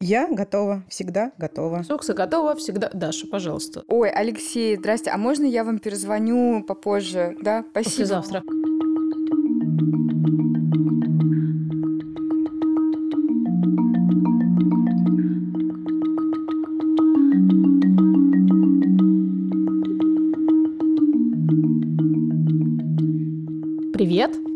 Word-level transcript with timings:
Я 0.00 0.28
готова, 0.30 0.82
всегда 0.90 1.32
готова. 1.38 1.82
Сукса 1.82 2.12
готова 2.12 2.54
всегда. 2.54 2.90
Даша, 2.92 3.26
пожалуйста. 3.26 3.82
Ой, 3.88 4.10
Алексей, 4.10 4.76
здрасте. 4.76 5.10
А 5.10 5.16
можно 5.16 5.44
я 5.44 5.64
вам 5.64 5.78
перезвоню 5.78 6.62
попозже? 6.64 7.34
Да, 7.40 7.64
спасибо. 7.70 7.90
Послезавтра. 7.90 8.42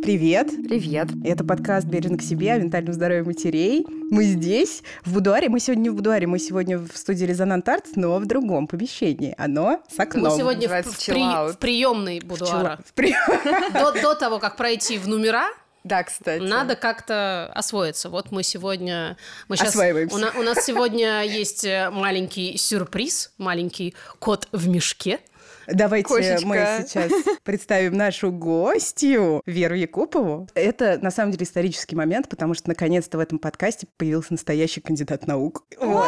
Привет. 0.03 0.49
Привет. 0.69 1.09
Это 1.25 1.45
подкаст 1.45 1.87
«Бережно 1.87 2.17
к 2.17 2.23
себе» 2.23 2.53
о 2.53 2.59
ментальном 2.59 2.93
здоровье 2.95 3.23
матерей. 3.25 3.85
Мы 4.11 4.25
здесь, 4.25 4.83
в 5.05 5.13
будуаре. 5.13 5.49
Мы 5.49 5.61
сегодня 5.61 5.83
не 5.83 5.91
в 5.91 5.95
будуаре, 5.95 6.27
мы 6.27 6.39
сегодня 6.39 6.79
в 6.79 6.89
студии 6.97 7.25
«Резонант 7.25 7.69
Арт», 7.69 7.85
но 7.97 8.19
в 8.19 8.27
другом 8.27 8.67
помещении. 8.67 9.35
Оно 9.37 9.83
с 9.95 9.99
окном. 9.99 10.31
Мы 10.33 10.37
сегодня 10.39 10.69
в, 10.69 10.83
в 10.91 11.07
при- 11.07 11.53
в 11.53 11.59
приемной 11.59 12.21
будуара. 12.21 12.81
В 12.87 12.93
при- 12.95 13.15
До, 13.75 13.93
до 14.01 14.15
того, 14.15 14.39
как 14.39 14.57
пройти 14.57 14.97
в 14.99 15.07
номера, 15.07 15.49
Да, 15.85 16.03
кстати. 16.03 16.43
надо 16.43 16.77
как-то 16.77 17.51
освоиться. 17.55 18.09
Вот 18.09 18.31
мы 18.33 18.43
сегодня... 18.43 19.17
Мы 19.49 19.57
щас- 19.57 19.69
Осваиваемся. 19.71 20.15
у, 20.17 20.19
на- 20.19 20.33
у 20.39 20.43
нас 20.43 20.65
сегодня 20.65 21.23
есть 21.25 21.65
э, 21.65 21.91
маленький 21.91 22.57
сюрприз, 22.57 23.33
маленький 23.39 23.95
кот 24.19 24.49
в 24.53 24.69
мешке. 24.69 25.21
Давайте 25.67 26.09
Кошечка. 26.09 26.47
мы 26.47 26.57
сейчас 26.87 27.13
представим 27.43 27.97
нашу 27.97 28.33
гостью 28.33 29.43
Веру 29.47 29.75
Якупову. 29.75 30.49
Это, 30.55 30.99
на 31.03 31.11
самом 31.11 31.33
деле, 31.33 31.45
исторический 31.45 31.97
момент, 31.97 32.29
потому 32.29 32.55
что, 32.55 32.69
наконец-то, 32.69 33.19
в 33.19 33.21
этом 33.21 33.39
подкасте 33.39 33.87
появился 33.97 34.33
настоящий 34.33 34.81
кандидат 34.81 35.27
наук. 35.27 35.65
Вот. 35.81 36.07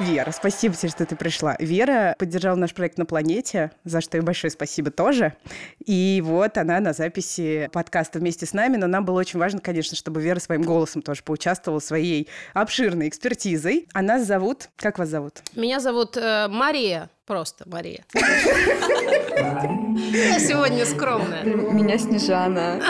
Вера, 0.00 0.32
спасибо 0.32 0.74
тебе, 0.74 0.90
что 0.90 1.06
ты 1.06 1.14
пришла. 1.14 1.56
Вера 1.60 2.16
поддержала 2.18 2.56
наш 2.56 2.74
проект 2.74 2.98
на 2.98 3.06
планете, 3.06 3.70
за 3.84 4.00
что 4.00 4.16
ей 4.16 4.24
большое 4.24 4.50
спасибо 4.50 4.90
тоже. 4.90 5.34
И 5.86 6.20
вот 6.24 6.58
она 6.58 6.80
на 6.80 6.92
записи 6.92 7.70
подкаста 7.72 8.18
вместе 8.18 8.44
с 8.44 8.52
нами, 8.52 8.76
но 8.76 8.88
нам 8.88 9.04
было 9.04 9.20
очень 9.20 9.38
важно, 9.38 9.60
конечно, 9.60 9.96
чтобы 9.96 10.20
Вера 10.20 10.40
своим 10.40 10.62
голосом 10.62 11.00
тоже 11.00 11.22
поучаствовала 11.22 11.78
своей 11.78 12.28
обширной 12.54 13.08
экспертизой. 13.08 13.86
А 13.92 14.02
нас 14.02 14.26
зовут... 14.26 14.68
Как 14.76 14.98
вас 14.98 15.08
зовут? 15.08 15.42
Меня 15.54 15.78
зовут 15.78 16.16
э, 16.16 16.48
Мария. 16.48 17.08
Просто 17.26 17.64
Мария. 17.66 18.04
Я 19.34 20.38
сегодня 20.38 20.84
скромная. 20.84 21.42
Меня 21.44 21.96
Снежана. 21.98 22.82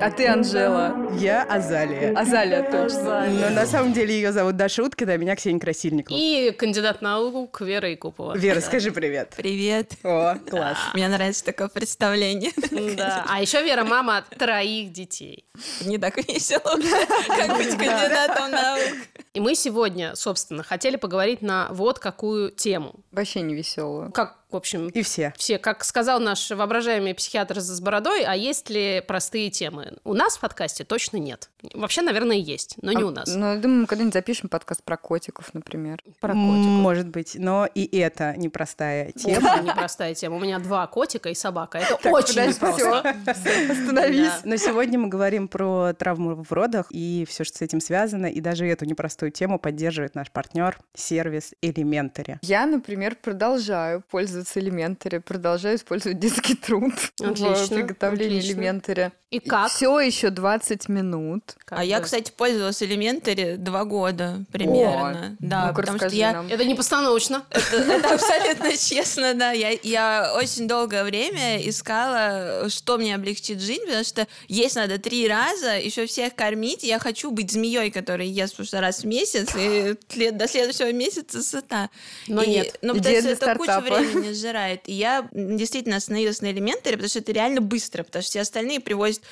А 0.00 0.10
ты 0.10 0.28
Анжела. 0.28 1.10
Я 1.18 1.42
Азалия. 1.42 2.16
Азалия, 2.16 2.62
точно. 2.70 3.26
Но 3.28 3.50
на 3.50 3.66
самом 3.66 3.92
деле 3.92 4.14
ее 4.14 4.32
зовут 4.32 4.56
Даша 4.56 4.82
Уткина, 4.82 5.12
а 5.14 5.16
меня 5.18 5.34
Ксения 5.36 5.60
Красильникова. 5.60 6.16
И 6.16 6.52
кандидат 6.52 7.02
наук 7.02 7.60
Вера 7.60 7.90
Якупова. 7.90 8.36
Вера, 8.36 8.60
скажи 8.60 8.92
привет. 8.92 9.34
Привет. 9.36 9.94
О, 10.04 10.36
класс. 10.48 10.78
Мне 10.94 11.08
нравится 11.08 11.44
такое 11.44 11.68
представление. 11.68 12.52
Да. 12.96 13.26
А 13.28 13.40
еще 13.42 13.62
Вера 13.62 13.84
мама 13.84 14.24
троих 14.38 14.92
детей. 14.92 15.44
Не 15.82 15.98
так 15.98 16.16
весело, 16.16 16.60
как 16.60 17.56
быть 17.56 17.70
кандидатом 17.76 18.52
наук. 18.52 18.94
И 19.32 19.38
мы 19.40 19.54
сегодня, 19.54 20.16
собственно, 20.16 20.62
хотели 20.64 20.96
поговорить 20.96 21.42
на 21.42 21.68
вот 21.70 21.98
какую 22.20 22.50
тему. 22.50 23.00
Вообще 23.12 23.40
не 23.40 23.54
веселую. 23.54 24.12
Как, 24.12 24.39
в 24.52 24.56
общем, 24.56 24.88
И 24.88 25.02
все. 25.02 25.32
все, 25.36 25.58
как 25.58 25.84
сказал 25.84 26.20
наш 26.20 26.50
воображаемый 26.50 27.14
психиатр 27.14 27.60
с 27.60 27.80
бородой, 27.80 28.24
а 28.24 28.34
есть 28.34 28.70
ли 28.70 29.02
простые 29.06 29.50
темы? 29.50 29.94
У 30.04 30.14
нас 30.14 30.36
в 30.36 30.40
подкасте 30.40 30.84
точно 30.84 31.18
нет. 31.18 31.50
Вообще, 31.74 32.02
наверное, 32.02 32.36
есть, 32.36 32.76
но 32.82 32.92
не 32.92 33.04
у 33.04 33.10
нас. 33.10 33.28
Ну, 33.34 33.54
я 33.54 33.56
думаю, 33.58 33.82
мы 33.82 33.86
когда-нибудь 33.86 34.14
запишем 34.14 34.48
подкаст 34.48 34.82
про 34.82 34.96
котиков, 34.96 35.52
например. 35.54 36.02
Про 36.20 36.32
котиков. 36.32 36.66
Может 36.66 37.08
быть, 37.08 37.36
но 37.38 37.66
и 37.74 37.84
это 37.98 38.34
непростая 38.36 39.12
тема. 39.12 39.54
Очень 39.54 39.64
непростая 39.68 40.14
тема. 40.14 40.36
У 40.36 40.40
меня 40.40 40.58
два 40.58 40.86
котика 40.86 41.28
и 41.28 41.34
собака. 41.34 41.78
Это 41.78 42.08
очень 42.10 42.34
подожди, 42.34 42.54
непросто. 42.54 43.14
Остановись. 43.26 44.26
Да. 44.26 44.40
Но 44.44 44.56
сегодня 44.56 44.98
мы 44.98 45.08
говорим 45.08 45.48
про 45.48 45.92
травму 45.92 46.42
в 46.42 46.52
родах 46.52 46.86
и 46.90 47.26
все, 47.28 47.44
что 47.44 47.58
с 47.58 47.62
этим 47.62 47.80
связано. 47.80 48.26
И 48.26 48.40
даже 48.40 48.66
эту 48.66 48.84
непростую 48.84 49.30
тему 49.30 49.58
поддерживает 49.58 50.14
наш 50.14 50.30
партнер 50.30 50.78
сервис 50.94 51.52
Elementary. 51.62 52.38
Я, 52.42 52.66
например, 52.66 53.16
продолжаю 53.20 54.02
пользоваться 54.10 54.39
элементари, 54.56 55.18
продолжаю 55.18 55.76
использовать 55.76 56.18
детский 56.18 56.54
труд 56.54 56.92
в 57.18 57.22
Отлично, 57.22 57.76
приготовлении 57.76 58.38
отлично. 58.38 59.12
И 59.30 59.38
как? 59.38 59.70
Все 59.70 60.00
еще 60.00 60.30
20 60.30 60.88
минут. 60.88 61.54
Как 61.64 61.78
А 61.78 61.84
я, 61.84 61.98
бы. 61.98 62.04
кстати, 62.04 62.32
пользовалась 62.36 62.82
Elementary 62.82 63.56
два 63.56 63.84
года 63.84 64.44
примерно. 64.50 65.36
Да, 65.38 65.68
Ну-ка, 65.68 65.74
потому 65.82 65.98
что 65.98 66.08
я... 66.08 66.32
нам. 66.32 66.48
Это 66.48 66.64
не 66.64 66.74
постановочно. 66.74 67.44
Это, 67.50 67.76
это 67.76 68.14
абсолютно 68.14 68.76
честно, 68.76 69.34
да. 69.34 69.52
Я, 69.52 69.70
я 69.84 70.32
очень 70.36 70.66
долгое 70.66 71.04
время 71.04 71.58
искала, 71.68 72.68
что 72.70 72.98
мне 72.98 73.14
облегчит 73.14 73.60
жизнь, 73.60 73.84
потому 73.84 74.02
что 74.04 74.26
есть 74.48 74.74
надо 74.74 74.98
три 74.98 75.28
раза, 75.28 75.78
еще 75.78 76.06
всех 76.06 76.34
кормить. 76.34 76.82
Я 76.82 76.98
хочу 76.98 77.30
быть 77.30 77.52
змеей, 77.52 77.92
которая 77.92 78.26
ест 78.26 78.56
просто 78.56 78.80
раз 78.80 79.00
в 79.02 79.06
месяц, 79.06 79.50
и 79.56 79.96
до 80.32 80.48
следующего 80.48 80.90
месяца 80.92 81.40
сыта. 81.40 81.88
Но 82.26 82.42
И- 82.42 82.48
нет. 82.50 82.78
Ну, 82.82 82.96
Идея 82.98 83.22
потому 83.22 83.36
что 83.36 83.44
это 83.46 83.58
кучу 83.58 83.70
стартапа. 83.70 84.00
Времени 84.30 84.40
сжирает. 84.40 84.80
И 84.86 84.92
я 84.92 85.28
действительно 85.32 85.96
остановилась 85.96 86.40
на 86.40 86.50
элементаре, 86.50 86.96
потому 86.96 87.08
что 87.08 87.18
это 87.18 87.32
реально 87.32 87.60
быстро, 87.60 88.02
потому 88.02 88.22
что 88.22 88.30
все 88.30 88.40
остальные 88.40 88.80
привозят 88.80 89.22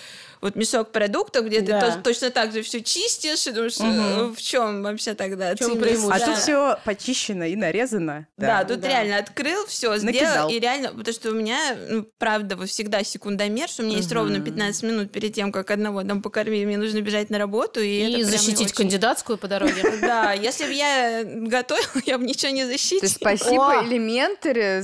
вот 0.40 0.54
мешок 0.54 0.92
продуктов, 0.92 1.46
где 1.46 1.60
Да. 1.62 1.80
ты 1.80 1.92
то- 1.96 2.02
точно 2.04 2.30
так 2.30 2.52
же 2.52 2.62
все 2.62 2.80
чистишь, 2.80 3.46
и 3.48 3.50
думаешь, 3.50 3.76
э, 3.80 4.32
в 4.36 4.40
чем 4.40 4.84
вообще 4.84 5.14
тогда 5.14 5.56
чем 5.56 5.72
ценность? 5.72 6.04
А 6.12 6.18
Да. 6.20 6.26
тут 6.26 6.36
все 6.38 6.78
почищено 6.84 7.44
и 7.44 7.56
нарезано. 7.56 8.26
Да, 8.36 8.62
тут 8.64 8.80
Да. 8.80 8.88
реально 8.88 9.18
открыл, 9.18 9.66
все 9.66 9.90
Накидал. 9.96 10.12
сделал, 10.30 10.48
и 10.50 10.60
реально, 10.60 10.90
потому 10.90 11.12
что 11.12 11.30
у 11.30 11.34
меня, 11.34 11.76
ну, 11.88 12.06
правда, 12.18 12.54
вот 12.56 12.68
всегда 12.68 13.02
секундомер, 13.02 13.68
что 13.68 13.82
у 13.82 13.86
меня 13.86 13.96
есть 13.96 14.12
ровно 14.12 14.38
15 14.40 14.84
минут 14.84 15.10
перед 15.10 15.32
тем, 15.34 15.50
как 15.50 15.72
одного 15.72 16.04
там 16.04 16.22
покормить, 16.22 16.64
мне 16.66 16.78
нужно 16.78 17.00
бежать 17.00 17.30
на 17.30 17.38
работу, 17.38 17.80
и, 17.80 18.20
И 18.20 18.22
защитить 18.22 18.66
очень- 18.66 18.74
кандидатскую 18.76 19.38
по 19.38 19.48
дороге. 19.48 19.82
Да, 20.00 20.32
если 20.34 20.66
бы 20.66 20.72
я 20.72 21.24
готовила, 21.24 22.02
я 22.06 22.16
бы 22.16 22.24
ничего 22.24 22.52
не 22.52 22.64
защитила. 22.64 23.08
спасибо 23.08 23.80
О! 23.80 23.82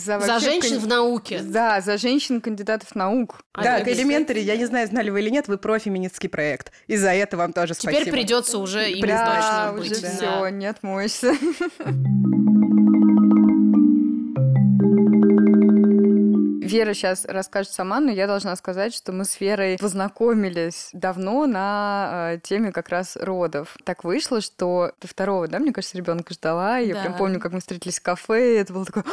За 0.04 0.20
За 0.20 0.38
женщин 0.38 0.76
кан- 0.76 0.80
в 0.80 0.86
науке. 0.86 1.40
Да, 1.42 1.80
за 1.80 1.96
женщин 1.98 2.40
кандидатов 2.40 2.94
наук. 2.94 3.40
Да, 3.54 3.80
к. 3.80 3.88
Elementary, 3.88 4.40
я 4.40 4.56
не 4.56 4.66
знаю, 4.66 4.86
знали 4.86 5.10
вы 5.10 5.20
или 5.20 5.30
нет, 5.30 5.48
вы 5.48 5.58
профеминистский 5.58 6.28
проект. 6.28 6.70
И 6.86 6.96
за 6.96 7.12
это 7.14 7.36
вам 7.36 7.52
тоже 7.52 7.74
спасибо. 7.74 8.00
Теперь 8.02 8.12
придется 8.12 8.58
уже 8.58 8.90
им 8.90 9.06
Да, 9.06 9.72
точно 9.72 9.80
уже 9.80 9.90
быть. 10.02 10.14
все, 10.14 10.40
Да. 10.40 10.50
не 10.50 10.66
отмоешься. 10.66 11.32
Вера 16.64 16.94
сейчас 16.94 17.24
расскажет 17.24 17.72
сама, 17.72 18.00
но 18.00 18.10
я 18.10 18.26
должна 18.26 18.56
сказать, 18.56 18.94
что 18.94 19.12
мы 19.12 19.24
с 19.24 19.40
Верой 19.40 19.76
познакомились 19.78 20.90
давно 20.92 21.46
на 21.46 22.34
э, 22.34 22.38
теме 22.42 22.72
как 22.72 22.88
раз 22.88 23.16
родов. 23.16 23.76
Так 23.84 24.04
вышло, 24.04 24.40
что 24.40 24.92
ты 24.98 25.08
второго, 25.08 25.48
да, 25.48 25.58
мне 25.58 25.72
кажется, 25.72 25.96
ребенка 25.96 26.34
ждала. 26.34 26.78
Я 26.78 26.94
Да. 26.94 27.00
прям 27.02 27.16
помню, 27.16 27.40
как 27.40 27.52
мы 27.52 27.60
встретились 27.60 27.98
в 27.98 28.02
кафе, 28.02 28.54
и 28.54 28.58
это 28.60 28.72
было 28.72 28.84
такое, 28.84 29.04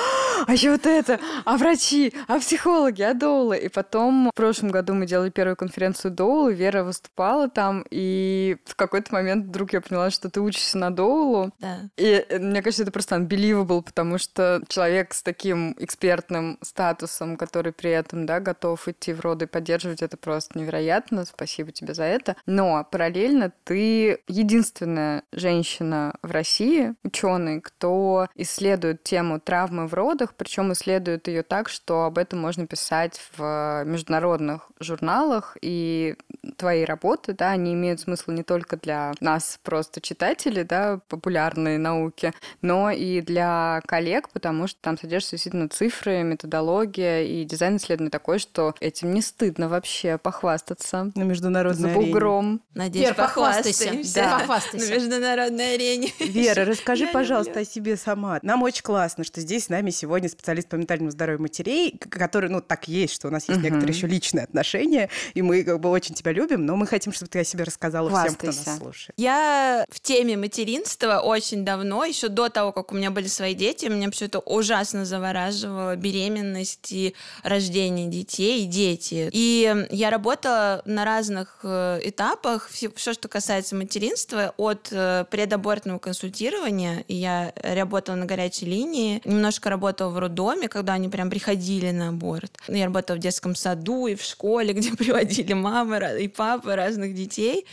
а 0.47 0.53
еще 0.53 0.71
вот 0.71 0.85
это, 0.85 1.19
а 1.45 1.57
врачи, 1.57 2.13
а 2.27 2.39
психологи, 2.39 3.01
а 3.01 3.13
доулы. 3.13 3.57
И 3.57 3.69
потом 3.69 4.29
в 4.33 4.35
прошлом 4.35 4.69
году 4.71 4.93
мы 4.93 5.05
делали 5.05 5.29
первую 5.29 5.55
конференцию 5.55 6.11
доулы, 6.11 6.53
Вера 6.53 6.83
выступала 6.83 7.49
там, 7.49 7.85
и 7.91 8.57
в 8.65 8.75
какой-то 8.75 9.13
момент 9.13 9.47
вдруг 9.47 9.73
я 9.73 9.81
поняла, 9.81 10.09
что 10.09 10.29
ты 10.29 10.41
учишься 10.41 10.77
на 10.77 10.91
доулу, 10.91 11.51
Да. 11.59 11.79
и 11.97 12.25
э, 12.27 12.39
мне 12.39 12.61
кажется, 12.61 12.83
это 12.83 12.91
просто 12.91 13.15
unbelievable, 13.15 13.81
потому 13.81 14.17
что 14.17 14.61
человек 14.67 15.13
с 15.13 15.23
таким 15.23 15.75
экспертным 15.79 16.57
статусом, 16.61 17.37
который 17.41 17.71
при 17.71 17.89
этом, 17.89 18.27
да, 18.27 18.39
готов 18.39 18.87
идти 18.87 19.13
в 19.13 19.21
роды 19.21 19.45
и 19.45 19.47
поддерживать, 19.47 20.03
это 20.03 20.15
просто 20.15 20.59
невероятно. 20.59 21.25
Спасибо 21.25 21.71
тебе 21.71 21.95
за 21.95 22.03
это. 22.03 22.35
Но 22.45 22.87
параллельно 22.91 23.51
ты 23.63 24.19
единственная 24.27 25.23
женщина 25.31 26.13
в 26.21 26.29
России, 26.29 26.93
ученый, 27.03 27.59
кто 27.59 28.27
исследует 28.35 29.01
тему 29.01 29.39
травмы 29.39 29.87
в 29.87 29.95
родах, 29.95 30.35
причем 30.35 30.71
исследует 30.71 31.27
ее 31.27 31.41
так, 31.41 31.67
что 31.67 32.03
об 32.03 32.19
этом 32.19 32.37
можно 32.37 32.67
писать 32.67 33.19
в 33.35 33.83
международных 33.85 34.69
журналах, 34.79 35.57
и 35.63 36.15
твои 36.57 36.85
работы, 36.85 37.33
да, 37.33 37.49
они 37.49 37.73
имеют 37.73 38.01
смысл 38.01 38.29
не 38.29 38.43
только 38.43 38.77
для 38.77 39.13
нас, 39.19 39.59
просто 39.63 39.99
читателей, 39.99 40.63
да, 40.63 40.99
популярной 41.07 41.79
науки, 41.79 42.33
но 42.61 42.91
и 42.91 43.21
для 43.21 43.81
коллег, 43.87 44.29
потому 44.29 44.67
что 44.67 44.79
там 44.79 44.99
содержатся 44.99 45.37
действительно 45.37 45.69
цифры, 45.69 46.21
методология, 46.21 47.23
и 47.31 47.43
дизайн 47.45 47.77
исследований 47.77 48.09
такой, 48.09 48.39
что 48.39 48.75
этим 48.79 49.13
не 49.13 49.21
стыдно 49.21 49.69
вообще 49.69 50.17
похвастаться. 50.17 51.11
На 51.15 51.23
международной 51.23 51.93
За 51.93 51.95
бугром. 51.99 52.45
арене. 52.47 52.59
Надеюсь, 52.73 53.07
Вер, 53.07 53.15
похвастайся. 53.15 53.91
Да, 54.15 54.29
На 54.31 54.39
похвастайся. 54.39 54.93
международной 54.93 55.73
арене. 55.75 56.11
Вера, 56.19 56.65
расскажи, 56.65 57.05
Я 57.05 57.11
пожалуйста, 57.11 57.51
люблю. 57.59 57.61
о 57.63 57.65
себе 57.65 57.97
сама. 57.97 58.39
Нам 58.41 58.63
очень 58.63 58.83
классно, 58.83 59.23
что 59.23 59.41
здесь 59.41 59.65
с 59.65 59.69
нами 59.69 59.89
сегодня 59.91 60.29
специалист 60.29 60.67
по 60.67 60.75
ментальному 60.75 61.11
здоровью 61.11 61.41
матерей, 61.41 61.97
который, 61.97 62.49
ну, 62.49 62.61
так 62.61 62.87
есть, 62.87 63.13
что 63.13 63.27
у 63.27 63.31
нас 63.31 63.43
есть 63.47 63.59
Мгм. 63.59 63.63
некоторые 63.63 63.95
еще 63.95 64.07
личные 64.07 64.43
отношения, 64.43 65.09
и 65.33 65.41
мы 65.41 65.63
как 65.63 65.79
бы 65.79 65.89
очень 65.89 66.15
тебя 66.15 66.31
любим, 66.31 66.65
но 66.65 66.75
мы 66.75 66.87
хотим, 66.87 67.13
чтобы 67.13 67.29
ты 67.29 67.39
о 67.39 67.43
себе 67.43 67.63
рассказала 67.63 68.09
всем, 68.09 68.35
кто 68.35 68.47
нас 68.47 68.77
слушает. 68.77 69.13
Я 69.17 69.85
в 69.89 69.99
теме 69.99 70.37
материнства 70.37 71.19
очень 71.19 71.63
давно, 71.65 72.03
еще 72.05 72.27
до 72.27 72.49
того, 72.49 72.71
как 72.71 72.91
у 72.91 72.95
меня 72.95 73.11
были 73.11 73.27
свои 73.27 73.53
дети, 73.53 73.85
меня 73.85 74.09
все 74.11 74.25
это 74.25 74.39
ужасно 74.39 75.05
завораживало, 75.05 75.95
беременность 75.95 76.91
и 76.91 77.15
рождение 77.43 78.07
детей, 78.07 78.65
дети. 78.65 79.29
И 79.31 79.87
я 79.91 80.09
работала 80.09 80.81
на 80.85 81.05
разных 81.05 81.59
э, 81.63 81.99
этапах, 82.03 82.69
все, 82.69 82.91
что 82.95 83.27
касается 83.27 83.75
материнства, 83.75 84.53
от 84.57 84.89
э, 84.91 85.25
предабортного 85.29 85.99
консультирования, 85.99 87.03
и 87.07 87.15
я 87.15 87.53
работала 87.55 88.15
на 88.15 88.25
горячей 88.25 88.65
линии, 88.65 89.21
немножко 89.25 89.69
работала 89.69 90.09
в 90.09 90.19
роддоме, 90.19 90.67
когда 90.67 90.93
они 90.93 91.09
прям 91.09 91.29
приходили 91.29 91.91
на 91.91 92.09
аборт. 92.09 92.57
Я 92.67 92.85
работала 92.85 93.17
в 93.17 93.19
детском 93.19 93.55
саду 93.55 94.07
и 94.07 94.15
в 94.15 94.23
школе, 94.23 94.73
где 94.81 94.91
приводили 94.91 95.53
мамы 95.53 96.17
и 96.19 96.27
папы 96.27 96.75
разных 96.75 97.15
детей. 97.15 97.65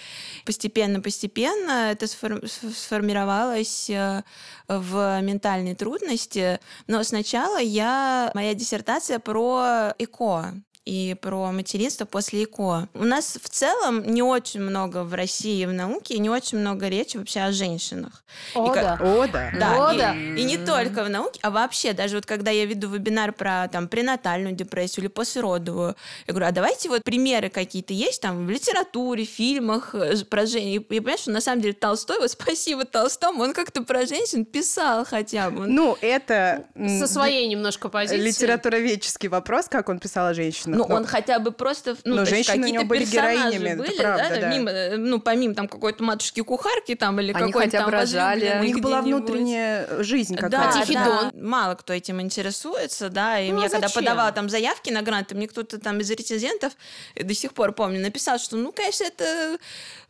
Постепенно-постепенно 0.44 1.90
это 1.92 2.06
сфор- 2.06 2.44
сф- 2.44 2.74
сформировалось 2.74 3.90
э, 3.90 4.22
в 4.68 5.20
ментальной 5.22 5.74
трудности. 5.74 6.60
Но 6.86 7.02
сначала 7.02 7.58
я... 7.58 8.30
Моя 8.34 8.54
диссертация 8.54 9.18
про 9.38 9.94
ЭКО 9.99 10.52
и 10.88 11.14
про 11.20 11.52
материнство 11.52 12.06
после 12.06 12.44
ЭКО. 12.44 12.88
У 12.94 13.05
нас 13.05 13.38
в 13.43 13.49
целом 13.50 14.02
не 14.11 14.23
очень 14.23 14.61
много 14.62 15.05
в 15.05 15.12
России 15.12 15.67
в 15.67 15.73
науке, 15.73 16.19
не 16.19 16.31
очень 16.31 16.56
много 16.58 16.88
речи 16.88 17.19
вообще 17.19 17.40
о 17.40 17.52
женщинах. 17.52 18.25
О, 18.55 18.70
И 18.70 18.75
как- 18.75 18.99
да. 18.99 18.99
О, 19.05 19.26
да. 19.26 19.50
Да, 19.61 19.88
О, 19.88 19.93
и, 19.93 19.99
да. 19.99 20.14
и 20.14 20.44
не 20.44 20.56
только 20.56 21.05
в 21.05 21.11
науке, 21.11 21.38
а 21.43 21.50
вообще, 21.50 21.93
даже 21.93 22.17
вот 22.17 22.25
когда 22.25 22.50
я 22.50 22.64
веду 22.64 22.88
вебинар 22.88 23.32
про 23.32 23.69
там 23.69 23.87
пренатальную 23.87 24.55
депрессию 24.55 25.05
или 25.05 25.08
послеродовую, 25.08 25.94
я 26.26 26.32
говорю, 26.32 26.46
а 26.46 26.52
давайте 26.52 26.88
вот 26.88 27.05
примеры 27.05 27.50
какие-то 27.50 27.93
есть 27.93 28.23
там 28.23 28.46
в 28.46 28.50
литературе, 28.50 29.25
фильмах 29.26 29.94
э, 29.94 30.17
про 30.25 30.46
женщин. 30.46 30.69
И, 30.70 30.75
и 30.76 31.00
понимаешь, 31.00 31.20
что 31.20 31.32
на 31.32 31.43
самом 31.43 31.61
деле 31.61 31.75
Толстой, 31.75 32.19
вот 32.19 32.31
спасибо 32.31 32.87
Толстому, 32.87 33.43
он 33.43 33.52
как-то 33.52 33.82
про 33.82 34.06
женщин 34.06 34.46
писал 34.46 35.05
хотя 35.05 35.50
бы. 35.50 35.67
Ну, 35.67 35.99
это 36.00 36.64
Со 36.99 37.06
своей 37.06 37.46
немножко 37.46 37.91
позиции. 37.91 38.17
литературоведческий 38.26 39.29
вопрос, 39.29 39.67
как 39.69 39.91
он 39.91 39.99
писал 39.99 40.29
о 40.29 40.34
женщинах. 40.34 40.77
Ну, 40.78 40.86
но- 40.88 40.94
он 40.96 41.06
хотя 41.06 41.38
бы 41.38 41.50
просто, 41.52 41.96
ну, 42.04 42.16
Но 42.16 42.25
женщины 42.25 42.54
у 42.54 42.60
какие-то 42.60 42.78
него 42.80 42.84
были 42.88 43.04
героинями, 43.04 43.69
это 43.70 43.82
были, 43.82 43.96
правда, 43.98 44.26
да, 44.30 44.40
да. 44.40 44.48
мимо, 44.50 44.70
э, 44.70 44.96
ну, 44.96 45.20
помимо 45.20 45.54
там 45.54 45.69
какой-то 45.69 46.02
матушки-кухарки 46.04 46.94
там 46.94 47.19
или 47.20 47.32
Они 47.32 47.46
какой-то 47.52 47.70
хотя 47.70 47.78
там 47.84 47.88
рожали. 47.90 48.58
у 48.60 48.64
них 48.64 48.80
была 48.80 49.02
внутренняя 49.02 50.02
жизнь 50.02 50.36
Да, 50.36 50.42
какая-то. 50.42 50.80
Тихий 50.80 50.94
да. 50.94 51.04
Дон. 51.04 51.44
Мало 51.44 51.75
кто 51.75 51.92
этим 51.92 52.20
интересуется, 52.20 53.08
да. 53.08 53.40
И 53.40 53.50
Ну, 53.50 53.60
а 53.60 53.64
я 53.64 53.69
когда 53.69 53.88
зачем? 53.88 54.02
подавала 54.04 54.32
там 54.32 54.48
заявки 54.48 54.90
на 54.90 55.02
гранты, 55.02 55.34
мне 55.34 55.48
кто-то 55.48 55.78
там 55.78 56.00
из 56.00 56.10
рецензентов, 56.10 56.72
я 57.16 57.24
до 57.24 57.34
сих 57.34 57.52
пор 57.54 57.72
помню, 57.72 58.00
написал, 58.00 58.38
что, 58.38 58.56
ну, 58.56 58.72
конечно, 58.72 59.04
это... 59.04 59.58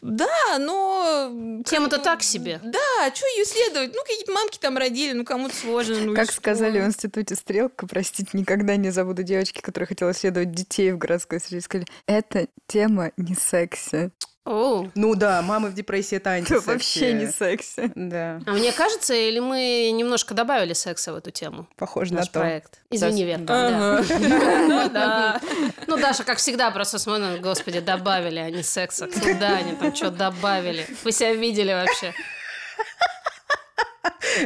Да, 0.00 0.58
но... 0.58 1.62
Тема-то 1.66 1.98
так 1.98 2.22
себе. 2.22 2.60
Да, 2.62 3.14
что 3.14 3.26
ее 3.26 3.42
исследовать? 3.44 3.92
Ну, 3.94 4.02
какие-то 4.02 4.32
мамки 4.32 4.58
там 4.58 4.76
родили, 4.78 5.12
ну, 5.12 5.24
кому-то 5.24 5.54
сложно. 5.56 5.96
Ну, 6.00 6.14
Как 6.14 6.30
сказали 6.30 6.80
в 6.80 6.84
институте 6.86 7.34
Стрелка, 7.34 7.86
простите, 7.86 8.30
никогда 8.32 8.76
не 8.76 8.90
забуду 8.90 9.22
девочки, 9.22 9.60
которые 9.60 9.88
хотела 9.88 10.12
исследовать 10.12 10.52
детей 10.58 10.92
в 10.92 10.98
городской 10.98 11.40
среде, 11.40 11.60
сказали, 11.62 11.86
эта 12.06 12.48
тема 12.66 13.12
не 13.16 13.34
секси. 13.34 14.10
О. 14.44 14.86
Ну 14.94 15.14
да, 15.14 15.42
мамы 15.42 15.68
в 15.68 15.74
депрессии 15.74 16.16
это 16.16 16.30
Это 16.30 16.38
антисекси. 16.54 16.66
вообще 16.66 17.12
не 17.12 17.26
секси. 17.26 17.92
Да, 17.94 18.40
А 18.46 18.52
мне 18.52 18.72
кажется, 18.72 19.12
или 19.12 19.40
мы 19.40 19.90
немножко 19.92 20.32
добавили 20.32 20.72
секса 20.72 21.12
в 21.12 21.16
эту 21.16 21.30
тему? 21.30 21.68
похоже 21.76 22.12
на 22.14 22.20
Наш 22.20 22.28
то. 22.28 22.40
проект. 22.40 22.80
Извини, 22.90 23.24
Вер. 23.24 23.40
Ага. 23.46 24.02
да. 24.08 24.88
Да. 24.88 25.40
Ну, 25.86 25.98
Даша, 25.98 26.24
как 26.24 26.38
всегда, 26.38 26.70
просто 26.70 26.98
смотрит, 26.98 27.42
господи, 27.42 27.80
добавили 27.80 28.38
они 28.38 28.62
секса. 28.62 29.06
Куда 29.08 29.58
они 29.58 29.74
там 29.74 29.94
что 29.94 30.10
добавили? 30.10 30.86
Вы 31.04 31.12
себя 31.12 31.34
видели 31.34 31.72
вообще? 31.74 32.14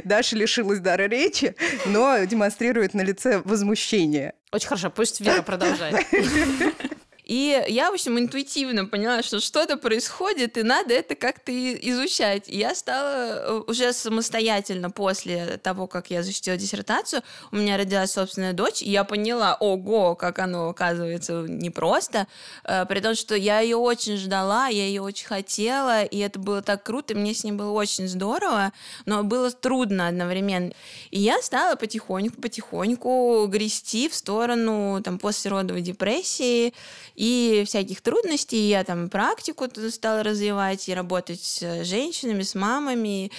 Даша 0.05 0.37
лишилась 0.37 0.81
дара 0.81 1.03
речи, 1.07 1.55
но 1.87 2.19
демонстрирует 2.25 2.95
на 2.95 3.03
лице 3.03 3.41
возмущение. 3.45 4.35
Очень 4.53 4.69
хорошо, 4.69 4.91
пусть 4.91 5.21
Вера 5.21 5.43
продолжает. 5.43 6.07
И 7.25 7.65
я, 7.69 7.91
в 7.91 7.95
общем, 7.95 8.19
интуитивно 8.19 8.87
поняла, 8.87 9.23
что 9.23 9.41
что-то 9.41 9.77
происходит, 9.77 10.59
и 10.59 10.63
надо 10.63 10.93
это 10.93 11.15
как-то 11.15 11.53
изучать. 11.53 12.49
И 12.49 12.59
я 12.59 12.75
стала 12.75 13.15
э, 13.15 13.63
уже 13.69 13.93
самостоятельно 13.93 14.91
после 14.91 15.59
того, 15.59 15.87
как 15.87 16.11
я 16.11 16.23
защитила 16.23 16.57
диссертацию, 16.57 17.23
у 17.53 17.57
меня 17.57 17.77
родилась 17.77 18.13
собственная 18.13 18.53
дочь, 18.53 18.83
и 18.83 18.91
я 18.91 19.05
поняла, 19.05 19.57
ого, 19.61 20.17
как 20.17 20.41
оно 20.41 20.69
оказывается 20.71 21.45
непросто, 21.47 22.27
э, 22.65 22.87
при 22.87 22.99
том, 23.01 23.15
что 23.15 23.37
я 23.37 23.61
ее 23.61 23.77
очень 23.77 24.17
ждала, 24.17 24.67
я 24.67 24.85
ее 24.85 25.03
очень 25.03 25.27
хотела, 25.27 26.03
и 26.03 26.19
это 26.19 26.41
было 26.41 26.61
так 26.61 26.83
круто, 26.83 27.15
мне 27.15 27.35
с 27.35 27.45
ней 27.45 27.53
было 27.53 27.71
очень 27.71 28.09
здорово, 28.09 28.73
но 29.07 29.23
было 29.23 29.53
трудно 29.53 30.09
одновременно. 30.09 30.73
И 31.13 31.21
я 31.21 31.41
стала 31.41 31.77
потихоньку-потихоньку 31.77 33.47
грести 33.47 34.09
в 34.09 34.15
сторону 34.15 35.01
там, 35.05 35.21
послеродовой 35.21 35.83
депрессии 35.83 36.75
и 37.15 37.65
всяких 37.67 38.01
трудностей. 38.01 38.69
Я 38.69 38.85
там 38.85 39.09
практику 39.09 39.67
стала 39.91 40.23
развивать 40.23 40.89
и 40.89 40.95
работать 40.95 41.43
с 41.43 41.85
женщинами, 41.85 42.43
с 42.43 42.55
мамами, 42.55 43.31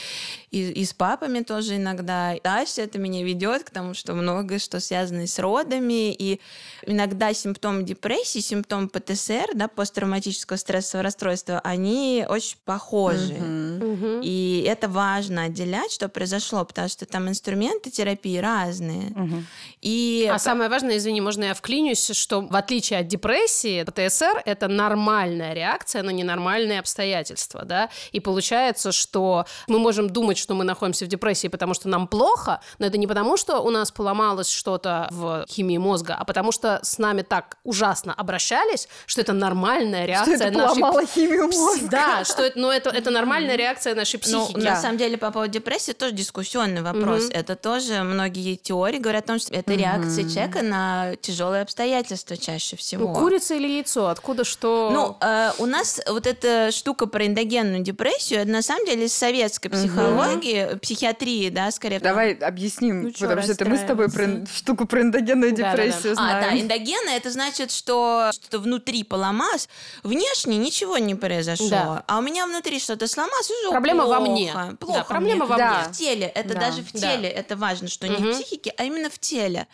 и, 0.54 0.70
и 0.70 0.86
с 0.86 0.94
папами 0.94 1.42
тоже 1.42 1.78
иногда. 1.78 2.36
Дальше 2.44 2.82
это 2.82 3.00
меня 3.00 3.24
ведет 3.24 3.64
к 3.64 3.72
тому, 3.72 3.96
что 3.96 4.14
многое, 4.14 4.60
что 4.60 4.80
связано 4.80 5.26
с 5.26 5.40
родами, 5.40 6.14
и 6.14 6.40
иногда 6.86 7.34
симптомы 7.34 7.82
депрессии, 7.82 8.38
симптомы 8.40 8.88
ПТСР, 8.88 9.56
да, 9.56 9.68
посттравматического 9.68 10.58
стрессового 10.58 11.04
расстройства, 11.04 11.60
они 11.64 12.26
очень 12.30 12.58
похожи. 12.66 13.34
Мгм. 13.34 14.22
И 14.22 14.64
это 14.68 14.88
важно 14.88 15.46
отделять, 15.46 15.92
что 15.92 16.08
произошло, 16.08 16.64
потому 16.64 16.88
что 16.88 17.08
там 17.08 17.28
инструменты 17.30 17.90
терапии 17.90 18.38
разные. 18.38 19.10
Мгм. 19.16 19.48
И 19.82 20.30
А 20.32 20.38
самое 20.38 20.70
важное, 20.70 20.98
извини, 20.98 21.20
можно 21.22 21.46
я 21.46 21.54
вклинюсь, 21.56 22.12
что 22.12 22.42
в 22.42 22.56
отличие 22.56 23.00
от 23.00 23.08
депрессии, 23.08 23.84
ПТСР— 23.84 24.44
это 24.46 24.68
нормальная 24.68 25.54
реакция 25.54 26.04
на 26.04 26.12
ненормальные 26.12 26.80
обстоятельства, 26.80 27.66
да, 27.66 27.90
и 28.12 28.20
получается, 28.20 28.92
что 28.92 29.48
мы 29.68 29.80
можем 29.80 30.12
думать, 30.12 30.43
что 30.44 30.54
мы 30.54 30.64
находимся 30.64 31.06
в 31.06 31.08
депрессии, 31.08 31.48
потому 31.48 31.74
что 31.74 31.88
нам 31.90 32.08
плохо, 32.08 32.60
но 32.78 32.86
это 32.86 32.98
не 33.00 33.08
потому, 33.08 33.38
что 33.38 33.60
у 33.60 33.72
нас 33.72 33.92
поломалось 33.92 34.50
что-то 34.50 35.08
в 35.10 35.46
химии 35.50 35.78
мозга, 35.78 36.16
а 36.20 36.26
потому 36.26 36.52
что 36.52 36.80
с 36.84 37.00
нами 37.00 37.24
так 37.24 37.58
ужасно 37.64 38.14
обращались, 38.14 38.88
что 39.08 39.22
это 39.22 39.34
нормальная 39.34 40.06
реакция 40.06 40.36
Что 40.36 40.46
это 40.46 40.58
нашей... 40.58 40.82
поломало 40.82 41.06
химию 41.08 41.48
мозга. 41.48 41.88
Да, 41.90 42.24
что 42.26 42.44
это, 42.44 42.60
ну, 42.60 42.70
это, 42.70 42.90
это 42.90 43.10
нормальная 43.10 43.56
реакция 43.56 43.96
нашей 43.96 44.20
Ну, 44.28 44.46
психики. 44.46 44.64
на 44.64 44.80
самом 44.80 44.98
деле, 44.98 45.18
по 45.18 45.32
поводу 45.32 45.52
депрессии 45.52 45.94
тоже 45.94 46.14
дискуссионный 46.14 46.82
вопрос. 46.82 47.24
Мгм. 47.26 47.32
Это 47.34 47.56
тоже 47.56 48.04
многие 48.04 48.56
теории 48.56 48.98
говорят 49.00 49.24
о 49.24 49.28
том, 49.28 49.40
что 49.40 49.54
это 49.54 49.74
реакция 49.74 50.30
человека 50.30 50.62
на 50.62 51.16
тяжелые 51.22 51.62
обстоятельства 51.64 52.38
чаще 52.38 52.76
всего. 52.76 53.08
Ну, 53.08 53.14
курица 53.16 53.56
или 53.56 53.68
яйцо? 53.68 54.08
Откуда 54.08 54.44
что? 54.44 54.90
Ну, 54.92 55.18
э, 55.22 55.52
у 55.60 55.66
нас 55.66 56.02
вот 56.08 56.28
эта 56.28 56.72
штука 56.72 57.08
про 57.08 57.26
эндогенную 57.26 57.82
депрессию, 57.82 58.42
это 58.42 58.52
на 58.52 58.62
самом 58.62 58.86
деле 58.86 59.06
из 59.06 59.14
советской 59.14 59.70
психологии, 59.70 60.33
психиатрии, 60.82 61.50
да, 61.50 61.72
скорее. 61.72 62.00
Давай 62.00 62.34
объясним, 62.34 63.04
Ну 63.04 63.12
потому 63.12 63.42
что 63.42 63.52
это 63.54 63.66
мы 63.66 63.78
с 63.78 63.82
тобой 63.82 64.10
про 64.10 64.46
штуку 64.54 64.86
про 64.86 65.02
эндогенную 65.02 65.52
депрессию 65.52 66.14
А, 66.14 66.16
да, 66.16 66.40
знаем. 66.42 66.62
эндогенная 66.62 67.18
это 67.18 67.32
значит, 67.32 67.72
что 67.72 68.30
что-то 68.34 68.60
внутри 68.60 69.04
поломалось, 69.04 69.70
внешне 70.04 70.58
ничего 70.58 70.98
не 70.98 71.16
произошло, 71.16 71.70
Да. 71.70 72.04
а 72.08 72.20
у 72.20 72.22
меня 72.22 72.46
внутри 72.46 72.80
что-то 72.80 73.08
сломалось, 73.08 73.50
уже 73.50 73.72
Проблема 73.72 74.06
во 74.06 74.18
плохо, 74.20 74.32
мне. 74.32 74.54
Плохо 74.80 75.00
Да, 75.00 75.04
проблема 75.06 75.46
мне. 75.46 75.56
во 75.56 75.58
мне. 75.58 75.94
В 75.94 75.98
теле, 75.98 76.28
это 76.28 76.54
Да. 76.54 76.60
даже 76.60 76.82
в 76.82 76.92
Да. 76.94 77.00
теле, 77.00 77.30
это 77.30 77.56
важно, 77.56 77.88
что 77.88 78.08
не 78.08 78.18
Мгм. 78.18 78.32
в 78.32 78.36
психике, 78.36 78.74
а 78.78 78.84
именно 78.86 79.10
в 79.10 79.20
теле. 79.20 79.68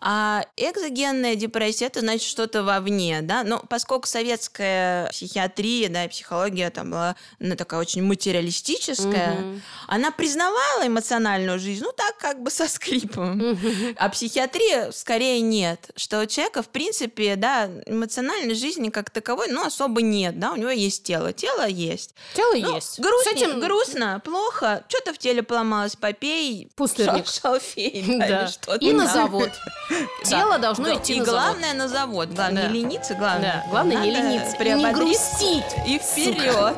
А 0.00 0.44
экзогенная 0.56 1.34
депрессия 1.34 1.86
это 1.86 2.00
значит 2.00 2.28
что-то 2.28 2.62
вовне, 2.62 3.20
да, 3.22 3.42
но 3.44 3.58
поскольку 3.68 4.06
советская 4.06 5.08
психиатрия, 5.08 5.88
да, 5.88 6.04
и 6.04 6.08
психология 6.08 6.70
там 6.70 6.90
была 6.90 7.16
ну, 7.38 7.56
такая 7.56 7.80
очень 7.80 8.02
материалистическая, 8.02 9.40
Мгм. 9.40 9.62
Она 9.94 10.10
признавала 10.10 10.86
эмоциональную 10.86 11.58
жизнь, 11.58 11.82
ну 11.84 11.92
так 11.92 12.16
как 12.18 12.42
бы 12.42 12.50
со 12.50 12.68
скрипом. 12.68 13.58
А 13.96 14.08
психиатрия 14.08 14.90
скорее 14.92 15.40
нет. 15.40 15.90
Что 15.96 16.20
у 16.20 16.26
человека, 16.26 16.62
в 16.62 16.68
принципе, 16.68 17.36
да, 17.36 17.68
эмоциональной 17.86 18.54
жизни 18.54 18.90
как 18.90 19.10
таковой, 19.10 19.48
ну, 19.48 19.64
особо 19.64 20.02
нет, 20.02 20.38
да, 20.38 20.52
у 20.52 20.56
него 20.56 20.70
есть 20.70 21.02
тело. 21.04 21.32
Тело 21.32 21.66
есть. 21.66 22.14
Тело 22.34 22.54
Ну, 22.54 22.74
есть. 22.76 22.98
грустит, 23.00 23.32
С 23.38 23.42
этим... 23.42 23.60
грустно, 23.60 24.20
плохо, 24.24 24.84
что-то 24.88 25.12
в 25.14 25.18
теле 25.18 25.42
поломалось, 25.42 25.96
попей 25.96 26.68
Пустырник. 26.76 27.26
шал- 27.26 27.54
шалфей 27.54 28.04
да, 28.18 28.26
Да. 28.28 28.40
или 28.42 28.50
что-то. 28.50 28.84
И 28.84 28.92
на 28.92 29.06
завод. 29.06 29.50
Тело 30.24 30.58
должно 30.58 30.94
идти 30.96 31.14
И 31.14 31.18
на 31.20 31.24
завод. 31.24 31.40
главное 31.40 31.74
на 31.74 31.88
завод. 31.88 32.28
Главное 32.30 32.68
не 32.68 32.80
лениться, 32.80 33.14
главное. 33.14 33.64
Главное 33.70 33.96
не 33.98 34.10
лениться. 34.10 34.48
И 34.48 34.52
не 34.52 34.58
приободриться 34.58 35.36
грустить. 35.38 35.64
И 35.86 35.98
вперед. 35.98 36.76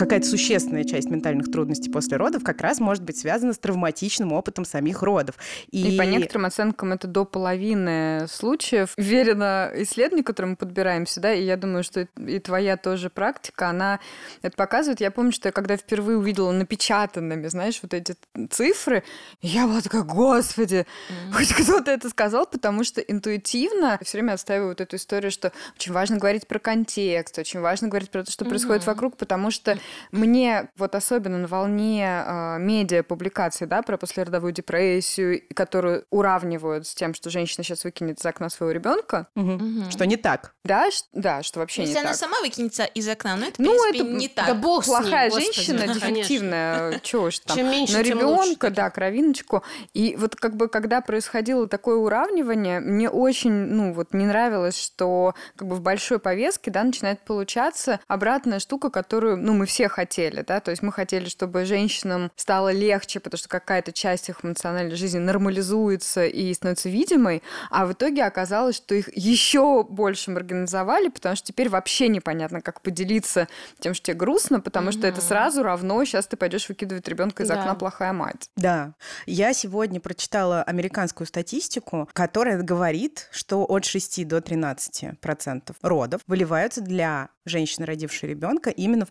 Какая-то 0.00 0.26
существенная 0.26 0.84
часть 0.84 1.10
ментальных 1.10 1.50
трудностей 1.52 1.90
после 1.90 2.16
родов 2.16 2.42
как 2.42 2.62
раз 2.62 2.80
может 2.80 3.02
быть 3.02 3.18
связана 3.18 3.52
с 3.52 3.58
травматичным 3.58 4.32
опытом 4.32 4.64
самих 4.64 5.02
родов. 5.02 5.34
И... 5.70 5.98
по 5.98 6.02
некоторым 6.04 6.46
оценкам 6.46 6.94
это 6.94 7.06
до 7.06 7.26
половины 7.26 8.24
случаев. 8.26 8.94
Верено 8.96 9.70
исследованию, 9.74 10.24
к 10.24 10.28
которому 10.28 10.52
мы 10.52 10.56
подбираемся, 10.56 11.20
да, 11.20 11.34
и 11.34 11.44
я 11.44 11.58
думаю, 11.58 11.84
что 11.84 12.08
и 12.16 12.38
твоя 12.38 12.78
тоже 12.78 13.10
практика, 13.10 13.68
она 13.68 14.00
это 14.40 14.56
показывает. 14.56 15.02
Я 15.02 15.10
помню, 15.10 15.32
что 15.32 15.48
я 15.48 15.52
когда 15.52 15.76
впервые 15.76 16.16
увидела 16.16 16.50
напечатанными, 16.50 17.48
знаешь, 17.48 17.80
вот 17.82 17.92
эти 17.92 18.14
цифры, 18.48 19.04
я 19.42 19.66
была 19.66 19.82
такая, 19.82 20.02
господи, 20.02 20.86
хоть 21.30 21.52
кто-то 21.52 21.90
это 21.90 22.08
сказал, 22.08 22.46
потому 22.46 22.84
что 22.84 23.02
интуитивно 23.02 23.98
все 24.02 24.16
время 24.16 24.32
отстаиваю 24.32 24.70
вот 24.70 24.80
эту 24.80 24.96
историю, 24.96 25.30
что 25.30 25.52
очень 25.76 25.92
важно 25.92 26.16
говорить 26.16 26.46
про 26.46 26.58
контекст, 26.58 27.38
очень 27.38 27.60
важно 27.60 27.88
говорить 27.88 28.08
про 28.10 28.24
то, 28.24 28.32
что 28.32 28.46
происходит 28.46 28.86
вокруг, 28.86 29.18
потому 29.18 29.50
что 29.50 29.78
мне 30.12 30.70
вот 30.76 30.94
особенно 30.94 31.38
на 31.38 31.46
волне 31.46 32.04
э, 32.26 32.58
медиа 32.58 33.02
публикаций, 33.02 33.66
да, 33.66 33.82
про 33.82 33.96
послеродовую 33.96 34.52
депрессию, 34.52 35.42
которую 35.54 36.04
уравнивают 36.10 36.86
с 36.86 36.94
тем, 36.94 37.14
что 37.14 37.30
женщина 37.30 37.64
сейчас 37.64 37.84
выкинет 37.84 38.18
из 38.18 38.26
окна 38.26 38.48
своего 38.50 38.72
ребенка, 38.72 39.26
Мгм. 39.34 39.90
Что 39.90 40.06
не 40.06 40.16
так. 40.16 40.54
да, 40.64 40.90
ш- 40.90 41.04
да, 41.12 41.42
что 41.42 41.60
вообще 41.60 41.82
Если 41.82 41.94
не 41.94 42.00
она 42.00 42.10
так. 42.10 42.18
сама 42.18 42.40
выкинется 42.40 42.84
из 42.84 43.08
окна, 43.08 43.36
ну 43.36 43.46
это, 43.46 43.56
в 43.56 43.58
Ну, 43.58 43.70
принципе, 43.82 43.98
это 44.10 44.18
не 44.18 44.28
так. 44.28 44.46
Да 44.46 44.54
бог 44.54 44.84
с 44.84 44.88
ней, 44.88 44.96
Плохая 44.96 45.30
господи, 45.30 45.44
женщина, 45.54 45.78
конечно. 45.80 46.10
дефективная, 46.10 46.98
чего 47.02 47.22
уж 47.24 47.38
там. 47.40 47.56
Чем 47.56 47.70
меньше, 47.70 47.96
лучше. 47.98 48.10
ребенка, 48.10 48.70
да, 48.70 48.90
кровиночку. 48.90 49.62
И 49.94 50.16
вот 50.16 50.36
как 50.36 50.56
бы 50.56 50.68
когда 50.68 51.00
происходило 51.00 51.66
такое 51.68 51.96
уравнивание, 51.96 52.80
мне 52.80 53.08
очень, 53.10 53.50
ну 53.52 53.92
вот 53.92 54.12
не 54.14 54.26
нравилось, 54.26 54.76
что 54.80 55.34
как 55.56 55.68
бы 55.68 55.74
в 55.76 55.80
большой 55.80 56.18
повестке, 56.18 56.70
да, 56.70 56.84
начинает 56.84 57.20
получаться 57.24 58.00
обратная 58.08 58.58
штука, 58.58 58.90
которую, 58.90 59.36
ну, 59.36 59.54
мы 59.54 59.66
все 59.66 59.79
хотели, 59.88 60.42
да, 60.46 60.60
то 60.60 60.70
есть 60.70 60.82
мы 60.82 60.92
хотели, 60.92 61.28
чтобы 61.28 61.64
женщинам 61.64 62.30
стало 62.36 62.72
легче, 62.72 63.20
потому 63.20 63.38
что 63.38 63.48
какая-то 63.48 63.92
часть 63.92 64.28
их 64.28 64.44
эмоциональной 64.44 64.96
жизни 64.96 65.18
нормализуется 65.18 66.26
и 66.26 66.52
становится 66.54 66.88
видимой, 66.88 67.42
а 67.70 67.86
в 67.86 67.92
итоге 67.92 68.24
оказалось, 68.24 68.76
что 68.76 68.94
их 68.94 69.14
еще 69.16 69.84
больше 69.84 70.30
маргинализовали, 70.30 71.08
потому 71.08 71.36
что 71.36 71.46
теперь 71.46 71.68
вообще 71.68 72.08
непонятно, 72.08 72.60
как 72.60 72.80
поделиться 72.82 73.48
тем, 73.78 73.94
что 73.94 74.06
тебе 74.06 74.16
грустно, 74.16 74.60
потому 74.60 74.92
что 74.92 75.06
это 75.06 75.20
сразу 75.20 75.62
равно, 75.62 76.02
сейчас 76.04 76.26
ты 76.26 76.36
пойдешь 76.36 76.68
выкидывать 76.68 77.06
ребенка 77.08 77.42
из 77.42 77.48
Да. 77.48 77.60
окна 77.60 77.74
плохая 77.74 78.12
мать. 78.12 78.48
Да. 78.56 78.94
Я 79.26 79.52
сегодня 79.52 80.00
прочитала 80.00 80.62
американскую 80.62 81.26
статистику, 81.26 82.08
которая 82.12 82.62
говорит, 82.62 83.28
что 83.32 83.64
от 83.64 83.84
6 83.84 84.24
до 84.26 84.40
13 84.40 85.18
процентов 85.20 85.76
родов 85.82 86.20
выливаются 86.26 86.80
для 86.80 87.28
женщины, 87.46 87.86
родившей 87.86 88.28
ребенка, 88.28 88.70
именно 88.70 89.04
в 89.06 89.10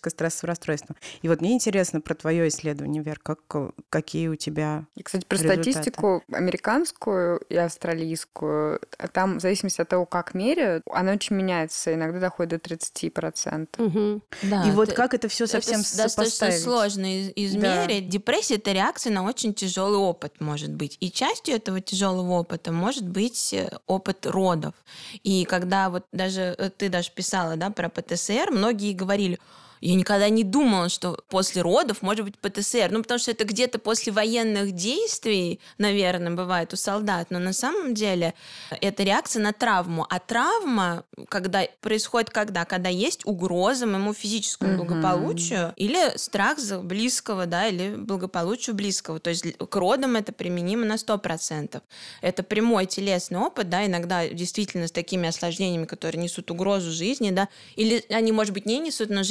посттравматическое 0.00 0.10
стрессовое 0.10 0.48
расстройство. 0.52 0.96
И 1.22 1.28
вот 1.28 1.40
мне 1.40 1.52
интересно 1.52 2.00
про 2.00 2.14
твое 2.14 2.48
исследование, 2.48 3.02
Вер, 3.02 3.18
как, 3.18 3.38
какие 3.90 4.28
у 4.28 4.36
тебя... 4.36 4.84
И, 4.96 5.02
кстати, 5.02 5.24
про 5.24 5.36
Результаты. 5.36 5.72
статистику 5.72 6.22
американскую 6.32 7.38
и 7.48 7.56
австралийскую, 7.56 8.80
а 8.98 9.08
там, 9.08 9.38
в 9.38 9.40
зависимости 9.40 9.80
от 9.80 9.88
того, 9.88 10.06
как 10.06 10.34
меряют, 10.34 10.82
она 10.90 11.12
очень 11.12 11.36
меняется, 11.36 11.94
иногда 11.94 12.20
доходит 12.20 12.50
до 12.50 12.74
30%. 12.74 13.68
Мгм. 13.78 14.22
Да, 14.42 14.64
и 14.66 14.70
вот 14.70 14.88
это- 14.88 14.96
как 14.96 15.14
это 15.14 15.28
все 15.28 15.46
совсем 15.46 15.80
это 15.80 15.96
достаточно 15.96 16.52
сложно 16.52 17.06
из- 17.20 17.32
измерить. 17.36 18.08
Депрессия 18.08 18.56
это 18.56 18.72
реакция 18.72 19.12
на 19.12 19.24
очень 19.24 19.54
тяжелый 19.54 19.98
опыт, 19.98 20.40
может 20.40 20.72
быть. 20.72 20.96
И 21.00 21.10
частью 21.10 21.54
этого 21.56 21.80
тяжелого 21.80 22.32
опыта 22.40 22.72
может 22.72 23.08
быть 23.08 23.52
э, 23.52 23.70
опыт 23.86 24.26
родов. 24.26 24.74
И 25.22 25.44
когда 25.44 25.90
вот 25.90 26.04
даже 26.12 26.54
э, 26.58 26.70
ты 26.70 26.88
даже 26.88 27.10
писала 27.10 27.56
да, 27.56 27.70
про 27.70 27.88
ПТСР, 27.88 28.50
многие 28.50 28.92
говорили, 28.92 29.38
я 29.84 29.96
никогда 29.96 30.30
не 30.30 30.44
думала, 30.44 30.88
что 30.88 31.22
после 31.28 31.60
родов 31.60 32.00
может 32.00 32.24
быть 32.24 32.38
ПТСР. 32.38 32.88
Ну, 32.90 33.02
потому 33.02 33.18
что 33.18 33.30
это 33.30 33.44
где-то 33.44 33.78
после 33.78 34.14
военных 34.14 34.72
действий, 34.72 35.60
наверное, 35.76 36.32
бывает 36.32 36.72
у 36.72 36.76
солдат. 36.76 37.30
Но 37.30 37.38
на 37.38 37.52
самом 37.52 37.92
деле 37.92 38.32
это 38.80 39.02
реакция 39.02 39.42
на 39.42 39.52
травму. 39.52 40.06
А 40.08 40.20
травма, 40.20 41.04
когда 41.28 41.66
происходит 41.82 42.30
когда? 42.30 42.64
Когда 42.64 42.88
есть 42.88 43.26
угроза 43.26 43.86
моему 43.86 44.14
физическому 44.14 44.72
Мгм. 44.72 44.86
благополучию 44.86 45.74
или 45.76 46.16
страх 46.16 46.58
за 46.58 46.78
близкого, 46.78 47.44
да, 47.44 47.66
или 47.68 47.94
благополучию 47.94 48.74
близкого. 48.74 49.20
То 49.20 49.28
есть 49.28 49.44
к 49.58 49.76
родам 49.76 50.16
это 50.16 50.32
применимо 50.32 50.86
на 50.86 50.96
100%. 50.96 51.82
Это 52.22 52.42
прямой 52.42 52.86
телесный 52.86 53.38
опыт, 53.38 53.68
да, 53.68 53.84
иногда 53.84 54.26
действительно 54.28 54.88
с 54.88 54.92
такими 54.92 55.28
осложнениями, 55.28 55.84
которые 55.84 56.22
несут 56.22 56.50
угрозу 56.50 56.90
жизни, 56.90 57.32
да, 57.32 57.50
или 57.76 58.02
они, 58.08 58.32
может 58.32 58.54
быть, 58.54 58.64
не 58.64 58.78
несут, 58.78 59.10
но 59.10 59.22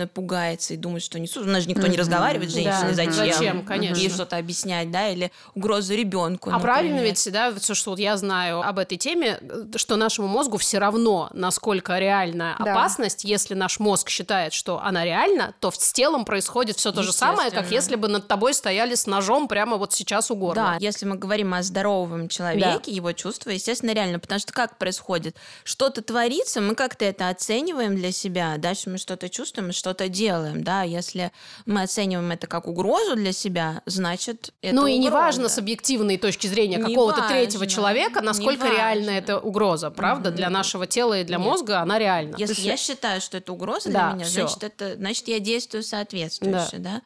женщина 0.00 0.06
пугается 0.06 0.74
и 0.74 0.76
думает, 0.76 1.02
что 1.02 1.18
несут. 1.18 1.44
У 1.46 1.50
нас 1.50 1.62
же 1.64 1.68
никто 1.68 1.86
не 1.86 1.96
разговаривает 1.96 2.50
с 2.50 2.54
женщиной, 2.54 2.90
Да, 2.90 2.94
зачем? 2.94 3.12
зачем, 3.14 3.64
конечно. 3.64 3.96
Ей 4.00 4.10
что-то 4.10 4.36
объяснять, 4.36 4.90
да, 4.90 5.08
или 5.08 5.30
угрозу 5.54 5.94
ребенку. 5.94 6.50
А 6.52 6.58
правильно 6.58 7.00
ведь, 7.00 7.28
да, 7.32 7.52
все, 7.54 7.74
что 7.74 7.90
вот 7.90 7.98
я 7.98 8.16
знаю 8.16 8.62
об 8.62 8.78
этой 8.78 8.96
теме, 8.98 9.40
что 9.76 9.96
нашему 9.96 10.28
мозгу 10.28 10.56
все 10.56 10.78
равно, 10.78 11.28
насколько 11.32 11.98
реальна 11.98 12.56
Да. 12.58 12.72
опасность, 12.72 13.24
если 13.24 13.54
наш 13.54 13.78
мозг 13.78 14.08
считает, 14.10 14.52
что 14.52 14.80
она 14.82 15.04
реальна, 15.04 15.54
то 15.60 15.70
с 15.70 15.92
телом 15.92 16.24
происходит 16.24 16.76
все 16.76 16.92
то 16.92 17.02
же 17.02 17.12
самое, 17.12 17.50
как 17.50 17.70
если 17.70 17.96
бы 17.96 18.08
над 18.08 18.28
тобой 18.28 18.54
стояли 18.54 18.94
с 18.94 19.06
ножом 19.06 19.48
прямо 19.48 19.76
вот 19.76 19.92
сейчас 19.92 20.30
у 20.30 20.36
горла. 20.36 20.54
Да, 20.54 20.76
если 20.80 21.06
мы 21.06 21.16
говорим 21.16 21.54
о 21.54 21.62
здоровом 21.62 22.28
человеке, 22.28 22.90
его 22.90 23.12
чувства, 23.12 23.50
естественно, 23.50 23.92
реально. 23.92 24.18
Потому 24.18 24.38
что 24.40 24.52
как 24.52 24.78
происходит? 24.78 25.36
Что-то 25.64 26.02
творится, 26.02 26.60
мы 26.60 26.74
как-то 26.74 27.04
это 27.04 27.28
оцениваем 27.28 27.96
для 27.96 28.12
себя, 28.12 28.54
дальше 28.58 28.90
мы 28.90 28.98
что-то 28.98 29.28
чувствуем 29.28 29.70
и 29.70 29.72
что-то 29.90 30.08
делаем, 30.08 30.62
да. 30.62 30.82
Если 30.82 31.32
мы 31.66 31.82
оцениваем 31.82 32.30
это 32.30 32.46
как 32.46 32.68
угрозу 32.68 33.16
для 33.16 33.32
себя, 33.32 33.82
значит, 33.86 34.52
это 34.62 34.74
ну 34.74 34.86
и 34.86 34.94
угроза. 34.94 35.08
неважно 35.08 35.48
с 35.48 35.58
объективной 35.58 36.16
точки 36.16 36.46
зрения 36.46 36.78
какого-то 36.78 37.26
третьего 37.28 37.66
человека, 37.66 38.20
насколько 38.20 38.68
реальна 38.68 39.10
эта 39.10 39.38
угроза, 39.38 39.90
правда? 39.90 40.30
Для 40.30 40.48
нашего 40.48 40.86
тела 40.86 41.20
и 41.20 41.24
для 41.24 41.38
Нет. 41.38 41.46
мозга 41.46 41.80
она 41.80 41.98
реальна. 41.98 42.36
Если 42.38 42.54
Слушай, 42.54 42.66
я 42.68 42.76
считаю, 42.76 43.20
что 43.20 43.38
это 43.38 43.52
угроза 43.52 43.90
Да, 43.90 44.08
для 44.08 44.14
меня, 44.16 44.24
всё. 44.26 44.46
значит, 44.46 44.62
это, 44.62 44.94
значит, 44.94 45.26
я 45.28 45.40
действую 45.40 45.82
соответствующе, 45.82 46.78
да. 46.78 47.02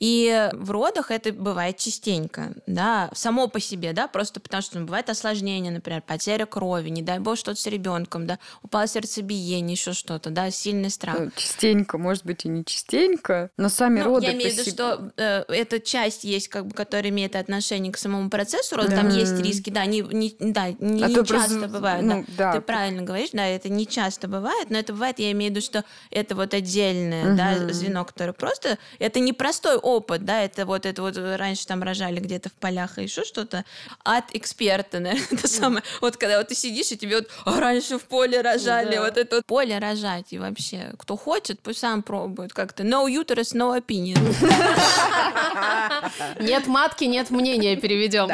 И 0.00 0.50
в 0.52 0.70
родах 0.72 1.10
это 1.12 1.32
бывает 1.32 1.78
частенько, 1.78 2.54
да, 2.66 3.10
само 3.14 3.46
по 3.46 3.60
себе, 3.60 3.92
да, 3.92 4.08
просто 4.08 4.40
потому 4.40 4.62
что 4.62 4.80
ну, 4.80 4.86
бывает 4.86 5.08
осложнение, 5.10 5.70
например, 5.72 6.02
потеря 6.02 6.46
крови, 6.46 6.88
не 6.88 7.02
дай 7.02 7.20
бог 7.20 7.38
что-то 7.38 7.60
с 7.60 7.66
ребенком, 7.66 8.26
да, 8.26 8.38
упало 8.62 8.88
сердцебиение, 8.88 9.74
еще 9.74 9.92
что-то, 9.92 10.30
да, 10.30 10.50
сильный 10.50 10.90
страх. 10.90 11.18
Частенько, 11.36 11.98
может 12.06 12.24
быть, 12.24 12.44
и 12.44 12.48
не 12.48 12.64
частенько, 12.64 13.50
но 13.58 13.68
сами 13.68 14.00
Ну, 14.00 14.06
роды 14.06 14.26
я 14.26 14.32
имею 14.32 14.50
в 14.50 14.58
виду, 14.58 14.70
что 14.70 15.12
э, 15.16 15.44
эта 15.48 15.80
часть 15.80 16.24
есть, 16.24 16.48
как 16.48 16.66
бы, 16.66 16.74
которая 16.74 17.10
имеет 17.10 17.36
отношение 17.36 17.92
к 17.92 17.98
самому 17.98 18.30
процессу 18.30 18.76
рода, 18.76 18.88
Да. 18.90 18.96
там 18.96 19.08
есть 19.10 19.38
риски, 19.40 19.70
да, 19.70 19.84
не, 19.86 20.00
не, 20.00 20.34
да, 20.40 20.68
не, 20.78 21.02
А 21.02 21.08
не 21.08 21.14
то 21.14 21.24
часто 21.24 21.54
просто, 21.54 21.68
бывают, 21.68 22.04
ну, 22.06 22.24
да. 22.28 22.52
да. 22.52 22.52
Ты 22.52 22.60
правильно 22.60 23.02
говоришь, 23.02 23.30
да, 23.32 23.44
это 23.46 23.68
не 23.68 23.86
часто 23.86 24.28
бывает, 24.28 24.70
но 24.70 24.78
это 24.78 24.92
бывает, 24.92 25.18
я 25.18 25.30
имею 25.32 25.52
в 25.52 25.56
виду, 25.56 25.64
что 25.66 25.84
это 26.10 26.34
вот 26.34 26.54
отдельное, 26.54 27.36
да, 27.36 27.54
Мгм. 27.56 27.72
звено, 27.72 28.04
которое 28.04 28.32
просто, 28.32 28.78
это 28.98 29.20
непростой 29.20 29.76
опыт, 29.76 30.24
да, 30.24 30.42
это 30.42 30.64
вот 30.66 30.86
это 30.86 31.02
вот 31.02 31.16
раньше 31.16 31.66
там 31.66 31.82
рожали 31.82 32.20
где-то 32.20 32.48
в 32.48 32.52
полях 32.54 32.98
и 32.98 33.02
еще 33.02 33.24
что-то, 33.24 33.64
от 34.04 34.24
эксперта, 34.34 34.98
наверное, 35.00 35.26
это 35.32 35.48
самое, 35.48 35.82
вот 36.00 36.16
когда 36.16 36.38
вот 36.38 36.48
ты 36.48 36.54
сидишь, 36.54 36.92
и 36.92 36.96
тебе 36.96 37.16
вот 37.16 37.28
«А, 37.44 37.60
раньше 37.60 37.98
в 37.98 38.04
поле 38.04 38.40
рожали, 38.40 38.96
Да. 38.96 39.02
вот 39.04 39.16
это 39.16 39.36
вот 39.36 39.46
поле 39.46 39.78
рожать, 39.78 40.32
и 40.32 40.38
вообще, 40.38 40.92
кто 40.98 41.16
хочет, 41.16 41.60
пусть 41.60 41.80
сам 41.80 41.95
пробует 42.02 42.52
как-то, 42.52 42.82
no 42.82 43.06
uterus, 43.06 43.54
no 43.54 43.78
opinion. 43.78 44.18
Нет 46.40 46.66
матки, 46.66 47.04
нет 47.04 47.30
мнения, 47.30 47.76
переведем. 47.76 48.28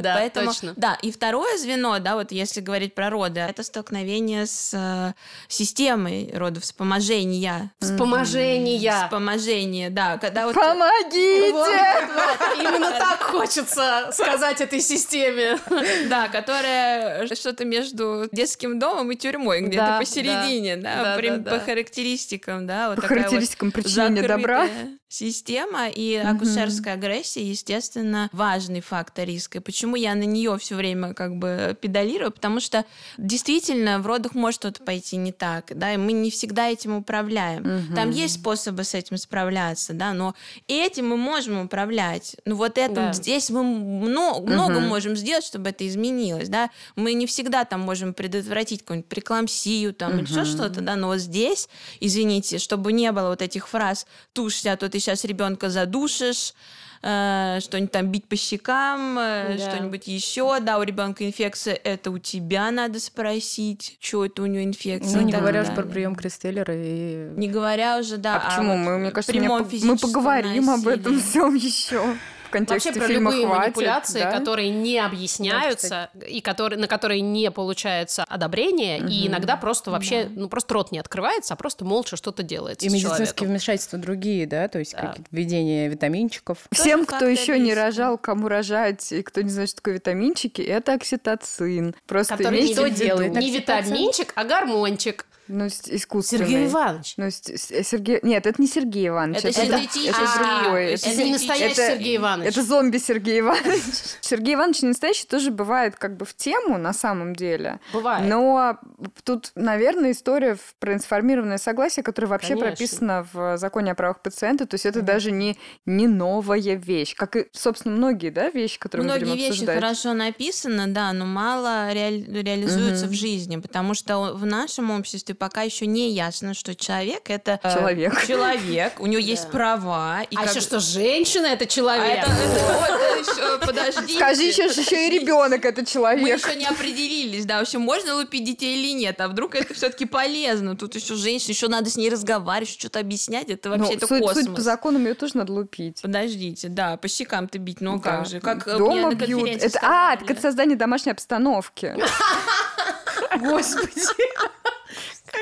Да, 0.00 0.28
точно. 0.30 0.74
Да, 0.76 0.98
и 1.02 1.12
второе 1.12 1.56
звено, 1.58 1.98
да, 1.98 2.14
вот 2.14 2.32
если 2.32 2.60
говорить 2.60 2.94
про 2.94 3.10
роды, 3.10 3.40
это 3.40 3.62
столкновение 3.62 4.46
с 4.46 4.72
э, 4.74 5.12
системой 5.48 6.30
родов, 6.34 6.64
вспоможения. 6.64 7.72
Вспоможения. 7.80 9.04
Вспоможение, 9.04 9.90
да, 9.90 10.18
когда 10.18 10.46
вот... 10.46 10.54
Помогите! 10.54 11.12
Именно 12.60 12.90
так 12.92 13.22
хочется 13.22 14.10
сказать 14.12 14.60
этой 14.60 14.80
системе. 14.80 15.58
Да, 16.08 16.28
которая 16.28 17.26
что-то 17.34 17.64
между 17.64 18.28
детским 18.32 18.78
домом 18.78 19.10
и 19.10 19.16
тюрьмой, 19.16 19.60
где-то 19.62 19.96
посередине, 19.98 20.76
да, 20.76 21.02
да, 21.02 21.16
при- 21.16 21.28
да, 21.28 21.36
да. 21.36 21.50
По 21.58 21.64
характеристикам, 21.64 22.66
да, 22.66 22.88
вот 22.88 22.96
По 22.96 23.02
такая 23.02 23.18
вот 23.18 23.26
характеристикам 23.26 23.72
причинения 23.72 24.22
добра. 24.22 24.68
Система, 25.16 25.88
и 25.88 26.14
акушерская 26.14 26.94
агрессия, 26.94 27.42
естественно, 27.42 28.28
важный 28.32 28.80
фактор 28.80 29.26
риска. 29.26 29.58
И 29.58 29.60
почему 29.60 29.96
я 29.96 30.14
на 30.14 30.24
нее 30.24 30.56
все 30.58 30.74
время 30.74 31.14
как 31.14 31.36
бы 31.36 31.76
педалирую? 31.80 32.30
Потому 32.30 32.60
что 32.60 32.84
действительно 33.16 33.98
в 34.00 34.06
родах 34.06 34.34
может 34.34 34.60
что-то 34.60 34.82
пойти 34.82 35.16
не 35.16 35.32
так, 35.32 35.72
да, 35.76 35.94
и 35.94 35.96
мы 35.96 36.12
не 36.12 36.30
всегда 36.30 36.68
этим 36.68 36.96
управляем. 36.96 37.86
Там 37.94 38.10
есть 38.10 38.34
способы 38.40 38.84
с 38.84 38.94
этим 38.94 39.16
справляться, 39.16 39.92
да, 39.94 40.12
но 40.12 40.34
этим 40.68 41.08
мы 41.08 41.16
можем 41.16 41.64
управлять. 41.64 42.36
Ну 42.44 42.56
вот 42.56 42.78
это 42.78 42.94
Да. 42.94 43.12
здесь 43.12 43.50
мы 43.50 43.62
много, 43.62 44.46
много 44.46 44.80
можем 44.80 45.16
сделать, 45.16 45.44
чтобы 45.44 45.70
это 45.70 45.86
изменилось, 45.86 46.48
да. 46.48 46.70
Мы 46.94 47.14
не 47.14 47.26
всегда 47.26 47.64
там 47.64 47.80
можем 47.80 48.12
предотвратить 48.14 48.80
какую-нибудь 48.82 49.08
прекламсию 49.08 49.94
там 49.94 50.18
или 50.18 50.26
еще 50.26 50.44
что-то, 50.44 50.80
да, 50.80 50.96
но 50.96 51.08
вот 51.08 51.18
здесь, 51.18 51.68
извините, 52.00 52.58
чтобы 52.58 52.92
не 52.92 53.10
было 53.12 53.28
вот 53.28 53.42
этих 53.42 53.68
фраз 53.68 54.06
«тушься, 54.32 54.72
а 54.72 54.76
то 54.76 54.88
ты 54.88 54.98
сейчас 55.06 55.24
ребенка 55.24 55.70
задушишь», 55.70 56.54
э, 57.02 57.58
что-нибудь 57.60 57.92
там 57.92 58.10
бить 58.10 58.26
по 58.28 58.36
щекам, 58.36 59.18
э, 59.18 59.56
Да. 59.56 59.70
что-нибудь 59.70 60.06
еще, 60.08 60.58
да, 60.60 60.78
у 60.78 60.82
ребенка 60.82 61.26
инфекция, 61.26 61.74
это 61.74 62.10
у 62.10 62.18
тебя 62.18 62.70
надо 62.70 63.00
спросить, 63.00 63.96
что 64.00 64.24
это 64.24 64.42
у 64.42 64.46
него 64.46 64.64
инфекция. 64.64 65.20
Ну, 65.20 65.26
не 65.26 65.32
говоря 65.32 65.60
уж 65.60 65.68
далее. 65.68 65.82
про 65.82 65.90
прием 65.90 66.14
Крестеллера 66.16 66.74
и... 66.74 67.30
Не 67.36 67.48
говоря 67.48 67.98
уже, 67.98 68.16
да. 68.16 68.36
А 68.36 68.50
почему? 68.50 68.72
вот 68.72 68.78
мы, 68.78 68.98
мне 68.98 69.10
кажется, 69.10 69.86
мы 69.86 69.96
поговорим 69.96 70.70
об 70.70 70.86
этом 70.88 71.20
всем 71.20 71.54
еще. 71.54 72.16
В 72.46 72.50
контексте 72.50 72.90
Вообще 72.90 73.00
про 73.00 73.08
фильма 73.08 73.30
любые 73.30 73.46
хватит, 73.46 73.62
манипуляции, 73.76 74.20
да? 74.20 74.30
которые 74.38 74.70
не 74.70 74.98
объясняются 74.98 76.10
и 76.26 76.40
которые, 76.40 76.78
на 76.78 76.86
которые 76.86 77.20
не 77.20 77.50
получается 77.50 78.24
одобрение, 78.28 78.98
и 79.00 79.26
иногда 79.26 79.56
просто 79.56 79.90
вообще, 79.90 80.28
ну 80.34 80.48
просто 80.48 80.74
рот 80.74 80.92
не 80.92 80.98
открывается, 80.98 81.54
а 81.54 81.56
просто 81.56 81.84
молча 81.84 82.16
что-то 82.16 82.42
делается 82.42 82.86
И 82.86 82.88
с 82.88 82.92
медицинские 82.92 83.26
человеком. 83.26 83.48
вмешательства 83.48 83.98
другие, 83.98 84.46
да, 84.46 84.68
то 84.68 84.78
есть 84.78 84.92
Да. 84.92 85.08
какие-то 85.08 85.28
введение 85.30 85.88
витаминчиков. 85.88 86.58
Всем, 86.72 87.04
Тоже 87.04 87.16
кто 87.18 87.26
еще 87.26 87.58
не 87.58 87.74
рожал, 87.74 88.18
кому 88.18 88.48
рожать, 88.48 89.10
и 89.12 89.22
кто 89.22 89.40
не 89.42 89.50
знает, 89.50 89.68
что 89.70 89.76
такое 89.76 89.94
витаминчики, 89.94 90.62
это 90.62 90.92
окситоцин. 90.94 91.94
Просто 92.06 92.36
Который 92.36 92.60
виду. 92.62 92.88
делает? 92.88 93.32
Не 93.32 93.50
витаминчик, 93.50 94.32
а 94.36 94.44
гормончик. 94.44 95.26
Ну, 95.48 95.66
искусственный. 95.66 96.44
Сергей 96.46 96.66
Иванович. 96.66 97.14
Ну, 97.16 97.30
Сергей... 97.30 98.18
Нет, 98.22 98.46
это 98.46 98.60
не 98.60 98.66
Сергей 98.68 99.08
Иванович. 99.08 99.38
Это 99.38 99.48
это, 99.48 99.60
синтетический. 99.62 100.10
это 100.10 100.62
другой. 100.62 100.86
А, 100.86 100.90
Это, 100.90 101.08
Это 101.08 101.24
не 101.24 101.32
настоящий 101.32 101.72
это- 101.80 101.86
Сергей 101.92 102.16
Иванович. 102.16 102.48
это 102.50 102.62
зомби 102.62 102.98
Сергей 102.98 103.40
Иванович. 103.40 103.82
Сергей 104.20 104.54
Иванович 104.54 104.82
не 104.82 104.88
настоящий 104.88 105.26
тоже 105.26 105.50
бывает 105.50 105.96
как 105.96 106.16
бы 106.16 106.24
в 106.24 106.34
тему 106.34 106.78
на 106.78 106.92
самом 106.92 107.34
деле. 107.36 107.78
Бывает. 107.92 108.26
Но 108.28 108.78
тут, 109.24 109.52
наверное, 109.54 110.10
история 110.12 110.56
про 110.80 110.94
информированное 110.94 111.58
согласие, 111.58 112.02
которое 112.02 112.26
вообще 112.28 112.54
Конечно. 112.54 112.66
прописано 112.68 113.26
в 113.32 113.56
законе 113.58 113.92
о 113.92 113.94
правах 113.94 114.22
пациента. 114.22 114.66
То 114.66 114.74
есть 114.74 114.86
это 114.86 115.02
даже 115.02 115.30
не, 115.30 115.56
не 115.84 116.06
новая 116.08 116.56
вещь. 116.74 117.14
Как 117.14 117.36
и, 117.36 117.46
собственно, 117.52 117.94
многие 117.96 118.30
да, 118.30 118.50
вещи, 118.50 118.78
которые 118.78 119.06
мы 119.06 119.10
Многие 119.12 119.24
будем 119.30 119.36
вещи 119.38 119.50
обсуждать. 119.50 119.76
хорошо 119.76 120.12
написаны, 120.14 120.86
да, 120.88 121.12
но 121.12 121.24
мало 121.24 121.92
реаль- 121.92 122.24
реализуются 122.42 123.04
Мгм. 123.06 123.14
в 123.14 123.16
жизни, 123.16 123.56
потому 123.58 123.94
что 123.94 124.32
в 124.34 124.44
нашем 124.46 124.90
обществе 124.90 125.34
пока 125.38 125.62
еще 125.62 125.86
не 125.86 126.10
ясно, 126.10 126.54
что 126.54 126.74
человек 126.74 127.30
это 127.30 127.60
э, 127.62 127.72
Человек. 127.74 128.26
человек, 128.26 129.00
у 129.00 129.06
него 129.06 129.20
есть 129.20 129.44
Да. 129.44 129.50
права. 129.50 130.22
И 130.30 130.36
а 130.36 130.40
как- 130.42 130.50
еще 130.50 130.60
что, 130.60 130.80
женщина 130.80 131.46
это 131.46 131.64
А 131.64 131.66
человек. 131.66 132.18
это, 132.24 132.30
это 132.30 132.64
вот 132.72 133.26
еще, 133.26 133.58
подождите. 133.66 134.14
Скажи 134.18 134.42
еще, 134.42 134.68
что 134.70 134.80
еще 134.80 135.06
и 135.08 135.10
ребенок 135.20 135.64
это 135.64 135.80
Мы 135.82 135.86
человек. 135.86 136.38
еще 136.46 136.56
не 136.56 136.66
определились, 136.66 137.44
да, 137.44 137.58
вообще 137.58 137.78
можно 137.78 138.14
лупить 138.16 138.44
детей 138.44 138.76
или 138.78 138.92
нет, 138.92 139.20
а 139.20 139.28
вдруг 139.28 139.54
это 139.54 139.74
все-таки 139.74 140.06
полезно. 140.06 140.76
Тут 140.76 140.94
еще 140.94 141.14
женщина, 141.14 141.52
еще 141.52 141.68
надо 141.68 141.90
с 141.90 141.96
ней 141.96 142.10
разговаривать, 142.10 142.68
что-то 142.70 142.98
объяснять, 143.00 143.48
это 143.50 143.68
Ну, 143.70 143.78
вообще 143.78 143.94
это 143.96 144.06
суть, 144.06 144.20
космос. 144.22 144.44
суть 144.46 144.54
по 144.54 144.60
законам 144.62 145.04
ее 145.06 145.14
тоже 145.14 145.36
надо 145.36 145.52
лупить. 145.52 146.00
Подождите, 146.02 146.68
да, 146.68 146.96
по 146.96 147.08
щекам-то 147.08 147.58
бить, 147.58 147.80
ну 147.80 147.98
Да. 147.98 148.02
как 148.18 148.26
же? 148.26 148.40
Как 148.40 148.66
э, 148.66 148.70
мне 148.72 148.78
Дома 148.78 149.10
на 149.10 149.14
бьют. 149.14 149.30
конференции 149.40 149.66
Это, 149.66 149.78
а, 149.82 150.14
это 150.14 150.40
создание 150.40 150.76
домашней 150.76 151.12
обстановки. 151.12 151.94
Господи. 153.40 153.92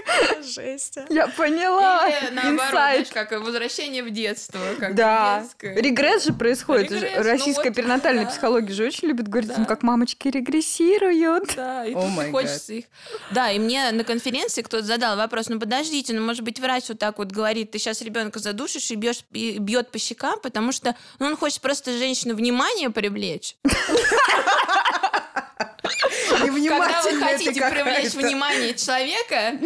Жесть. 0.43 0.99
Я 1.11 1.29
поняла. 1.29 2.09
Или 2.09 2.31
наоборот, 2.31 2.55
Инсайт. 2.55 2.71
знаешь, 3.09 3.09
как 3.29 3.33
возвращение 3.41 4.03
в 4.03 4.11
детство. 4.11 4.61
Как 4.79 4.95
Да. 4.95 5.41
детское. 5.41 5.75
Регресс 5.81 6.25
же 6.25 6.33
происходит. 6.33 6.91
Регресс, 6.91 7.13
Же- 7.13 7.17
ну 7.19 7.23
Российская 7.31 7.69
вот, 7.71 7.77
перинатальная 7.77 8.25
да. 8.25 8.31
психология 8.31 8.73
же 8.75 8.85
очень 8.87 9.09
любит 9.09 9.29
говорить, 9.29 9.51
Да. 9.57 9.65
как 9.65 9.83
мамочки 9.83 10.29
регрессируют. 10.29 11.55
Да, 11.57 11.85
и 11.85 11.95
май 11.95 12.31
хочется 12.31 12.75
их... 12.75 12.85
Да, 13.31 13.51
и 13.51 13.59
мне 13.59 13.91
на 13.93 14.05
конференции 14.05 14.63
кто-то 14.63 14.85
задал 14.85 15.17
вопрос, 15.17 15.49
ну 15.49 15.59
подождите, 15.59 16.13
ну 16.13 16.25
может 16.25 16.43
быть 16.43 16.59
врач 16.61 16.85
вот 16.89 16.99
так 16.99 17.19
вот 17.19 17.29
говорит, 17.33 17.71
ты 17.71 17.79
сейчас 17.79 18.01
ребенка 18.03 18.39
задушишь 18.39 18.91
и 18.91 18.95
бьешь, 18.97 19.21
и 19.33 19.59
бьет 19.59 19.91
по 19.91 19.99
щекам, 19.99 20.39
потому 20.41 20.73
что 20.73 20.95
ну, 21.19 21.27
он 21.27 21.37
хочет 21.37 21.61
просто 21.61 21.97
женщину 21.97 22.35
внимание 22.35 22.91
привлечь. 22.91 23.57
Когда 26.31 27.03
вы 27.03 27.21
хотите 27.21 27.61
привлечь 27.61 28.13
внимание 28.15 28.75
человека, 28.75 29.59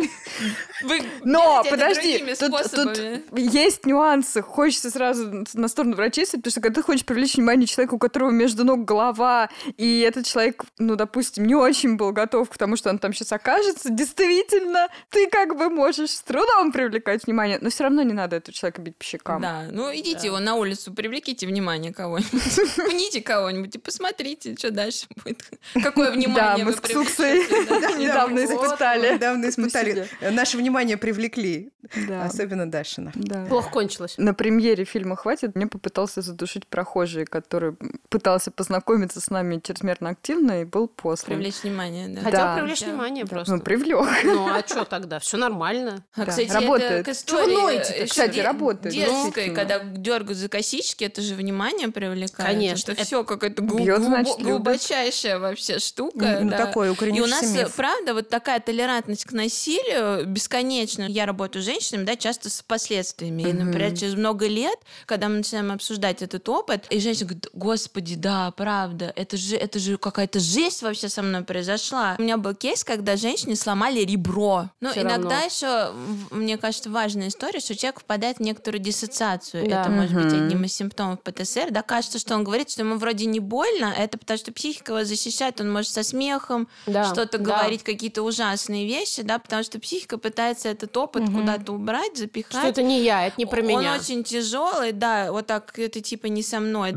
вы 0.82 1.00
Но, 1.24 1.64
подожди, 1.68 2.24
тут, 2.38 2.70
тут 2.70 2.98
есть 3.36 3.84
нюансы. 3.84 4.42
Хочется 4.42 4.90
сразу 4.90 5.44
на 5.54 5.68
сторону 5.68 5.96
врачей, 5.96 6.24
садить, 6.26 6.44
потому 6.44 6.52
что 6.52 6.60
когда 6.60 6.80
ты 6.80 6.86
хочешь 6.86 7.04
привлечь 7.04 7.34
внимание 7.34 7.66
человека, 7.66 7.94
у 7.94 7.98
которого 7.98 8.30
между 8.30 8.64
ног 8.64 8.84
голова, 8.84 9.50
и 9.76 10.00
этот 10.00 10.26
человек, 10.26 10.64
ну, 10.78 10.96
допустим, 10.96 11.46
не 11.46 11.54
очень 11.54 11.96
был 11.96 12.12
готов 12.12 12.48
к 12.48 12.56
тому, 12.56 12.76
что 12.76 12.90
он 12.90 12.98
там 12.98 13.12
сейчас 13.12 13.32
окажется, 13.32 13.90
действительно, 13.90 14.88
ты 15.10 15.28
как 15.28 15.56
бы 15.56 15.68
можешь 15.68 16.10
с 16.10 16.22
трудом 16.22 16.72
привлекать 16.72 17.26
внимание, 17.26 17.58
но 17.60 17.70
все 17.70 17.84
равно 17.84 18.02
не 18.02 18.12
надо 18.12 18.36
этого 18.36 18.54
человека 18.54 18.80
бить 18.80 18.96
по 18.96 19.04
щекам. 19.04 19.42
Да, 19.42 19.64
ну 19.70 19.94
идите 19.94 20.26
его 20.28 20.38
на 20.38 20.54
улицу, 20.54 20.92
привлеките 20.92 21.46
внимание 21.46 21.92
кого-нибудь, 21.92 22.76
пните 22.88 23.20
кого-нибудь 23.20 23.74
и 23.74 23.78
посмотрите, 23.78 24.54
что 24.56 24.70
дальше 24.70 25.06
будет. 25.24 25.42
Какое 25.82 26.10
Да, 26.10 26.16
внимание 26.16 26.64
мы 26.64 26.70
вы 26.70 26.76
с 26.76 26.80
Ксуксой 26.80 27.46
да. 27.48 27.92
недавно 27.98 28.44
испытали. 28.44 29.14
Недавно 29.14 29.48
испытали. 29.48 30.08
Наше 30.20 30.56
внимание 30.56 30.67
привлекли. 30.70 31.70
Да. 32.09 32.24
Особенно 32.24 32.70
Дашина. 32.70 33.12
Да. 33.14 33.46
Плохо 33.46 33.70
кончилось. 33.70 34.14
На 34.18 34.35
премьере 34.35 34.85
фильма 34.85 35.16
«Хватит» 35.16 35.54
мне 35.57 35.66
попытался 35.66 36.20
задушить 36.22 36.66
прохожий, 36.66 37.24
который 37.24 37.76
пытался 38.09 38.50
познакомиться 38.50 39.20
с 39.20 39.31
нами 39.31 39.61
чрезмерно 39.62 40.11
активно 40.11 40.62
и 40.62 40.64
был 40.64 40.88
послан. 40.88 41.37
Привлечь 41.37 41.62
внимание, 41.62 42.09
да. 42.09 42.20
Хотел 42.22 42.40
Да. 42.40 42.57
привлечь 42.57 42.81
Да. 42.81 42.87
внимание 42.87 43.24
Да, 43.24 43.31
просто. 43.31 43.54
Ну, 43.57 43.61
привлек. 43.62 44.07
Ну 44.24 44.48
а 44.48 44.62
что 44.66 44.85
тогда? 44.85 45.18
Все 45.18 45.37
нормально. 45.37 46.04
А, 46.14 46.24
Да, 46.24 46.31
кстати, 46.31 46.50
работает. 46.50 46.92
это 46.92 47.04
к 47.04 47.14
истории, 47.14 47.78
э, 48.02 48.07
Кстати, 48.07 48.35
де- 48.35 48.42
работает, 48.42 48.94
Детской, 48.94 49.14
действительно. 49.22 49.54
когда 49.57 49.78
дергают 49.85 50.38
за 50.38 50.48
косички, 50.48 51.04
это 51.04 51.22
же 51.22 51.35
внимание 51.35 51.88
привлекает. 51.88 52.50
Конечно. 52.50 52.92
Это 52.92 53.00
Это- 53.00 53.04
все 53.04 53.24
какая-то 53.24 53.62
глуб- 53.62 53.81
глубо- 53.83 54.00
значит, 54.00 54.38
любит. 54.38 54.52
глубочайшая 54.52 55.38
вообще 55.38 55.78
штука. 55.78 56.40
Ну, 56.42 56.50
да. 56.50 56.57
такой 56.66 56.88
И 56.88 56.90
у 56.90 56.92
укоренившийся 56.94 57.42
нас, 57.44 57.52
миф. 57.54 57.74
правда, 57.74 58.14
вот 58.14 58.28
такая 58.28 58.61
толерантность 58.61 59.24
к 59.24 59.33
насилию 59.33 60.26
бесконечна. 60.62 61.07
Я 61.09 61.27
работаю 61.27 61.62
с 61.62 61.64
женщинами, 61.64 62.05
да, 62.05 62.16
часто 62.16 62.51
с 62.51 62.62
последствиями. 62.62 63.42
И, 63.42 63.53
например, 63.53 63.97
через 63.97 64.14
много 64.14 64.47
лет, 64.47 64.79
когда 65.07 65.29
мы 65.29 65.37
начинаем 65.38 65.73
обсуждать 65.73 66.23
этот 66.23 66.49
опыт, 66.49 66.87
и 66.90 67.01
женщина 67.01 67.27
говорит, 67.27 67.49
господи, 67.53 68.16
да, 68.16 68.51
правда, 68.53 69.12
это 69.16 69.37
же, 69.37 69.57
это 69.57 69.79
же 69.79 69.97
какая-то 69.99 70.40
жесть 70.40 70.83
вообще 70.83 71.09
со 71.09 71.23
мной 71.23 71.42
произошла. 71.44 72.16
У 72.18 72.23
меня 72.23 72.37
был 72.37 72.55
кейс, 72.55 72.85
когда 72.85 73.16
женщине 73.16 73.57
сломали 73.57 74.01
ребро. 74.01 74.71
Ну, 74.81 74.90
Всё 74.90 75.03
иногда 75.03 75.40
равно. 75.40 75.44
еще, 75.44 75.92
мне 76.31 76.57
кажется, 76.59 76.90
важная 76.90 77.29
история, 77.29 77.61
что 77.61 77.77
человек 77.77 78.01
впадает 78.01 78.38
в 78.38 78.40
некоторую 78.40 78.81
диссоциацию. 78.83 79.68
Да. 79.68 79.83
Это 79.83 79.90
может 79.90 80.14
быть 80.14 80.33
одним 80.33 80.64
из 80.64 80.73
симптомов 80.75 81.21
ПТСР. 81.23 81.71
Да, 81.71 81.83
кажется, 81.83 82.18
что 82.18 82.35
он 82.35 82.44
говорит, 82.44 82.71
что 82.71 82.83
ему 82.83 82.97
вроде 82.97 83.27
не 83.27 83.40
больно, 83.40 83.94
а 83.97 84.01
это 84.03 84.18
потому 84.18 84.38
что 84.38 84.53
психика 84.53 84.92
его 84.92 85.05
защищает, 85.05 85.61
он 85.61 85.73
может 85.73 85.92
со 85.92 86.03
смехом 86.03 86.68
Да, 86.87 87.05
что-то 87.05 87.38
да. 87.38 87.44
говорить, 87.44 87.83
какие-то 87.83 88.23
ужасные 88.23 88.87
вещи, 88.87 89.23
да, 89.23 89.38
потому 89.38 89.62
что 89.62 89.79
психика 89.79 90.18
пытается 90.18 90.47
этот 90.66 90.96
опыт 90.96 91.24
куда-то 91.30 91.72
убрать, 91.72 92.16
запихать. 92.16 92.52
Что 92.61 92.68
это 92.68 92.82
не 92.82 93.02
я, 93.02 93.26
это 93.26 93.34
не 93.38 93.46
про 93.46 93.61
Он 93.61 93.66
меня. 93.66 93.94
очень 93.96 94.24
тяжелый, 94.24 94.92
да, 94.92 95.30
вот 95.32 95.46
так 95.46 95.78
это 95.78 96.00
типа 96.00 96.26
не 96.26 96.42
со 96.42 96.61
мной. 96.61 96.94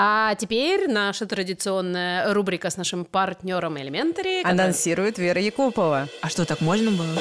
А 0.00 0.34
теперь 0.36 0.88
наша 0.88 1.26
традиционная 1.26 2.32
рубрика 2.32 2.70
с 2.70 2.76
нашим 2.76 3.04
партнером 3.04 3.76
Elementary. 3.76 4.42
который- 4.42 4.42
Анонсирует 4.44 5.18
Вера 5.18 5.40
Якупова. 5.40 6.08
А 6.20 6.28
что, 6.28 6.44
так 6.44 6.60
можно 6.60 6.90
было? 6.90 7.18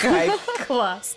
Кайф. 0.00 0.32
Класс. 0.66 1.16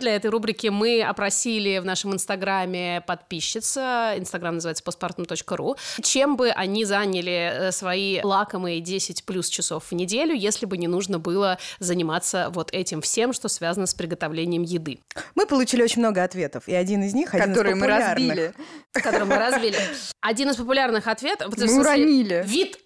Для 0.00 0.14
этой 0.14 0.30
рубрики 0.30 0.68
мы 0.68 1.02
опросили 1.02 1.78
в 1.78 1.84
нашем 1.84 2.14
инстаграме 2.14 3.02
подписчица, 3.06 4.14
инстаграм 4.16 4.54
называется 4.54 4.84
postpartum.ru, 4.84 5.76
чем 6.02 6.36
бы 6.36 6.50
они 6.50 6.84
заняли 6.84 7.52
э, 7.52 7.72
свои 7.72 8.20
лакомые 8.22 8.80
10 8.80 9.24
плюс 9.24 9.48
часов 9.48 9.84
в 9.90 9.92
неделю, 9.92 10.34
если 10.34 10.66
бы 10.66 10.78
не 10.78 10.86
нужно 10.86 11.18
было 11.18 11.58
заниматься 11.78 12.50
вот 12.50 12.72
этим 12.72 13.00
всем, 13.00 13.32
что 13.32 13.48
связано 13.48 13.86
с 13.86 13.94
приготовлением 13.94 14.62
еды, 14.62 15.00
Мы 15.34 15.46
получили 15.46 15.82
очень 15.82 16.00
много 16.00 16.22
ответов, 16.22 16.64
и 16.66 16.74
один 16.74 17.02
из 17.02 17.14
них, 17.14 17.34
один 17.34 17.48
которые 17.48 17.74
из 17.74 17.80
мы 17.80 17.86
разбили. 17.86 18.52
который 18.92 19.24
мы 19.24 19.36
разбили. 19.36 19.78
Один 20.20 20.50
из 20.50 20.56
популярных 20.56 21.06
ответов... 21.06 21.48
Мы 21.50 21.56
смысле, 21.56 21.80
уронили. 21.80 22.42
Вид 22.46 22.78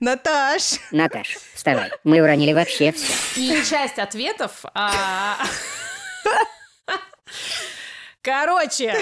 Наташ! 0.00 0.80
Наташ, 0.92 1.36
Вставай, 1.54 1.90
мы 2.04 2.20
уронили 2.22 2.52
вообще 2.54 2.90
все. 2.92 3.12
И 3.36 3.62
часть 3.64 3.98
ответов... 3.98 4.64
а, 4.74 5.36
Короче, 8.22 8.94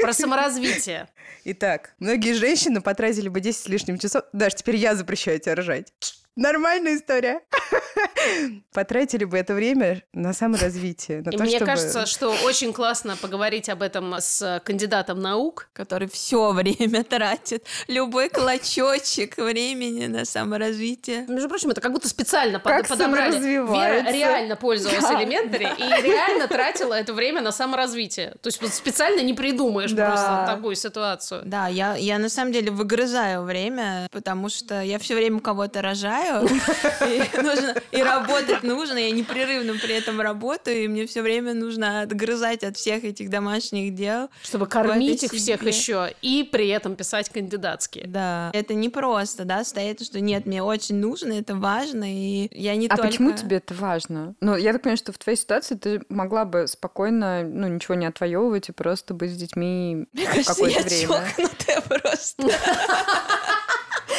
про 0.00 0.12
саморазвитие. 0.12 1.08
Итак, 1.44 1.94
многие 1.98 2.32
женщины 2.34 2.80
потратили 2.80 3.28
бы 3.28 3.40
10 3.40 3.60
с 3.64 3.68
лишним 3.68 3.98
часов... 3.98 4.24
Даже 4.32 4.56
теперь 4.56 4.76
я 4.76 4.94
запрещаю 4.94 5.38
тебя 5.38 5.54
рожать. 5.54 5.92
Нормальная 6.36 6.96
история. 6.96 7.40
Потратили 8.72 9.24
бы 9.24 9.38
это 9.38 9.54
время 9.54 10.02
на 10.12 10.32
саморазвитие. 10.32 11.22
На 11.24 11.30
И 11.30 11.36
то, 11.36 11.42
мне 11.44 11.56
чтобы... 11.56 11.66
кажется, 11.66 12.06
что 12.06 12.30
очень 12.44 12.72
классно 12.72 13.16
поговорить 13.16 13.68
об 13.68 13.82
этом 13.82 14.14
с 14.18 14.60
кандидатом 14.64 15.20
наук. 15.20 15.68
который 15.72 16.08
все 16.08 16.50
время 16.52 17.04
тратит, 17.08 17.64
любой 17.86 18.28
клочочек 18.30 19.36
времени 19.36 20.06
на 20.06 20.24
саморазвитие. 20.24 21.24
Между 21.28 21.48
прочим, 21.48 21.70
это 21.70 21.80
как 21.80 21.92
будто 21.92 22.08
специально 22.08 22.58
под- 22.58 22.72
Как 22.72 22.88
подобрали. 22.88 23.38
Вера 23.38 24.10
реально 24.10 24.56
пользовалась 24.56 25.04
Да. 25.14 25.22
элементари 25.22 25.66
и 25.78 26.02
реально 26.02 26.48
тратила 26.48 26.94
это 26.94 27.12
время 27.12 27.42
на 27.42 27.52
саморазвитие. 27.52 28.34
То 28.42 28.48
есть 28.48 28.60
вот 28.60 28.72
специально 28.72 29.20
не 29.20 29.34
придумаешь 29.34 29.92
Да. 29.92 30.06
просто 30.08 30.44
такую 30.56 30.74
ситуацию. 30.74 31.42
Да, 31.44 31.68
я, 31.68 31.94
я 31.96 32.18
на 32.18 32.28
самом 32.28 32.52
деле 32.52 32.70
выгрызаю 32.72 33.42
время, 33.42 34.08
потому 34.10 34.48
что 34.48 34.80
я 34.80 34.98
все 34.98 35.14
время 35.14 35.38
кого-то 35.40 35.80
рожаю, 35.82 36.23
и, 36.24 37.42
нужно, 37.42 37.74
и 37.90 38.02
работать 38.02 38.62
нужно, 38.62 38.98
я 38.98 39.10
непрерывно 39.10 39.74
при 39.74 39.94
этом 39.94 40.20
работаю, 40.20 40.84
и 40.84 40.88
мне 40.88 41.06
все 41.06 41.22
время 41.22 41.54
нужно 41.54 42.02
отгрызать 42.02 42.64
от 42.64 42.76
всех 42.76 43.04
этих 43.04 43.30
домашних 43.30 43.94
дел. 43.94 44.30
Чтобы 44.42 44.66
кормить 44.66 45.22
их 45.22 45.32
всех 45.32 45.62
еще 45.62 46.12
и 46.22 46.48
при 46.50 46.68
этом 46.68 46.96
писать 46.96 47.28
кандидатские. 47.28 48.06
Да, 48.06 48.50
это 48.52 48.74
не 48.74 48.88
просто, 48.88 49.44
да, 49.44 49.64
стоит, 49.64 50.02
что 50.04 50.20
нет, 50.20 50.46
мне 50.46 50.62
очень 50.62 50.96
нужно, 50.96 51.32
это 51.32 51.54
важно, 51.54 52.04
и 52.06 52.48
я 52.52 52.74
не 52.76 52.86
А 52.86 52.96
только... 52.96 53.08
почему 53.10 53.32
тебе 53.32 53.56
это 53.58 53.74
важно? 53.74 54.34
Ну, 54.40 54.56
я 54.56 54.72
так 54.72 54.82
понимаю, 54.82 54.98
что 54.98 55.12
в 55.12 55.18
твоей 55.18 55.36
ситуации 55.36 55.74
ты 55.74 56.02
могла 56.08 56.44
бы 56.44 56.66
спокойно, 56.66 57.42
ну, 57.44 57.68
ничего 57.68 57.94
не 57.94 58.06
отвоевывать 58.06 58.68
и 58.68 58.72
просто 58.72 59.14
быть 59.14 59.32
с 59.32 59.36
детьми 59.36 60.06
Мне 60.12 60.26
кажется, 60.26 60.54
какое-то 60.54 60.78
я 60.78 60.84
время. 60.84 61.24
чокнутая 61.36 61.80
просто. 61.80 62.48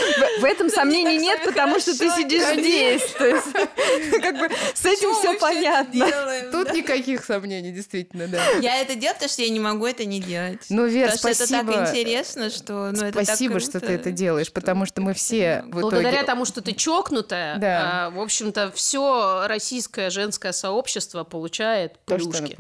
В, 0.06 0.42
в 0.42 0.46
этом 0.46 0.70
сомнений 0.70 1.18
нет, 1.18 1.44
потому 1.44 1.80
что 1.80 1.98
ты 1.98 2.10
сидишь 2.12 2.44
здесь. 2.60 3.04
То 3.18 3.26
есть, 3.26 3.52
как 4.22 4.38
бы 4.38 4.50
с 4.74 4.86
этим 4.86 5.14
все 5.16 5.38
понятно. 5.40 5.94
делаем, 5.94 6.52
Тут 6.52 6.74
никаких 6.74 7.26
сомнений, 7.26 7.72
действительно, 7.72 8.28
да. 8.28 8.44
Я 8.62 8.82
это 8.82 8.96
делаю, 8.96 9.16
потому 9.16 9.30
что 9.30 9.42
я 9.42 9.50
не 9.50 9.60
могу 9.60 9.86
это 9.86 10.06
не 10.06 10.20
делать. 10.20 10.66
Ну, 10.70 10.86
Вер, 10.86 11.12
Потому 11.12 11.34
что 11.34 11.46
спасибо. 11.46 11.72
это 11.72 11.80
так 11.80 11.90
интересно, 11.90 12.50
что 12.50 12.92
ну, 12.92 13.12
Спасибо, 13.12 13.60
что 13.60 13.80
ты 13.80 13.94
это 13.94 14.12
делаешь, 14.12 14.52
потому 14.52 14.86
что 14.86 15.02
мы 15.02 15.14
все 15.14 15.64
в 15.68 15.82
Благодаря 15.82 16.24
тому, 16.24 16.46
что 16.46 16.62
ты 16.62 16.74
чокнутая, 16.74 17.60
а, 17.62 18.10
в 18.10 18.20
общем-то, 18.20 18.72
все 18.74 19.46
российское 19.48 20.10
женское 20.10 20.52
сообщество 20.52 21.24
получает 21.24 21.94
То, 22.06 22.20
что 22.20 22.30
она 22.30 22.48
плюшки. 22.48 22.56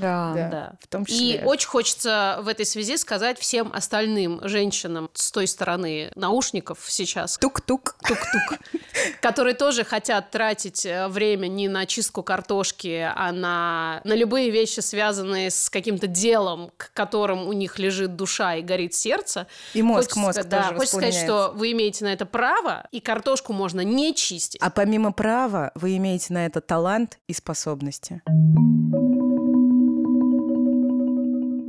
Да. 0.00 0.32
Да. 0.34 0.72
В 0.80 0.86
том 0.88 1.04
И 1.08 1.40
очень 1.44 1.68
хочется 1.68 2.38
в 2.42 2.48
этой 2.48 2.66
связи 2.66 2.96
сказать 2.96 3.38
всем 3.38 3.72
остальным 3.72 4.40
женщинам 4.42 5.10
с 5.14 5.30
той 5.30 5.46
стороны 5.46 6.10
наушников 6.14 6.78
сейчас, 6.90 7.38
Тук-тук. 7.38 7.96
тук-тук, 8.06 8.58
которые 9.20 9.54
тоже 9.54 9.84
хотят 9.84 10.30
тратить 10.30 10.84
э, 10.86 11.08
время 11.08 11.48
не 11.48 11.68
на 11.68 11.86
чистку 11.86 12.22
картошки, 12.22 13.10
а 13.14 13.32
на, 13.32 14.00
на 14.04 14.14
любые 14.14 14.50
вещи, 14.50 14.80
связанные 14.80 15.50
с 15.50 15.70
каким-то 15.70 16.06
делом, 16.06 16.70
к 16.76 16.92
которым 16.92 17.46
у 17.46 17.52
них 17.52 17.78
лежит 17.78 18.16
душа 18.16 18.56
и 18.56 18.62
горит 18.62 18.94
сердце. 18.94 19.46
И 19.74 19.82
мозг, 19.82 20.14
Хочется 20.14 20.20
мозг 20.20 20.44
да, 20.44 20.62
тоже 20.62 20.74
хочется 20.76 20.96
сказать, 20.96 21.14
что 21.14 21.52
вы 21.54 21.72
имеете 21.72 22.04
на 22.04 22.12
это 22.12 22.26
право, 22.26 22.86
и 22.92 23.00
картошку 23.00 23.52
можно 23.52 23.80
не 23.80 24.14
чистить. 24.14 24.60
А 24.60 24.70
помимо 24.70 25.12
права, 25.12 25.72
вы 25.74 25.96
имеете 25.96 26.32
на 26.32 26.46
это 26.46 26.60
талант 26.60 27.18
и 27.26 27.32
способности. 27.32 28.22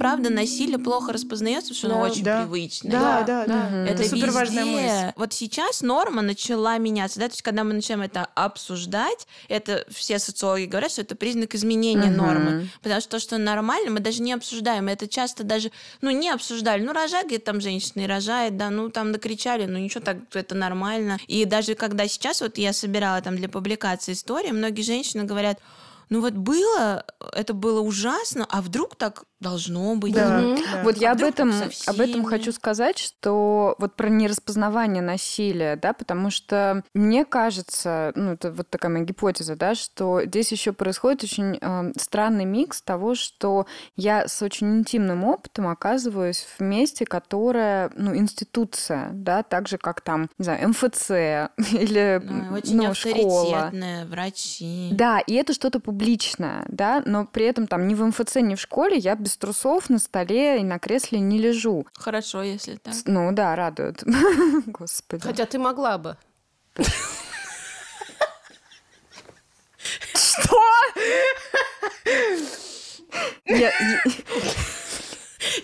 Правда, 0.01 0.29
насилие 0.29 0.79
плохо 0.79 1.13
распознается, 1.13 1.73
потому 1.73 1.77
что 1.77 1.87
Да. 1.89 1.93
оно 1.95 2.03
очень 2.11 2.23
Да. 2.23 2.37
привычное. 2.37 2.91
Да, 2.91 3.23
да, 3.23 3.45
да. 3.45 3.69
Мгм. 3.69 3.85
Это 3.85 4.03
супер 4.09 4.31
важная 4.31 4.65
везде. 4.65 4.75
мысль. 4.81 5.13
Вот 5.15 5.33
сейчас 5.33 5.81
норма 5.81 6.21
начала 6.21 6.77
меняться, 6.77 7.19
да, 7.19 7.27
то 7.27 7.33
есть 7.33 7.41
когда 7.41 7.63
мы 7.63 7.73
начинаем 7.73 8.01
это 8.01 8.27
обсуждать, 8.35 9.27
это 9.47 9.85
все 9.89 10.19
социологи 10.19 10.65
говорят, 10.65 10.91
что 10.91 11.01
это 11.01 11.15
признак 11.15 11.53
изменения 11.55 12.09
Мгм. 12.09 12.15
нормы, 12.17 12.67
потому 12.81 13.01
что 13.01 13.11
то, 13.11 13.19
что 13.19 13.37
нормально, 13.37 13.91
мы 13.91 13.99
даже 13.99 14.21
не 14.21 14.33
обсуждаем, 14.33 14.87
это 14.87 15.07
часто 15.07 15.43
даже, 15.43 15.71
ну, 16.01 16.09
не 16.11 16.29
обсуждали, 16.29 16.83
ну, 16.83 16.93
рожает, 16.93 17.25
говорит, 17.27 17.43
там 17.43 17.61
женщина 17.61 18.01
и 18.01 18.07
рожает, 18.07 18.57
да, 18.57 18.69
ну, 18.69 18.89
там 18.89 19.11
накричали, 19.11 19.65
ну, 19.65 19.77
ничего, 19.77 20.03
так, 20.03 20.17
это 20.33 20.55
нормально. 20.55 21.19
И 21.27 21.45
даже 21.45 21.75
когда 21.75 22.07
сейчас, 22.07 22.41
вот 22.41 22.57
я 22.57 22.73
собирала 22.73 23.21
там 23.21 23.35
для 23.35 23.49
публикации 23.49 24.13
истории, 24.13 24.51
многие 24.51 24.81
женщины 24.81 25.23
говорят, 25.23 25.59
ну 26.09 26.19
вот 26.21 26.33
было, 26.33 27.05
это 27.33 27.53
было 27.53 27.79
ужасно, 27.79 28.45
а 28.49 28.61
вдруг 28.61 28.95
так 28.97 29.23
должно 29.41 29.95
быть? 29.95 30.13
Да, 30.13 30.39
Мгм. 30.39 30.55
да. 30.71 30.83
Вот 30.83 30.97
я 30.97 31.09
А 31.09 31.11
об 31.11 31.17
вдруг 31.17 31.31
этом, 31.33 31.51
об 31.87 31.99
этом 31.99 32.23
хочу 32.23 32.51
сказать, 32.51 32.97
что 32.97 33.75
вот 33.79 33.95
про 33.95 34.07
нераспознавание 34.09 35.01
насилия, 35.01 35.75
да, 35.75 35.93
потому 35.93 36.29
что 36.29 36.83
мне 36.93 37.25
кажется, 37.25 38.13
ну, 38.15 38.33
это 38.33 38.51
вот 38.51 38.69
такая 38.69 38.91
моя 38.91 39.03
гипотеза, 39.03 39.55
да, 39.55 39.75
что 39.75 40.23
здесь 40.23 40.51
еще 40.51 40.71
происходит 40.73 41.23
очень 41.23 41.57
э, 41.59 41.91
странный 41.97 42.45
микс 42.45 42.81
того, 42.81 43.15
что 43.15 43.65
я 43.95 44.27
с 44.27 44.41
очень 44.41 44.79
интимным 44.79 45.23
опытом 45.25 45.67
оказываюсь 45.67 46.45
в 46.57 46.61
месте, 46.61 47.05
которое, 47.05 47.91
ну, 47.95 48.15
институция, 48.15 49.09
да, 49.13 49.43
так 49.43 49.67
же, 49.67 49.77
как 49.77 50.01
там, 50.01 50.29
не 50.37 50.45
знаю, 50.45 50.69
МФЦ 50.69 51.09
или, 51.73 52.21
Ну, 52.23 52.55
очень 52.55 52.77
ну, 52.77 52.93
школа. 52.93 53.71
врачи. 54.09 54.89
Да, 54.91 55.19
и 55.19 55.33
это 55.33 55.53
что-то 55.53 55.79
публичное, 55.79 56.65
да, 56.67 57.01
но 57.05 57.25
при 57.25 57.45
этом 57.45 57.67
там 57.67 57.87
ни 57.87 57.95
в 57.95 58.03
МФЦ, 58.05 58.35
ни 58.37 58.55
в 58.55 58.59
школе 58.61 58.97
я 58.97 59.15
без 59.15 59.30
трусов 59.37 59.89
на 59.89 59.99
столе 59.99 60.59
и 60.61 60.63
на 60.63 60.79
кресле 60.79 61.19
не 61.19 61.37
лежу. 61.37 61.85
Хорошо, 61.93 62.43
если 62.43 62.75
так. 62.75 62.93
Ну 63.05 63.31
да, 63.31 63.55
радует. 63.55 64.03
Господи. 64.65 65.23
Хотя 65.23 65.45
ты 65.45 65.59
могла 65.59 65.97
бы. 65.97 66.17
Что? 70.13 70.61
Я, 73.45 73.71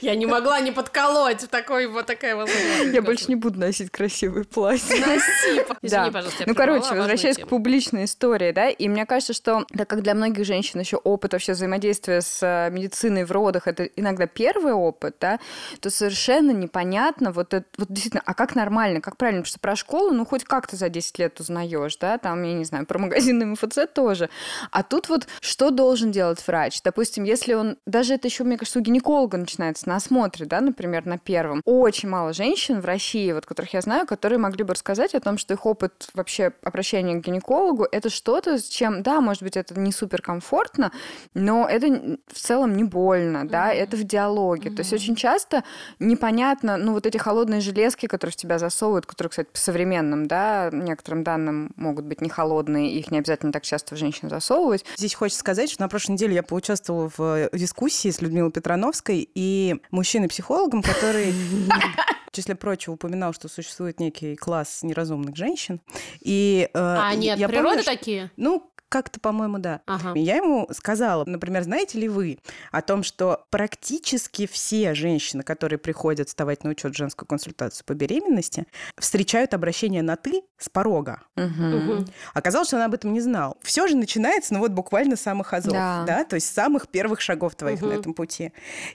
Я 0.02 0.16
не 0.16 0.26
могла 0.26 0.60
не 0.60 0.72
подколоть. 0.72 1.50
Такой 1.50 1.88
вот 1.88 2.06
такая 2.06 2.36
возможность. 2.36 2.94
я 2.94 3.02
больше 3.02 3.26
не 3.28 3.36
буду 3.36 3.60
носить 3.60 3.92
красивые 3.92 4.46
платья. 4.46 4.96
Носи. 5.06 5.64
Извини, 5.82 6.12
пожалуйста, 6.12 6.44
Ну, 6.46 6.56
короче, 6.56 6.94
возвращаясь 6.96 7.38
к 7.38 7.48
публичной 7.48 8.06
истории, 8.06 8.52
да, 8.52 8.70
и 8.70 8.88
мне 8.88 9.06
кажется, 9.06 9.34
что 9.34 9.66
так 9.76 9.90
как 9.90 10.02
для 10.02 10.14
многих 10.14 10.46
женщин 10.46 10.80
еще 10.80 10.98
опыт 10.98 11.34
вообще 11.34 11.54
взаимодействия 11.54 12.22
с 12.22 12.40
э, 12.42 12.70
медициной 12.72 13.26
в 13.26 13.32
родах 13.32 13.68
это 13.68 13.84
иногда 13.84 14.28
первый 14.28 14.74
опыт, 14.74 15.16
да, 15.20 15.40
то 15.80 15.90
совершенно 15.90 16.52
непонятно 16.52 17.32
вот, 17.32 17.54
это, 17.54 17.66
вот 17.78 17.90
действительно, 17.90 18.24
а 18.26 18.34
как 18.34 18.56
нормально, 18.56 19.02
как 19.02 19.18
правильно, 19.18 19.42
потому 19.42 19.50
что 19.50 19.60
про 19.60 19.76
школу, 19.76 20.12
ну, 20.12 20.26
хоть 20.26 20.44
как-то 20.44 20.76
за 20.76 20.90
10 20.90 21.20
лет 21.20 21.40
узнаешь, 21.40 21.98
да, 21.98 22.18
там, 22.18 22.44
я 22.44 22.54
не 22.54 22.66
знаю, 22.66 22.86
про 22.86 23.00
магазин 23.00 23.52
МФЦ 23.52 23.80
тоже. 23.94 24.30
А 24.72 24.84
тут 24.84 25.10
вот 25.10 25.28
что 25.42 25.72
должен 25.72 26.12
делать 26.12 26.46
врач? 26.46 26.82
Допустим, 26.82 27.24
если 27.24 27.54
он, 27.54 27.78
даже 27.86 28.14
это 28.14 28.28
еще, 28.28 28.44
мне 28.44 28.58
кажется, 28.58 28.80
у 28.80 28.82
гинеколога 28.82 29.38
начинается 29.68 29.90
на 29.90 29.96
осмотре, 29.98 30.46
да, 30.46 30.62
например, 30.62 31.06
на 31.06 31.18
первом. 31.18 31.62
Очень 31.66 32.10
мало 32.10 32.34
женщин 32.34 32.82
в 32.82 32.86
России, 32.86 33.32
вот 33.32 33.46
которых 33.46 33.74
я 33.74 33.82
знаю, 33.82 34.08
которые 34.08 34.40
могли 34.40 34.64
бы 34.64 34.74
рассказать 34.74 35.16
о 35.16 35.20
том, 35.20 35.38
что 35.38 35.54
их 35.54 35.66
опыт 35.66 36.10
вообще 36.14 36.54
обращения 36.64 37.20
к 37.20 37.26
гинекологу 37.26 37.88
это 37.92 38.10
что-то, 38.10 38.58
с 38.58 38.68
чем, 38.68 39.04
да, 39.04 39.22
может 39.22 39.44
быть, 39.44 39.58
это 39.58 39.80
не 39.80 39.92
супер 39.92 40.22
комфортно, 40.22 40.92
но 41.34 41.68
это 41.68 42.18
в 42.28 42.40
целом 42.40 42.76
не 42.76 42.84
больно, 42.84 43.48
да, 43.48 43.74
это 43.74 43.98
в 43.98 44.04
диалоге. 44.04 44.70
То 44.70 44.80
есть 44.80 44.94
очень 44.94 45.16
часто 45.16 45.64
непонятно, 46.00 46.78
ну, 46.78 46.94
вот 46.94 47.06
эти 47.06 47.18
холодные 47.18 47.62
железки, 47.62 48.08
которые 48.08 48.34
в 48.34 48.38
тебя 48.38 48.60
засовывают, 48.60 49.06
которые, 49.06 49.30
кстати, 49.30 49.50
по 49.52 49.58
современным, 49.58 50.28
да, 50.28 50.70
некоторым 50.72 51.24
данным 51.24 51.72
могут 51.76 52.06
быть 52.06 52.22
не 52.22 52.30
холодные, 52.30 52.94
их 52.94 53.12
не 53.12 53.20
обязательно 53.20 53.52
так 53.52 53.64
часто 53.64 53.96
в 53.96 53.98
женщин 53.98 54.30
засовывать. 54.30 54.86
Здесь 54.98 55.14
хочется 55.14 55.40
сказать, 55.40 55.70
что 55.70 55.82
на 55.82 55.90
прошлой 55.90 56.14
неделе 56.14 56.36
я 56.36 56.44
поучаствовала 56.44 57.10
в 57.16 57.22
э, 57.22 57.50
дискуссии 57.54 58.10
с 58.10 58.22
Людмилой 58.22 58.52
Петрановской 58.52 59.28
и 59.34 59.57
мужчиной-психологом, 59.92 60.82
который 60.82 61.32
в 62.28 62.32
числе 62.32 62.56
прочего 62.56 62.94
упоминал, 62.94 63.34
что 63.34 63.48
существует 63.48 64.00
некий 64.00 64.36
класс 64.36 64.84
неразумных 64.84 65.36
женщин. 65.36 65.82
И, 66.22 66.70
э, 66.74 66.78
А 66.78 67.10
они 67.10 67.30
от 67.30 67.40
природы 67.40 67.84
помню, 67.84 67.84
такие? 67.84 68.32
Ну, 68.38 68.70
Как-то, 68.90 69.20
по-моему, 69.20 69.58
да. 69.60 69.82
Ага. 69.86 70.14
И 70.16 70.22
я 70.22 70.38
ему 70.38 70.68
сказала, 70.72 71.26
например, 71.26 71.64
знаете 71.64 72.00
ли 72.00 72.08
вы 72.08 72.40
о 72.72 72.82
том, 72.82 73.04
что 73.04 73.46
практически 73.50 74.48
все 74.48 74.94
женщины, 74.94 75.44
которые 75.44 75.78
приходят 75.78 76.30
вставать 76.30 76.64
на 76.64 76.70
учет 76.72 76.94
в 76.94 76.98
женскую 76.98 77.28
консультацию 77.28 77.86
по 77.86 77.94
беременности, 77.94 78.66
встречают 78.98 79.54
обращение 79.54 80.02
на 80.02 80.16
«ты» 80.16 80.42
с 80.58 80.70
порога. 80.70 81.22
Мгм. 81.36 82.06
Оказалось, 82.34 82.70
что 82.70 82.78
она 82.78 82.86
об 82.86 82.94
этом 82.94 83.14
не 83.14 83.22
знала. 83.22 83.56
Все 83.62 83.88
же 83.88 83.96
начинается, 83.98 84.54
ну 84.54 84.60
вот 84.62 84.72
буквально 84.72 85.16
с 85.18 85.22
самых 85.22 85.54
азов, 85.54 85.74
Да. 85.74 86.04
да. 86.08 86.24
то 86.24 86.36
есть 86.36 86.48
с 86.48 86.52
самых 86.52 86.88
первых 86.88 87.20
шагов 87.22 87.56
твоих 87.56 87.82
на 87.82 87.88
Мгм. 87.88 88.00
этом 88.00 88.14
пути. 88.14 88.54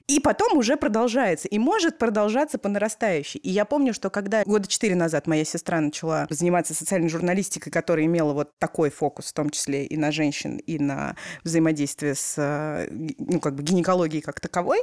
И 0.08 0.20
потом 0.20 0.56
уже 0.58 0.76
продолжается, 0.76 1.48
и 1.48 1.58
может 1.58 1.98
продолжаться 1.98 2.58
по 2.58 2.68
нарастающей. 2.68 3.38
И 3.40 3.50
я 3.50 3.64
помню, 3.64 3.92
что 3.94 4.10
когда 4.10 4.42
года 4.44 4.66
четыре 4.66 4.94
назад 4.96 5.26
моя 5.26 5.44
сестра 5.44 5.80
начала 5.80 6.26
заниматься 6.30 6.74
социальной 6.74 7.08
журналистикой, 7.08 7.70
которая 7.70 8.06
имела 8.06 8.32
вот 8.32 8.50
такой 8.58 8.90
фокус, 8.90 9.26
в 9.26 9.32
том 9.34 9.50
числе 9.50 9.81
и 9.84 9.96
на 9.96 10.12
женщин, 10.12 10.56
и 10.56 10.78
на 10.78 11.16
взаимодействие 11.44 12.14
с, 12.14 12.34
э, 12.36 12.88
ну, 13.18 13.40
как 13.40 13.54
бы 13.54 13.62
гинекологией 13.62 14.22
как 14.22 14.40
таковой, 14.40 14.80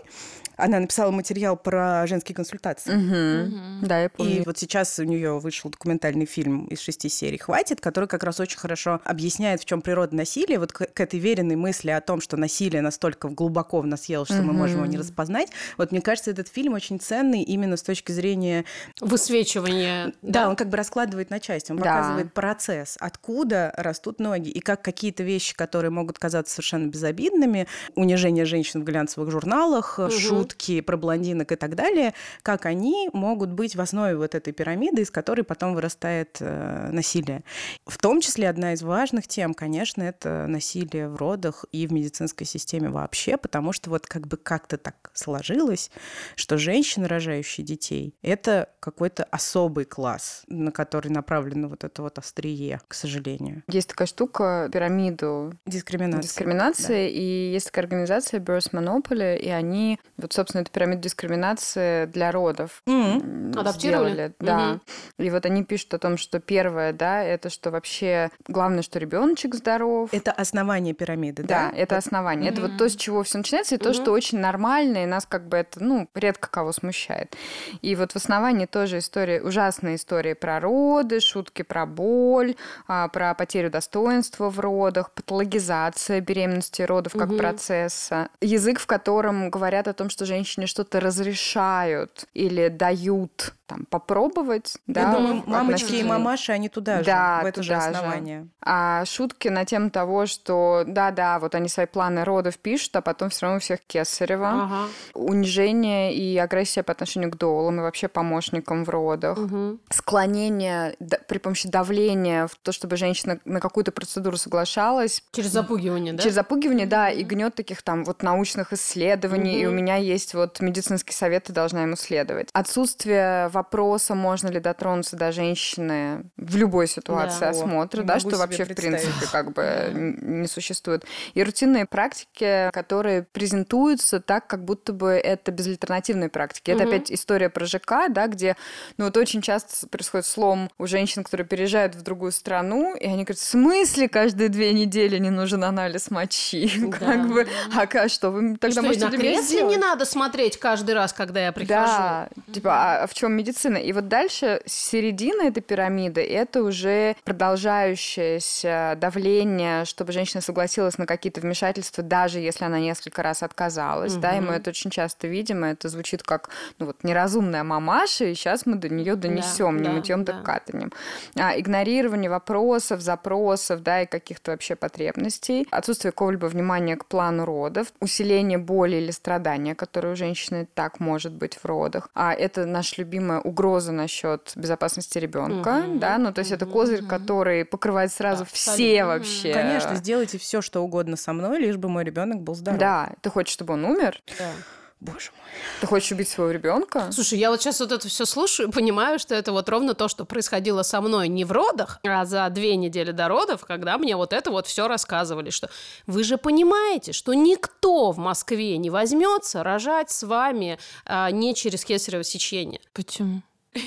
она 0.58 0.80
написала 0.80 1.12
материал 1.12 1.56
про 1.56 2.06
женские 2.08 2.36
консультации. 2.36 2.94
Мгм. 2.94 3.88
Да, 3.88 4.02
я 4.02 4.10
помню. 4.10 4.42
И 4.42 4.44
вот 4.46 4.58
сейчас 4.58 5.00
у 5.00 5.04
нее 5.04 5.40
вышел 5.40 5.70
документальный 5.70 6.26
фильм 6.26 6.66
из 6.66 6.80
шести 6.80 7.10
серий 7.10 7.38
«Хватит», 7.38 7.80
который 7.82 8.08
как 8.08 8.24
раз 8.24 8.40
очень 8.40 8.60
хорошо 8.60 9.00
объясняет, 9.06 9.62
в 9.62 9.66
чем 9.66 9.82
природа 9.82 10.16
насилия. 10.16 10.60
Вот 10.60 10.74
к, 10.74 10.86
к 10.94 11.00
этой 11.00 11.20
веренной 11.20 11.56
мысли 11.56 11.92
о 11.92 12.02
том, 12.02 12.20
что 12.22 12.38
насилие 12.38 12.82
настолько 12.82 13.30
глубоко 13.30 13.82
в 13.82 13.88
нас 13.88 14.04
съело, 14.04 14.26
что 14.26 14.42
мы 14.42 14.54
можем 14.54 14.78
его 14.78 14.86
не 14.86 14.98
распознать. 14.98 15.50
Вот 15.78 15.92
мне 15.92 16.02
кажется, 16.02 16.32
этот 16.32 16.48
фильм 16.50 16.74
очень 16.74 17.00
ценный 17.00 17.42
именно 17.44 17.78
с 17.78 17.84
точки 17.84 18.12
зрения... 18.12 18.66
Высвечивание. 19.00 20.14
Да, 20.22 20.50
он 20.50 20.56
как 20.56 20.70
бы 20.70 20.78
раскладывает 20.78 21.30
на 21.30 21.40
части, 21.40 21.72
он 21.72 21.78
Да. 21.78 21.84
показывает 21.86 22.34
процесс, 22.34 22.98
откуда 23.00 23.74
растут 23.78 24.20
ноги, 24.20 24.50
и 24.50 24.60
как 24.60 24.82
какие-то 24.90 25.24
вещи, 25.24 25.56
которые 25.56 25.92
могут 25.92 26.18
казаться 26.18 26.56
совершенно 26.56 26.88
безобидными, 26.88 27.68
унижение 27.96 28.46
женщин 28.46 28.82
в 28.82 28.84
глянцевых 28.84 29.30
журналах, 29.30 30.00
шутки 30.10 30.82
про 30.82 30.98
блондинок 30.98 31.52
и 31.52 31.56
так 31.56 31.76
далее, 31.76 32.14
как 32.42 32.66
они 32.66 33.10
могут 33.14 33.52
быть 33.52 33.76
в 33.76 33.82
основе 33.82 34.16
вот 34.16 34.34
этой 34.34 34.52
пирамиды, 34.52 35.04
из 35.04 35.12
которой 35.12 35.44
потом 35.44 35.76
вырастает 35.76 36.38
э, 36.40 36.90
насилие. 36.92 37.44
В 37.86 37.98
том 37.98 38.22
числе 38.22 38.50
одна 38.50 38.74
из 38.74 38.82
важных 38.82 39.28
тем, 39.28 39.54
конечно, 39.54 40.02
это 40.02 40.46
насилие 40.48 41.08
в 41.08 41.16
родах 41.16 41.66
и 41.72 41.86
в 41.86 41.94
медицинской 41.94 42.48
системе 42.48 42.90
вообще, 42.90 43.38
потому 43.38 43.74
что 43.74 43.90
вот 43.92 44.08
как 44.08 44.28
бы 44.28 44.38
как-то 44.38 44.78
так 44.78 45.12
сложилось, 45.14 45.92
что 46.36 46.58
женщины, 46.58 47.08
рожающие 47.08 47.66
детей, 47.66 48.16
это 48.22 48.70
какой-то 48.80 49.24
особый 49.26 49.86
класс, 49.86 50.44
на 50.48 50.72
который 50.72 51.10
направлено 51.10 51.68
вот 51.68 51.84
это 51.84 52.02
вот 52.02 52.18
острие, 52.18 52.82
к 52.88 52.94
сожалению. 52.94 53.64
Есть 53.68 53.90
такая 53.90 54.08
штука, 54.08 54.68
пирамиду 54.84 55.54
Дискриминация. 55.66 56.22
дискриминации, 56.22 57.10
и 57.12 57.52
есть 57.52 57.66
такая 57.68 57.84
организация 57.86 58.40
Birth 58.40 58.72
Monopoly, 58.72 59.38
и 59.38 59.50
они, 59.50 60.00
вот, 60.18 60.32
собственно, 60.34 60.62
эту 60.62 60.72
пирамиду 60.72 61.02
дискриминации 61.02 62.06
для 62.06 62.32
родов 62.32 62.82
м, 62.88 63.52
Адаптировали? 63.58 64.14
сделали. 64.14 64.34
Да. 64.40 64.80
И 65.18 65.30
вот 65.30 65.46
они 65.46 65.64
пишут 65.66 65.94
о 65.96 66.00
том, 66.00 66.18
что 66.18 66.40
первое, 66.40 66.94
да, 66.94 67.22
это 67.24 67.50
что 67.50 67.72
вообще 67.72 68.30
главное, 68.48 68.82
что 68.82 69.00
ребеночек 69.00 69.56
здоров. 69.56 70.14
Это 70.14 70.32
основание 70.32 70.94
пирамиды, 70.94 71.44
Да, 71.44 71.70
да? 71.72 71.78
это 71.78 71.98
основание. 71.98 72.52
Это 72.52 72.62
вот 72.62 72.78
то, 72.78 72.88
с 72.88 72.96
чего 72.96 73.24
все 73.24 73.38
начинается, 73.40 73.76
и 73.76 73.78
то, 73.78 73.94
что 73.94 74.12
очень 74.12 74.40
нормально, 74.40 75.04
и 75.04 75.06
нас 75.06 75.26
как 75.26 75.48
бы 75.48 75.58
это, 75.58 75.84
ну, 75.84 76.08
редко 76.16 76.50
кого 76.50 76.72
смущает. 76.72 77.36
И 77.82 77.96
вот 77.96 78.14
в 78.14 78.16
основании 78.16 78.66
тоже 78.66 79.00
история, 79.00 79.42
ужасные 79.42 79.96
истории 79.98 80.34
про 80.34 80.60
роды, 80.62 81.20
шутки 81.20 81.64
про 81.64 81.86
боль, 81.86 82.56
а, 82.88 83.08
про 83.10 83.34
потерю 83.34 83.70
достоинства 83.70 84.50
в 84.50 84.60
родах, 84.70 85.12
патологизация 85.12 86.22
беременности 86.22 86.82
и 86.82 86.86
родов 86.86 87.14
как 87.14 87.36
процесса. 87.36 88.30
Язык, 88.42 88.80
в 88.80 88.86
котором 88.86 89.50
говорят 89.50 89.88
о 89.88 89.94
том, 89.94 90.10
что 90.10 90.26
женщине 90.26 90.68
что-то 90.68 91.00
разрешают 91.00 92.26
или 92.34 92.68
дают 92.70 93.54
там 93.70 93.86
попробовать. 93.90 94.76
Я 94.88 94.94
да, 94.94 95.14
думаю, 95.16 95.44
мамочки 95.46 95.94
и 95.94 96.04
мамаши, 96.04 96.52
они 96.52 96.68
туда 96.70 97.00
же, 97.00 97.06
Да, 97.06 97.42
в 97.44 97.46
это 97.46 97.62
же 97.64 97.70
туда 97.70 97.82
же. 97.82 97.88
основание. 97.98 98.48
а 98.62 99.06
шутки 99.06 99.48
на 99.48 99.64
тему 99.66 99.90
того, 99.92 100.26
что 100.26 100.84
да-да, 100.88 101.40
вот 101.40 101.56
они 101.56 101.70
свои 101.70 101.86
планы 101.86 102.24
родов 102.26 102.58
пишут, 102.58 102.96
а 102.96 103.02
потом 103.02 103.30
все 103.30 103.46
равно 103.46 103.58
у 103.58 103.60
всех 103.62 103.80
кесарево. 103.88 104.50
Ага. 104.50 104.88
Унижение 105.14 106.14
и 106.14 106.38
агрессия 106.38 106.82
по 106.84 106.92
отношению 106.92 107.32
к 107.32 107.38
долам 107.38 107.80
и 107.80 107.82
вообще 107.82 108.08
помощникам 108.08 108.84
в 108.84 108.90
родах. 108.90 109.38
Мгм. 109.38 109.80
Склонение 109.90 110.96
да- 111.00 111.20
при 111.28 111.38
помощи 111.38 111.68
давления 111.70 112.48
в 112.48 112.56
то, 112.56 112.72
чтобы 112.72 112.98
женщина 112.98 113.40
на 113.46 113.60
какую-то 113.60 113.92
процедуру 113.92 114.38
соглашалась. 114.38 115.24
Через 115.32 115.52
запугивание, 115.52 116.14
да? 116.14 116.24
Через 116.24 116.36
запугивание, 116.36 116.88
да, 116.88 117.10
и 117.10 117.24
гнет 117.24 117.54
таких 117.56 117.82
там 117.84 118.04
вот 118.04 118.24
научных 118.24 118.74
исследований, 118.74 119.60
и 119.62 119.66
у 119.68 119.72
меня 119.72 119.96
есть 119.98 120.34
вот 120.34 120.60
медицинский 120.62 121.14
совет, 121.14 121.44
ты 121.46 121.54
должна 121.54 121.84
ему 121.84 121.96
следовать. 121.96 122.50
Отсутствие 122.54 123.48
вопроса, 123.60 124.16
можно 124.16 124.48
ли 124.48 124.60
дотронуться 124.60 125.16
до 125.16 125.32
женщины 125.32 126.24
в 126.38 126.56
любой 126.56 126.88
ситуации 126.88 127.42
Да. 127.42 127.50
осмотра, 127.50 128.02
О, 128.02 128.04
да, 128.04 128.20
что 128.20 128.38
вообще 128.38 128.64
в 128.66 128.74
принципе 128.76 129.26
как 129.32 129.54
бы 129.54 129.92
не 130.22 130.48
существует. 130.48 131.04
И 131.34 131.44
рутинные 131.44 131.86
практики, 131.86 132.70
которые 132.72 133.24
презентуются 133.24 134.20
так, 134.20 134.48
как 134.48 134.64
будто 134.64 134.94
бы 134.94 135.12
это 135.12 135.52
безальтернативные 135.52 136.30
практики. 136.30 136.72
Это 136.72 136.84
Мгм. 136.84 136.90
опять 136.90 137.12
история 137.12 137.50
про 137.50 137.66
ЖК, 137.66 138.10
да, 138.10 138.28
где 138.28 138.56
ну 138.98 139.06
вот 139.06 139.18
очень 139.18 139.42
часто 139.42 139.88
происходит 139.88 140.26
слом 140.26 140.70
у 140.78 140.88
женщин, 140.88 141.24
которые 141.24 141.46
переезжают 141.46 141.96
в 141.96 142.02
другую 142.02 142.32
страну, 142.32 142.96
и 142.96 143.06
они 143.06 143.24
говорят, 143.24 143.38
в 143.38 143.44
смысле 143.44 144.08
каждые 144.10 144.50
две 144.50 144.74
недели 144.74 145.18
не 145.18 145.30
нужен 145.30 145.64
анализ 145.64 146.10
мочи? 146.12 146.70
Как 147.00 147.28
бы, 147.28 147.48
а 147.76 148.08
что 148.10 148.32
вы 148.32 148.54
И 148.54 148.58
тогда 148.58 148.72
что, 148.72 148.82
и 148.82 148.86
можете 148.86 149.06
на 149.06 149.12
для 149.12 149.20
меня 149.20 149.34
кресле 149.38 149.64
не 149.64 149.78
надо 149.78 150.06
смотреть 150.06 150.58
каждый 150.58 150.96
раз, 150.96 151.14
когда 151.14 151.46
я 151.46 151.52
прихожу. 151.52 151.74
Да, 151.80 152.30
типа, 152.54 153.04
а 153.04 153.08
в 153.08 153.14
чем 153.14 153.34
медицина? 153.34 153.49
И 153.50 153.94
вот 153.94 154.08
дальше 154.08 154.62
середина 154.66 155.44
этой 155.44 155.62
пирамиды 155.62 156.22
это 156.22 156.64
уже 156.64 157.16
продолжающееся 157.24 158.98
давление, 158.98 159.86
чтобы 159.86 160.12
женщина 160.12 160.42
согласилась 160.42 160.98
на 160.98 161.06
какие-то 161.06 161.42
вмешательства, 161.42 162.04
даже 162.04 162.40
если 162.40 162.66
она 162.66 162.80
несколько 162.80 163.24
раз 163.24 163.44
отказалась, 163.44 164.16
да, 164.16 164.38
и 164.38 164.40
мы 164.40 164.54
это 164.54 164.70
очень 164.70 164.90
часто 164.90 165.28
видим, 165.28 165.66
и 165.66 165.70
это 165.70 165.90
звучит 165.90 166.24
как, 166.24 166.50
ну 166.78 166.86
вот, 166.88 167.04
неразумная 167.04 167.64
мамаша, 167.64 168.26
и 168.26 168.36
сейчас 168.36 168.66
мы 168.66 168.76
до 168.76 168.90
нее 168.90 169.16
донесем, 169.16 169.78
не 169.78 169.84
да, 169.84 169.92
мытьем, 169.92 170.24
да. 170.24 170.34
так 170.34 170.44
катанем. 170.44 170.92
А, 171.36 171.58
игнорирование 171.60 172.30
вопросов, 172.30 173.02
запросов, 173.02 173.82
да, 173.82 174.04
и 174.04 174.06
каких-то 174.06 174.52
вообще 174.52 174.76
потребностей, 174.76 175.68
отсутствие 175.72 176.12
какого-либо 176.12 176.46
внимания 176.46 176.96
к 176.96 177.06
плану 177.06 177.46
родов, 177.46 177.88
усиление 178.00 178.58
боли 178.58 178.98
или 178.98 179.12
страдания, 179.12 179.76
которые 179.76 180.14
у 180.14 180.16
женщины 180.16 180.68
так 180.74 181.00
может 181.00 181.32
быть 181.34 181.56
в 181.56 181.66
родах. 181.66 182.10
А 182.14 182.34
это 182.34 182.66
наша 182.66 182.96
любимая 182.98 183.39
угроза 183.42 183.92
насчет 183.92 184.52
безопасности 184.56 185.18
ребенка, 185.18 185.84
Мгм, 185.86 186.00
да, 186.00 186.18
ну 186.18 186.34
то 186.34 186.40
есть 186.40 186.52
это 186.52 186.66
козырь, 186.66 187.02
который 187.04 187.66
покрывает 187.66 188.12
сразу 188.12 188.44
Да, 188.44 188.50
все 188.52 188.74
абсолютно. 188.74 189.08
вообще. 189.08 189.54
Конечно, 189.54 189.96
сделайте 189.96 190.38
все, 190.38 190.62
что 190.62 190.82
угодно 190.82 191.16
со 191.16 191.34
мной, 191.34 191.60
лишь 191.60 191.78
бы 191.78 191.90
мой 191.90 192.04
ребенок 192.04 192.42
был 192.42 192.56
здоров. 192.56 192.80
Да, 192.80 193.12
ты 193.22 193.30
хочешь, 193.30 193.54
чтобы 193.54 193.74
он 193.74 193.86
умер? 193.86 194.22
Да. 194.38 194.54
Боже 195.02 195.32
мой. 195.38 195.48
Ты 195.80 195.88
хочешь 195.88 196.12
убить 196.12 196.28
своего 196.28 196.52
ребенка? 196.52 197.10
Слушай, 197.14 197.40
я 197.40 197.52
вот 197.52 197.62
сейчас 197.62 197.80
вот 197.80 197.94
это 197.94 198.10
все 198.10 198.26
слушаю 198.26 198.68
и 198.68 198.72
понимаю, 198.72 199.18
что 199.18 199.34
это 199.34 199.54
вот 199.54 199.70
ровно 199.70 199.94
то, 199.94 200.10
что 200.10 200.26
происходило 200.26 200.84
со 200.84 201.00
мной 201.00 201.30
не 201.30 201.46
в 201.46 201.54
родах, 201.54 202.00
а 202.06 202.26
за 202.26 202.50
две 202.50 202.76
недели 202.76 203.12
до 203.12 203.30
родов, 203.30 203.64
когда 203.66 203.98
мне 203.98 204.18
вот 204.18 204.34
это 204.34 204.52
вот 204.52 204.68
все 204.68 204.90
рассказывали, 204.90 205.52
что 205.52 205.70
вы 206.06 206.26
же 206.26 206.38
понимаете, 206.38 207.14
что 207.14 207.34
никто 207.34 208.12
в 208.12 208.18
Москве 208.18 208.78
не 208.78 208.90
возьмется 208.90 209.64
рожать 209.64 210.12
с 210.12 210.24
вами 210.24 210.78
а, 211.06 211.32
не 211.32 211.56
через 211.56 211.86
кесарево 211.86 212.26
сечение. 212.26 212.82
Почему? 212.94 213.42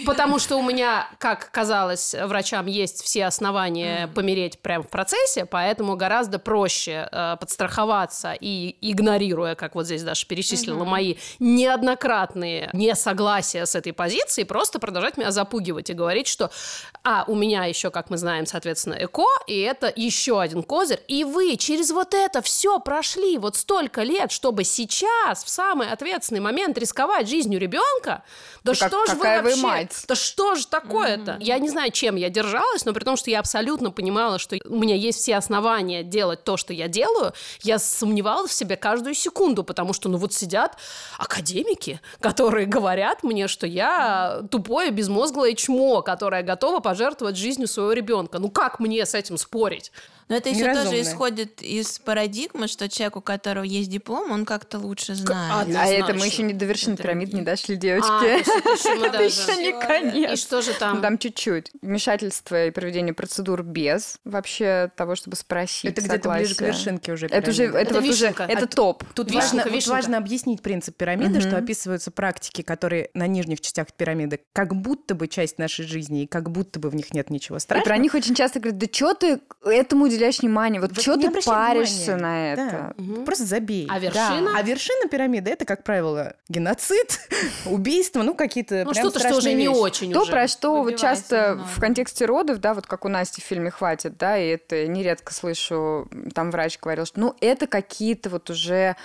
Потому 0.06 0.38
что 0.38 0.56
у 0.58 0.62
меня, 0.62 1.08
как 1.18 1.50
казалось 1.50 2.14
врачам, 2.14 2.66
есть 2.66 3.02
все 3.02 3.26
основания 3.26 4.06
помереть 4.14 4.60
прямо 4.60 4.84
в 4.84 4.88
процессе, 4.88 5.44
поэтому 5.44 5.96
гораздо 5.96 6.38
проще 6.38 7.08
э, 7.10 7.36
подстраховаться 7.40 8.32
и 8.38 8.76
игнорируя, 8.80 9.56
как 9.56 9.74
вот 9.74 9.86
здесь 9.86 10.04
Даша 10.04 10.24
перечислила, 10.26 10.84
мои 10.84 11.16
неоднократные 11.40 12.70
несогласия 12.72 13.66
с 13.66 13.74
этой 13.74 13.92
позицией, 13.92 14.44
просто 14.44 14.78
продолжать 14.78 15.16
меня 15.16 15.32
запугивать 15.32 15.90
и 15.90 15.94
говорить, 15.94 16.28
что 16.28 16.52
а, 17.02 17.24
у 17.26 17.34
меня 17.34 17.64
еще, 17.64 17.90
как 17.90 18.08
мы 18.08 18.18
знаем, 18.18 18.46
соответственно, 18.46 18.94
ЭКО, 18.94 19.24
и 19.48 19.58
это 19.60 19.92
еще 19.94 20.40
один 20.40 20.62
козырь, 20.62 21.00
и 21.08 21.24
вы 21.24 21.56
через 21.56 21.90
вот 21.90 22.14
это 22.14 22.40
все 22.40 22.78
прошли 22.78 23.36
вот 23.36 23.56
столько 23.56 24.02
лет, 24.02 24.30
чтобы 24.30 24.62
сейчас, 24.62 25.42
в 25.42 25.48
самый 25.48 25.90
ответственный 25.90 26.40
момент, 26.40 26.78
рисковать 26.78 27.28
жизнью 27.28 27.58
ребенка, 27.58 28.22
да 28.62 28.74
как- 28.74 28.88
что 28.88 29.06
ж 29.06 29.10
вы 29.10 29.16
какая 29.16 29.42
вы 29.42 29.50
вообще 29.50 29.71
мать. 29.72 30.04
Да 30.08 30.14
что 30.14 30.54
же 30.54 30.66
такое-то? 30.66 31.36
Я 31.40 31.58
не 31.58 31.68
знаю, 31.68 31.90
чем 31.90 32.16
я 32.16 32.30
держалась, 32.30 32.84
но 32.84 32.92
при 32.92 33.04
том, 33.04 33.16
что 33.16 33.30
я 33.30 33.40
абсолютно 33.40 33.90
понимала, 33.90 34.38
что 34.38 34.56
у 34.66 34.78
меня 34.78 34.94
есть 34.94 35.18
все 35.18 35.36
основания 35.36 36.02
делать 36.02 36.44
то, 36.44 36.56
что 36.56 36.72
я 36.72 36.88
делаю, 36.88 37.32
я 37.62 37.78
сомневалась 37.78 38.50
в 38.50 38.54
себе 38.54 38.76
каждую 38.76 39.14
секунду, 39.14 39.64
потому 39.64 39.92
что, 39.92 40.08
ну 40.08 40.18
вот 40.18 40.32
сидят 40.32 40.76
академики, 41.18 42.00
которые 42.20 42.66
говорят 42.66 43.22
мне, 43.22 43.48
что 43.48 43.66
я 43.66 44.42
тупое, 44.50 44.90
безмозглое 44.90 45.54
чмо, 45.54 46.02
которое 46.02 46.42
готово 46.42 46.80
пожертвовать 46.80 47.36
жизнью 47.36 47.68
своего 47.68 47.92
ребенка. 47.92 48.38
Ну 48.38 48.50
как 48.50 48.80
мне 48.80 49.04
с 49.06 49.14
этим 49.14 49.38
спорить? 49.38 49.92
Но 50.28 50.36
это 50.36 50.48
еще 50.48 50.72
тоже 50.72 51.02
исходит 51.02 51.60
из 51.60 51.98
парадигмы, 51.98 52.66
что 52.68 52.88
человек, 52.88 53.16
у 53.16 53.20
которого 53.20 53.64
есть 53.64 53.90
диплом, 53.90 54.30
он 54.30 54.46
как-то 54.46 54.78
лучше 54.78 55.14
знает. 55.14 55.68
а, 55.76 55.82
А 55.82 55.86
это 55.86 56.14
мы 56.14 56.26
еще 56.26 56.42
не 56.42 56.54
до 56.54 56.64
вершины 56.64 56.94
Это 56.94 57.02
пирамиды 57.02 57.36
не 57.36 57.42
дошли, 57.42 57.74
А, 57.74 57.78
девочки. 57.78 58.38
есть 58.38 58.48
это 58.86 59.22
еще 59.22 59.61
не 59.62 59.72
конец. 59.72 60.32
И 60.32 60.36
что 60.36 60.62
же 60.62 60.72
там? 60.74 61.00
Там 61.00 61.18
чуть-чуть. 61.18 61.70
Вмешательство 61.80 62.66
и 62.66 62.70
проведение 62.70 63.14
процедур 63.14 63.62
без 63.62 64.18
вообще 64.24 64.90
того, 64.96 65.14
чтобы 65.14 65.36
спросить 65.36 65.90
Это 65.90 66.00
где-то 66.00 66.30
ближе 66.30 66.54
к 66.54 66.60
вершинке 66.60 67.12
уже 67.12 67.26
Это 67.26 67.50
уже, 67.50 67.64
это, 67.64 67.94
вот 67.94 68.04
уже, 68.04 68.26
это 68.26 68.44
А 68.44 68.66
топ. 68.66 69.04
Тут 69.14 69.30
важно, 69.32 69.64
важно 69.86 70.18
объяснить 70.18 70.62
принцип 70.62 70.96
пирамиды, 70.96 71.40
что 71.40 71.56
описываются 71.56 72.10
практики, 72.10 72.62
которые 72.62 73.10
на 73.14 73.26
нижних 73.26 73.60
частях 73.60 73.92
пирамиды 73.92 74.40
как 74.52 74.74
будто 74.74 75.14
бы 75.14 75.28
часть 75.28 75.58
нашей 75.58 75.84
жизни, 75.86 76.22
и 76.24 76.26
как 76.26 76.50
будто 76.50 76.80
бы 76.80 76.90
в 76.90 76.94
них 76.94 77.14
нет 77.14 77.30
ничего 77.30 77.56
И 77.56 77.60
страшного. 77.60 77.84
про 77.84 77.96
них 77.98 78.14
очень 78.14 78.34
часто 78.34 78.60
говорят, 78.60 78.78
да 78.78 78.86
что 78.92 79.14
ты 79.14 79.40
этому 79.64 80.04
уделяешь 80.06 80.40
внимание? 80.40 80.80
Вот 80.80 80.90
Вот 80.92 81.00
что 81.00 81.16
ты 81.16 81.30
паришься 81.42 82.14
внимания. 82.16 82.22
на 82.22 82.52
это? 82.52 82.94
Да. 82.98 83.24
Просто 83.24 83.44
забей. 83.44 83.86
А 83.90 83.98
вершина? 83.98 84.52
А 84.56 84.62
вершина 84.62 85.08
пирамиды 85.08 85.50
это, 85.50 85.64
как 85.64 85.84
правило, 85.84 86.34
геноцид, 86.48 87.20
убийство, 87.66 88.22
ну 88.22 88.34
какие-то 88.34 88.84
Ну 88.84 88.92
прям 88.92 89.04
что-то, 89.10 89.20
что 89.20 89.36
уже 89.36 89.51
страшные 89.52 89.68
не 89.68 89.68
вещи. 89.68 89.78
очень 89.78 90.12
То, 90.12 90.22
уже. 90.22 90.30
про 90.30 90.48
что 90.48 90.82
вот 90.82 90.96
часто 90.96 91.60
в 91.74 91.80
контексте 91.80 92.24
родов, 92.26 92.58
да, 92.58 92.74
вот 92.74 92.86
как 92.86 93.04
у 93.04 93.08
Насти 93.08 93.40
в 93.40 93.44
фильме 93.44 93.70
«Хватит», 93.70 94.16
да, 94.16 94.36
и 94.38 94.48
это 94.48 94.86
нередко 94.86 95.32
слышу, 95.32 96.08
там 96.34 96.50
врач 96.50 96.78
говорил, 96.80 97.06
что, 97.06 97.20
ну, 97.20 97.36
это 97.40 97.66
какие-то 97.66 98.30
вот 98.30 98.50
уже 98.50 98.96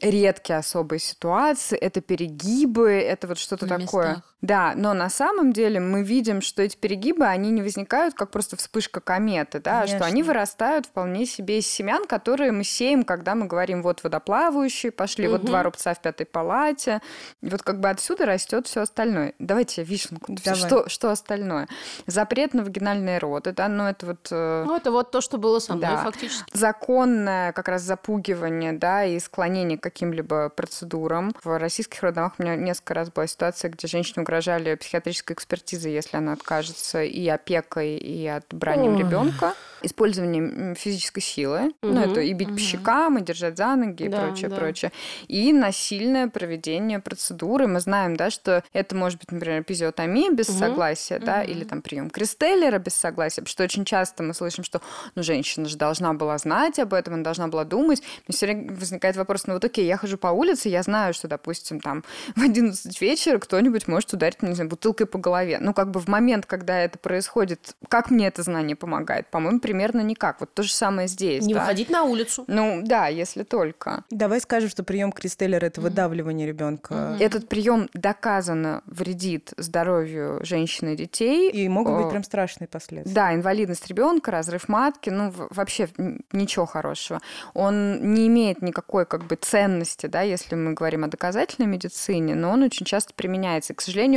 редкие 0.00 0.58
особые 0.58 1.00
ситуации, 1.00 1.76
это 1.76 2.00
перегибы, 2.00 2.90
это 2.90 3.26
вот 3.26 3.38
что-то 3.38 3.66
такое. 3.66 4.08
местах. 4.08 4.34
Да, 4.40 4.74
но 4.76 4.94
на 4.94 5.10
самом 5.10 5.52
деле 5.52 5.80
мы 5.80 6.02
видим, 6.04 6.42
что 6.42 6.62
эти 6.62 6.76
перегибы, 6.76 7.26
они 7.26 7.50
не 7.50 7.60
возникают 7.60 8.14
как 8.14 8.30
просто 8.30 8.56
вспышка 8.56 9.00
кометы, 9.00 9.58
да, 9.60 9.82
а 9.82 9.86
что 9.88 9.96
они 9.96 10.22
Конечно. 10.22 10.24
вырастают 10.32 10.86
вполне 10.86 11.26
себе 11.26 11.58
из 11.58 11.66
семян, 11.66 12.04
которые 12.06 12.52
мы 12.52 12.62
сеем, 12.62 13.02
когда 13.02 13.34
мы 13.34 13.46
говорим, 13.46 13.82
вот 13.82 14.04
водоплавающие 14.04 14.92
пошли, 14.92 15.26
вот 15.26 15.38
Мгм. 15.40 15.46
два 15.48 15.62
рубца 15.64 15.92
в 15.94 16.00
пятой 16.00 16.24
палате, 16.26 17.00
и 17.42 17.48
вот 17.48 17.62
как 17.62 17.80
бы 17.80 17.88
отсюда 17.90 18.26
растет 18.26 18.68
все 18.68 18.82
остальное. 18.82 19.34
Давайте 19.40 19.82
я 19.82 19.86
вишенку. 19.88 20.32
Давай. 20.44 20.58
Что, 20.60 20.88
что 20.88 21.10
остальное? 21.10 21.66
Запрет 22.06 22.54
на 22.54 22.62
вагинальные 22.62 23.18
роды, 23.18 23.52
да, 23.52 23.66
ну 23.68 23.84
это 23.88 24.06
вот... 24.06 24.28
э, 24.30 24.64
Ну, 24.66 24.76
это 24.76 24.92
вот 24.92 25.10
то, 25.10 25.20
что 25.20 25.38
было 25.38 25.58
со 25.58 25.74
мной, 25.74 25.90
Да. 25.90 26.04
фактически. 26.04 26.56
законное 26.56 27.52
как 27.52 27.66
раз 27.68 27.82
запугивание, 27.82 28.72
да, 28.72 29.04
и 29.04 29.18
склонение 29.18 29.78
к 29.78 29.82
каким-либо 29.82 30.48
процедурам. 30.48 31.32
В 31.42 31.58
российских 31.58 32.02
роддомах 32.02 32.34
у 32.38 32.42
меня 32.44 32.54
несколько 32.56 32.94
раз 32.94 33.10
была 33.10 33.26
ситуация, 33.26 33.70
где 33.70 33.88
женщине 33.88 34.24
угрожали 34.32 34.74
психиатрической 34.74 35.34
экспертизой, 35.34 35.92
если 35.92 36.18
она 36.18 36.34
откажется 36.34 37.02
и 37.02 37.26
опекой, 37.28 37.96
и 37.96 38.26
отбранием 38.26 38.92
Ой. 38.92 38.98
ребенка, 38.98 39.54
использованием 39.80 40.74
физической 40.74 41.20
силы, 41.20 41.72
ну 41.82 41.92
Мгм. 41.92 42.00
это 42.00 42.20
и 42.20 42.32
бить 42.32 42.52
по 42.52 42.58
щекам, 42.58 43.18
и 43.18 43.22
держать 43.22 43.56
за 43.56 43.76
ноги, 43.76 44.04
и 44.04 44.08
Да, 44.08 44.22
прочее, 44.22 44.48
да. 44.50 44.56
прочее. 44.56 44.92
И 45.28 45.52
насильное 45.52 46.26
проведение 46.28 46.98
процедуры. 46.98 47.68
Мы 47.68 47.80
знаем, 47.80 48.16
да, 48.16 48.30
что 48.30 48.64
это 48.72 48.96
может 48.96 49.20
быть, 49.20 49.30
например, 49.30 49.62
эпизиотомия 49.62 50.32
без 50.32 50.48
Мгм. 50.48 50.58
согласия, 50.58 51.18
да, 51.20 51.42
или 51.42 51.64
там 51.64 51.80
прием 51.80 52.10
Кристеллера 52.10 52.78
без 52.78 52.94
согласия, 52.94 53.40
потому 53.42 53.52
что 53.52 53.62
очень 53.64 53.84
часто 53.84 54.22
мы 54.24 54.34
слышим, 54.34 54.64
что 54.64 54.82
ну, 55.14 55.22
женщина 55.22 55.68
же 55.68 55.76
должна 55.76 56.12
была 56.12 56.36
знать 56.38 56.78
об 56.80 56.92
этом, 56.92 57.14
она 57.14 57.22
должна 57.22 57.46
была 57.46 57.64
думать. 57.64 58.02
Мне 58.26 58.34
все 58.36 58.46
время 58.46 58.72
возникает 58.74 59.16
вопрос, 59.16 59.46
ну 59.46 59.54
вот 59.54 59.64
окей, 59.64 59.86
я 59.86 59.96
хожу 59.96 60.18
по 60.18 60.28
улице, 60.28 60.68
я 60.68 60.82
знаю, 60.82 61.14
что, 61.14 61.28
допустим, 61.28 61.78
там 61.80 62.02
в 62.34 62.42
11 62.42 63.00
вечера 63.00 63.38
кто-нибудь 63.38 63.86
может 63.86 64.12
ударить, 64.18 64.42
не 64.42 64.54
знаю, 64.54 64.68
бутылкой 64.68 65.06
по 65.06 65.18
голове. 65.18 65.58
Ну, 65.60 65.72
как 65.72 65.90
бы 65.90 66.00
в 66.00 66.08
момент, 66.08 66.46
когда 66.46 66.78
это 66.80 66.98
происходит, 66.98 67.74
как 67.88 68.10
мне 68.10 68.26
это 68.26 68.42
знание 68.42 68.76
помогает? 68.76 69.28
По-моему, 69.28 69.60
примерно 69.60 70.00
никак. 70.00 70.40
Вот 70.40 70.52
то 70.52 70.62
же 70.62 70.72
самое 70.72 71.08
здесь. 71.08 71.44
Не 71.44 71.54
да. 71.54 71.60
выходить 71.60 71.90
на 71.90 72.02
улицу. 72.02 72.44
Ну, 72.46 72.82
да, 72.84 73.06
если 73.06 73.44
только. 73.44 74.04
Давай 74.10 74.40
скажем, 74.40 74.68
что 74.68 74.82
прием 74.82 75.12
Кристеллера 75.12 75.66
это 75.66 75.80
выдавливание 75.80 76.46
ребенка. 76.46 77.16
Этот 77.20 77.48
прием 77.48 77.88
доказанно 77.94 78.82
вредит 78.86 79.52
здоровью 79.56 80.40
женщин 80.42 80.88
и 80.88 80.96
детей. 80.96 81.50
И 81.50 81.68
могут 81.68 81.94
О, 81.94 82.02
быть 82.02 82.10
прям 82.10 82.24
страшные 82.24 82.68
последствия. 82.68 83.14
Да, 83.14 83.34
инвалидность 83.34 83.86
ребенка, 83.86 84.30
разрыв 84.30 84.68
матки, 84.68 85.10
ну 85.10 85.32
вообще 85.50 85.88
ничего 86.32 86.66
хорошего. 86.66 87.20
Он 87.54 88.14
не 88.14 88.26
имеет 88.26 88.62
никакой 88.62 89.06
как 89.06 89.24
бы 89.24 89.36
ценности, 89.36 90.06
да, 90.06 90.22
если 90.22 90.54
мы 90.54 90.72
говорим 90.72 91.04
о 91.04 91.08
доказательной 91.08 91.68
медицине, 91.68 92.34
но 92.34 92.50
он 92.50 92.62
очень 92.62 92.86
часто 92.86 93.14
применяется. 93.14 93.72
И, 93.72 93.76
к 93.76 93.80
сожалению, 93.80 94.07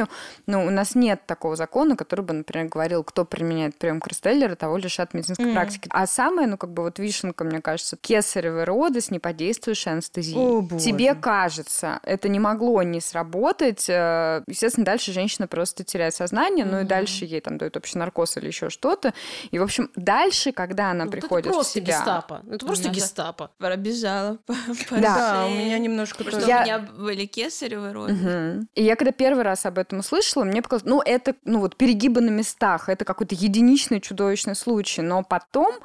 ну, 0.47 0.65
у 0.65 0.69
нас 0.69 0.95
нет 0.95 1.21
такого 1.25 1.55
закона, 1.55 1.95
который 1.95 2.21
бы, 2.21 2.33
например, 2.33 2.67
говорил, 2.67 3.03
кто 3.03 3.25
применяет 3.25 3.77
прием 3.77 3.99
Кристеллера, 3.99 4.55
того 4.55 4.77
лишат 4.77 5.13
медицинской 5.13 5.45
Мгм. 5.47 5.55
практики. 5.55 5.87
А 5.91 6.07
самое, 6.07 6.47
ну, 6.47 6.57
как 6.57 6.71
бы 6.71 6.83
вот 6.83 6.99
вишенка, 6.99 7.43
мне 7.43 7.61
кажется, 7.61 7.97
кесаревые 7.97 8.63
роды 8.65 9.01
с 9.01 9.11
неподействующей 9.11 9.91
анестезией. 9.91 10.37
О, 10.39 10.61
боже. 10.61 10.83
Тебе 10.83 11.13
кажется, 11.15 11.99
это 12.03 12.27
не 12.29 12.39
могло 12.39 12.81
не 12.83 13.01
сработать. 13.01 13.85
э, 13.89 14.43
Естественно, 14.47 14.85
дальше 14.85 15.11
женщина 15.11 15.47
просто 15.47 15.83
теряет 15.83 16.13
сознание, 16.15 16.65
ну 16.65 16.81
и 16.81 16.83
дальше 16.83 17.25
ей 17.25 17.41
там 17.41 17.57
дают 17.57 17.77
общий 17.77 17.97
наркоз 17.97 18.37
или 18.37 18.47
еще 18.47 18.69
что-то. 18.69 19.13
И, 19.51 19.59
в 19.59 19.63
общем, 19.63 19.89
дальше, 19.95 20.51
когда 20.51 20.91
она 20.91 21.05
Ну, 21.05 21.11
приходит 21.11 21.47
это 21.47 21.53
просто 21.55 21.71
в 21.71 21.75
себя... 21.75 21.97
гестапо. 21.97 22.41
Это 22.49 22.65
просто 22.65 22.87
Надо. 22.87 22.95
гестапо. 22.99 23.51
Пробежала 23.57 24.37
по, 24.45 24.53
по 24.89 24.95
Да. 24.97 25.45
У 25.47 25.51
меня 25.51 25.77
немножко 25.79 26.23
Что. 26.23 26.39
Я- 26.47 26.59
у 26.59 26.63
меня 26.63 26.79
были 26.79 27.25
кесаревые 27.25 27.91
роды. 27.93 28.65
И 28.75 28.83
я 28.83 28.95
когда 28.95 29.11
первый 29.11 29.43
раз 29.43 29.65
об 29.65 29.77
этом 29.81 29.99
услышала, 29.99 30.43
мне 30.43 30.61
показалось, 30.61 30.89
ну, 30.89 31.01
это, 31.01 31.35
ну, 31.45 31.59
вот 31.59 31.75
перегибы 31.75 32.21
на 32.21 32.29
местах, 32.29 32.89
это 32.89 33.05
какой-то 33.05 33.35
единичный 33.35 33.99
чудовищный 33.99 34.55
случай. 34.55 35.01
Но 35.01 35.23
потом 35.23 35.75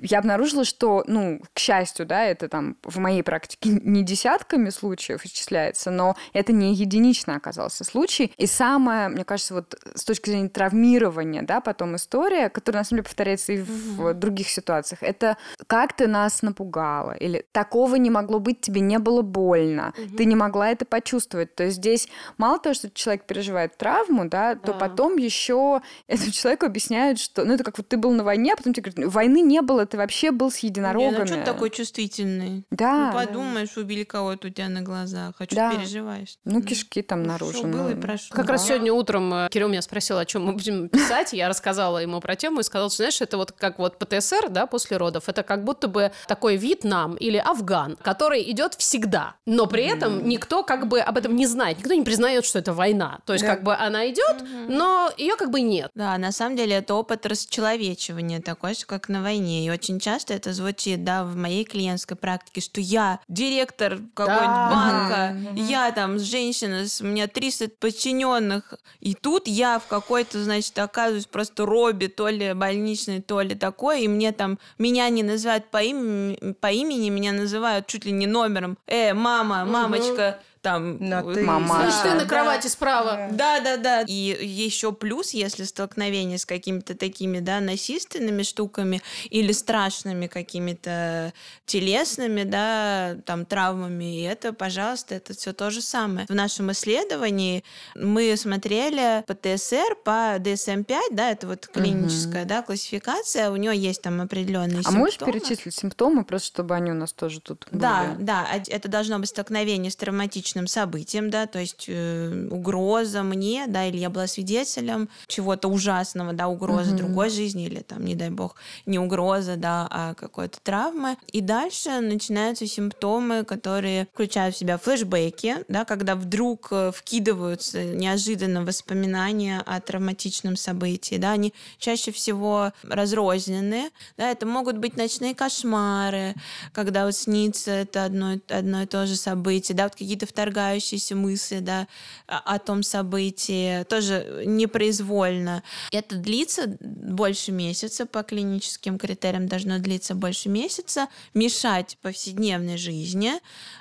я 0.00 0.18
обнаружила, 0.18 0.64
что, 0.64 1.04
ну, 1.06 1.40
к 1.52 1.58
счастью, 1.58 2.06
да, 2.06 2.24
это 2.24 2.48
там 2.48 2.76
в 2.82 2.98
моей 2.98 3.22
практике 3.22 3.70
не 3.82 4.02
десятками 4.02 4.70
случаев 4.70 5.24
исчисляется, 5.24 5.90
но 5.90 6.16
это 6.32 6.52
не 6.52 6.74
единично 6.74 7.36
оказался 7.36 7.84
случай. 7.84 8.32
И 8.36 8.46
самое, 8.46 9.08
мне 9.08 9.24
кажется, 9.24 9.54
вот 9.54 9.74
с 9.94 10.04
точки 10.04 10.30
зрения 10.30 10.48
травмирования, 10.48 11.42
да, 11.42 11.60
потом 11.60 11.96
история, 11.96 12.48
которая, 12.48 12.80
на 12.80 12.84
самом 12.84 12.98
деле, 12.98 13.04
повторяется 13.04 13.52
и 13.52 13.62
в 13.62 14.14
других 14.14 14.48
ситуациях, 14.48 15.02
это 15.02 15.36
как 15.66 15.94
ты 15.94 16.06
нас 16.06 16.42
напугала, 16.42 17.12
или 17.12 17.46
такого 17.52 17.96
не 17.96 18.10
могло 18.10 18.38
быть, 18.38 18.60
тебе 18.60 18.80
не 18.80 18.98
было 18.98 19.22
больно, 19.22 19.92
ты 20.16 20.24
не 20.24 20.36
могла 20.36 20.70
это 20.70 20.84
почувствовать. 20.84 21.54
То 21.54 21.64
есть 21.64 21.76
здесь 21.76 22.08
мало 22.38 22.58
того, 22.58 22.74
что 22.74 22.90
человек 22.90 23.24
переживает 23.36 23.76
травму, 23.76 24.28
да, 24.28 24.54
то 24.54 24.72
Да. 24.72 24.78
потом 24.78 25.16
еще 25.18 25.80
этому 26.08 26.30
человеку 26.32 26.66
объясняют, 26.66 27.18
что, 27.18 27.44
ну, 27.44 27.54
это 27.54 27.64
как 27.64 27.76
вот 27.78 27.86
ты 27.88 27.96
был 27.98 28.12
на 28.12 28.24
войне, 28.24 28.52
а 28.54 28.56
потом 28.56 28.72
тебе 28.72 28.90
говорят, 28.90 29.12
войны 29.12 29.42
не 29.42 29.60
было, 29.60 29.84
ты 29.84 29.96
вообще 29.98 30.30
был 30.30 30.50
с 30.50 30.62
Не, 30.62 30.70
единорогами. 30.70 31.18
ну 31.18 31.26
что 31.26 31.36
ты 31.36 31.42
такой 31.44 31.70
чувствительный? 31.70 32.64
Да. 32.70 33.10
ну 33.12 33.26
подумаешь, 33.26 33.76
убили 33.76 34.04
кого-то 34.04 34.48
у 34.48 34.50
тебя 34.50 34.68
на 34.68 34.80
глазах, 34.82 35.34
а 35.38 35.44
что 35.44 35.54
Да. 35.54 35.70
ты 35.70 35.76
переживаешь? 35.78 36.36
Ну, 36.44 36.62
кишки 36.62 37.02
там 37.02 37.22
наружу. 37.24 37.58
Что 37.58 37.66
было 37.66 37.90
и 37.90 37.94
ну. 37.94 38.00
прошло. 38.00 38.34
Как 38.34 38.48
раз 38.48 38.62
Да. 38.62 38.68
сегодня 38.68 38.92
утром 38.92 39.32
э, 39.34 39.48
Кирилл 39.50 39.68
меня 39.68 39.82
спросил, 39.82 40.18
о 40.18 40.24
чем 40.24 40.46
мы 40.46 40.52
будем 40.52 40.88
писать. 40.88 41.32
Я 41.32 41.48
рассказала 41.48 41.98
ему 41.98 42.20
про 42.20 42.36
тему 42.36 42.60
и 42.60 42.62
сказала, 42.62 42.88
что, 42.90 42.96
знаешь, 42.98 43.20
это 43.20 43.36
вот 43.36 43.52
как 43.52 43.78
вот 43.78 43.98
ПТСР, 43.98 44.48
да, 44.48 44.66
после 44.66 44.96
родов, 44.96 45.28
это 45.28 45.42
как 45.42 45.64
будто 45.64 45.88
бы 45.88 46.10
такой 46.26 46.56
Вьетнам 46.56 47.16
или 47.16 47.36
Афган, 47.36 47.96
который 48.02 48.50
идет 48.50 48.74
всегда. 48.74 49.34
Но 49.46 49.66
при 49.66 49.84
этом 49.84 50.26
никто 50.26 50.62
как 50.62 50.88
бы 50.88 51.00
об 51.00 51.18
этом 51.18 51.36
не 51.36 51.46
знает, 51.46 51.78
никто 51.78 51.94
не 51.94 52.02
признает, 52.02 52.44
что 52.44 52.58
это 52.58 52.72
война. 52.72 53.18
То 53.26 53.32
есть 53.32 53.44
Да. 53.44 53.54
как 53.54 53.64
бы 53.64 53.74
она 53.74 54.08
идет, 54.08 54.44
но 54.68 55.10
ее 55.18 55.34
как 55.36 55.50
бы 55.50 55.60
нет. 55.60 55.90
Да, 55.94 56.16
на 56.16 56.30
самом 56.32 56.56
деле 56.56 56.76
это 56.76 56.94
опыт 56.94 57.26
расчеловечивания, 57.26 58.40
такой 58.40 58.74
же, 58.74 58.86
как 58.86 59.08
на 59.08 59.20
войне. 59.22 59.66
И 59.66 59.70
очень 59.70 59.98
часто 59.98 60.32
это 60.34 60.52
звучит, 60.52 61.02
да, 61.04 61.24
в 61.24 61.34
моей 61.36 61.64
клиентской 61.64 62.16
практике, 62.16 62.60
что 62.60 62.80
я 62.80 63.18
директор 63.28 63.98
какой-нибудь 64.14 64.56
Да. 64.56 64.70
банка, 64.70 65.36
я 65.56 65.90
там 65.92 66.18
женщина, 66.18 66.84
у 67.00 67.04
меня 67.04 67.26
300 67.26 67.68
подчиненных, 67.80 68.74
и 69.00 69.14
тут 69.14 69.48
я 69.48 69.78
в 69.78 69.86
какой-то, 69.86 70.42
значит, 70.42 70.78
оказываюсь 70.78 71.26
просто 71.26 71.66
робби, 71.66 72.06
то 72.06 72.28
ли 72.28 72.52
больничный, 72.52 73.20
то 73.20 73.40
ли 73.40 73.54
такой, 73.54 74.02
и 74.02 74.08
мне 74.08 74.32
там, 74.32 74.58
меня 74.78 75.08
не 75.08 75.22
называют 75.22 75.70
по 75.70 75.82
имени, 75.82 76.52
по 76.60 76.70
имени 76.70 77.08
меня 77.10 77.32
называют 77.32 77.86
чуть 77.88 78.04
ли 78.04 78.12
не 78.12 78.26
номером. 78.26 78.78
Э, 78.86 79.14
мама, 79.14 79.64
мамочка, 79.64 80.38
там... 80.66 80.96
На 80.98 81.20
э, 81.20 81.34
ты. 81.34 81.42
Мама. 81.42 81.76
Значит, 81.76 82.02
ты 82.02 82.08
да, 82.08 82.14
на 82.14 82.20
да. 82.22 82.26
кровати 82.26 82.66
справа. 82.66 83.28
Да, 83.30 83.60
да, 83.60 83.76
да. 83.76 84.02
И 84.02 84.12
еще 84.44 84.90
плюс, 84.92 85.30
если 85.30 85.62
столкновение 85.62 86.38
с 86.38 86.44
какими-то 86.44 86.96
такими, 86.96 87.38
да, 87.38 87.60
насильственными 87.60 88.42
штуками 88.42 89.00
или 89.30 89.52
страшными 89.52 90.26
какими-то 90.26 91.32
телесными, 91.66 92.42
да, 92.42 93.16
там, 93.26 93.46
травмами, 93.46 94.18
и 94.18 94.22
это, 94.22 94.52
пожалуйста, 94.52 95.14
это 95.14 95.34
все 95.34 95.52
то 95.52 95.70
же 95.70 95.80
самое. 95.82 96.26
В 96.26 96.34
нашем 96.34 96.72
исследовании 96.72 97.62
мы 97.94 98.36
смотрели 98.36 99.22
ПТСР 99.28 99.96
по 100.04 100.36
DSM-5, 100.38 100.98
да, 101.12 101.30
это 101.30 101.46
вот 101.46 101.68
клиническая, 101.68 102.44
да, 102.44 102.62
классификация, 102.62 103.50
у 103.50 103.56
нее 103.56 103.76
есть 103.76 104.02
там 104.02 104.20
определенные 104.20 104.80
А 104.80 104.82
симптомы. 104.82 104.98
можешь 104.98 105.18
перечислить 105.18 105.74
симптомы, 105.76 106.24
просто 106.24 106.48
чтобы 106.48 106.74
они 106.74 106.90
у 106.90 106.94
нас 106.94 107.12
тоже 107.12 107.40
тут 107.40 107.68
Да, 107.70 108.14
были? 108.14 108.24
да, 108.24 108.46
од- 108.56 108.68
это 108.68 108.88
должно 108.88 109.20
быть 109.20 109.28
столкновение 109.28 109.92
с 109.92 109.96
травматичным 109.96 110.55
событием, 110.66 111.28
да, 111.28 111.46
то 111.46 111.58
есть 111.58 111.84
э, 111.88 112.48
угроза 112.50 113.22
мне, 113.22 113.66
да, 113.68 113.84
или 113.84 113.98
я 113.98 114.08
была 114.08 114.26
свидетелем 114.26 115.10
чего-то 115.26 115.68
ужасного, 115.68 116.32
да, 116.32 116.48
угрозы 116.48 116.90
Мгм. 116.90 116.96
другой 116.96 117.28
жизни, 117.30 117.66
или 117.66 117.80
там, 117.80 118.04
не 118.04 118.14
дай 118.14 118.30
бог, 118.30 118.56
не 118.86 118.98
угроза, 118.98 119.56
да, 119.56 119.86
а 119.90 120.14
какой-то 120.14 120.58
травмы. 120.62 121.16
И 121.32 121.42
дальше 121.42 122.00
начинаются 122.00 122.66
симптомы, 122.66 123.44
которые 123.44 124.06
включают 124.14 124.54
в 124.54 124.58
себя 124.58 124.78
флешбеки, 124.78 125.56
да, 125.68 125.84
когда 125.84 126.14
вдруг 126.14 126.68
э, 126.70 126.92
вкидываются 126.94 127.84
неожиданно 127.84 128.64
воспоминания 128.64 129.60
о 129.66 129.80
травматичном 129.80 130.56
событии, 130.56 131.16
да, 131.16 131.32
они 131.32 131.52
чаще 131.78 132.12
всего 132.12 132.72
разрознены, 132.82 133.90
да, 134.16 134.30
это 134.30 134.46
могут 134.46 134.78
быть 134.78 134.96
ночные 134.96 135.34
кошмары, 135.34 136.34
когда 136.72 137.04
вот 137.06 137.14
снится 137.16 137.70
это 137.72 138.04
одно, 138.04 138.36
одно 138.48 138.82
и 138.82 138.86
то 138.86 139.06
же 139.06 139.16
событие, 139.16 139.76
да, 139.76 139.84
вот 139.84 139.92
какие-то 139.92 140.26
вторгающиеся 140.46 141.16
мысли, 141.16 141.58
да, 141.58 141.88
о 142.26 142.58
том 142.58 142.82
событии, 142.82 143.82
тоже 143.84 144.44
непроизвольно. 144.46 145.62
Это 145.90 146.16
длится 146.16 146.76
больше 146.80 147.50
месяца, 147.50 148.06
по 148.06 148.22
клиническим 148.22 148.98
критериям 148.98 149.48
должно 149.48 149.78
длиться 149.78 150.14
больше 150.14 150.48
месяца, 150.48 151.08
мешать 151.34 151.98
повседневной 152.00 152.76
жизни, 152.76 153.32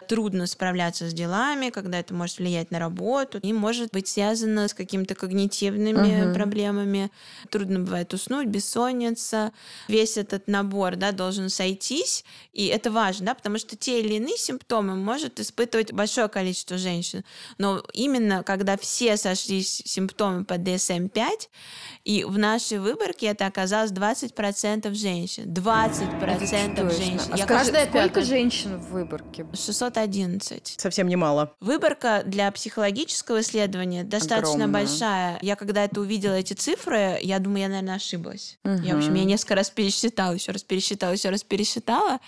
трудно 0.08 0.48
справляться 0.48 1.10
с 1.10 1.14
делами, 1.14 1.70
когда 1.70 2.00
это 2.00 2.14
может 2.14 2.38
влиять 2.40 2.72
на 2.72 2.80
работу, 2.80 3.40
и 3.42 3.54
может 3.54 3.92
быть 3.92 4.08
связано 4.08 4.68
с 4.68 4.74
какими-то 4.74 5.16
когнитивными 5.16 6.24
Мгм. 6.26 6.34
проблемами, 6.34 7.12
трудно 7.50 7.80
бывает 7.80 8.14
уснуть, 8.14 8.48
бессонница, 8.48 9.52
весь 9.88 10.18
этот 10.18 10.48
набор, 10.48 10.96
да, 10.96 11.12
должен 11.12 11.50
сойтись, 11.50 12.24
и 12.54 12.68
это 12.68 12.92
важно, 12.92 13.28
да, 13.28 13.34
потому 13.36 13.58
что 13.58 13.76
те 13.76 14.00
или 14.02 14.16
иные 14.16 14.38
симптомы 14.38 14.96
может 14.96 15.40
испытывать 15.40 15.92
большое 15.94 16.28
количество 16.28 16.78
женщин, 16.78 17.24
но 17.58 17.84
именно 17.94 18.44
когда 18.44 18.78
все 18.78 19.18
сошлись 19.18 19.82
симптомы 19.86 20.46
по 20.46 20.54
DSM-5, 20.54 21.50
и 22.04 22.24
в 22.24 22.38
нашей 22.38 22.80
выборке 22.80 23.28
это 23.28 23.46
оказалось 23.48 23.92
20% 23.92 24.94
женщин. 24.94 25.52
20% 25.54 26.76
Точно. 26.76 26.92
женщин. 26.92 27.22
А 27.32 27.38
Я 27.38 27.44
скажи, 27.44 27.64
каждая 27.66 27.86
сколько 27.88 28.08
пятая. 28.10 28.26
женщин 28.26 28.78
в 28.78 28.90
выборке? 28.92 29.46
611. 29.96 30.76
Совсем 30.78 31.08
немало. 31.08 31.54
Выборка 31.60 32.24
для 32.26 32.52
психологического 32.52 33.42
исследования 33.42 34.04
достаточно 34.04 34.66
Огромная. 34.66 34.86
большая. 34.86 35.40
Я 35.42 35.56
когда 35.56 35.86
это 35.86 36.02
увидела, 36.02 36.34
эти 36.34 36.54
цифры, 36.54 37.18
я 37.22 37.40
думаю, 37.40 37.62
я, 37.62 37.70
наверное, 37.70 37.96
ошиблась. 37.96 38.58
Я, 38.64 38.96
в 38.96 38.98
общем, 38.98 39.14
я 39.14 39.24
несколько 39.24 39.56
раз 39.56 39.70
пересчитала, 39.70 40.34
еще 40.34 40.52
раз 40.52 40.64
пересчитала, 40.64 41.14
еще 41.14 41.30
раз 41.30 41.44
пересчитала. 41.44 42.20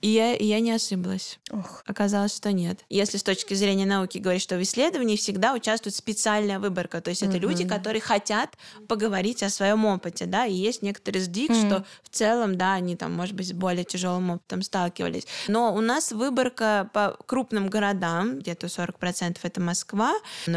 И 0.00 0.08
я, 0.08 0.34
и 0.34 0.44
я 0.44 0.60
не 0.60 0.72
ошиблась. 0.72 1.38
Ох. 1.50 1.82
Оказалось, 1.86 2.36
что 2.36 2.52
нет. 2.52 2.80
Если 2.88 3.16
с 3.18 3.22
точки 3.22 3.54
зрения 3.54 3.86
науки 3.86 4.18
говорить, 4.18 4.42
что 4.42 4.56
в 4.56 4.62
исследовании 4.62 5.16
всегда 5.16 5.54
участвует 5.54 5.94
специальная 5.94 6.58
выборка, 6.58 7.00
то 7.00 7.10
есть 7.10 7.22
это 7.22 7.38
люди, 7.38 7.62
Мгм. 7.62 7.70
которые 7.70 8.00
хотят 8.00 8.50
поговорить 8.88 9.42
о 9.42 9.50
своем 9.50 9.84
опыте, 9.84 10.26
да, 10.26 10.46
и 10.46 10.52
есть 10.54 10.82
некоторый 10.82 11.18
сдвиг, 11.20 11.50
Мгм. 11.50 11.66
что 11.66 11.84
в 12.02 12.08
целом, 12.10 12.56
да, 12.58 12.74
они 12.74 12.96
там, 12.96 13.12
может 13.14 13.34
быть, 13.34 13.48
с 13.48 13.52
более 13.52 13.84
тяжелым 13.84 14.30
опытом 14.30 14.62
сталкивались. 14.62 15.26
Но 15.48 15.74
у 15.74 15.80
нас 15.80 16.12
выборка 16.12 16.90
по 16.92 17.16
крупным 17.26 17.68
городам, 17.68 18.38
где-то 18.38 18.68
40% 18.68 19.38
это 19.44 19.60
Москва, 19.60 20.14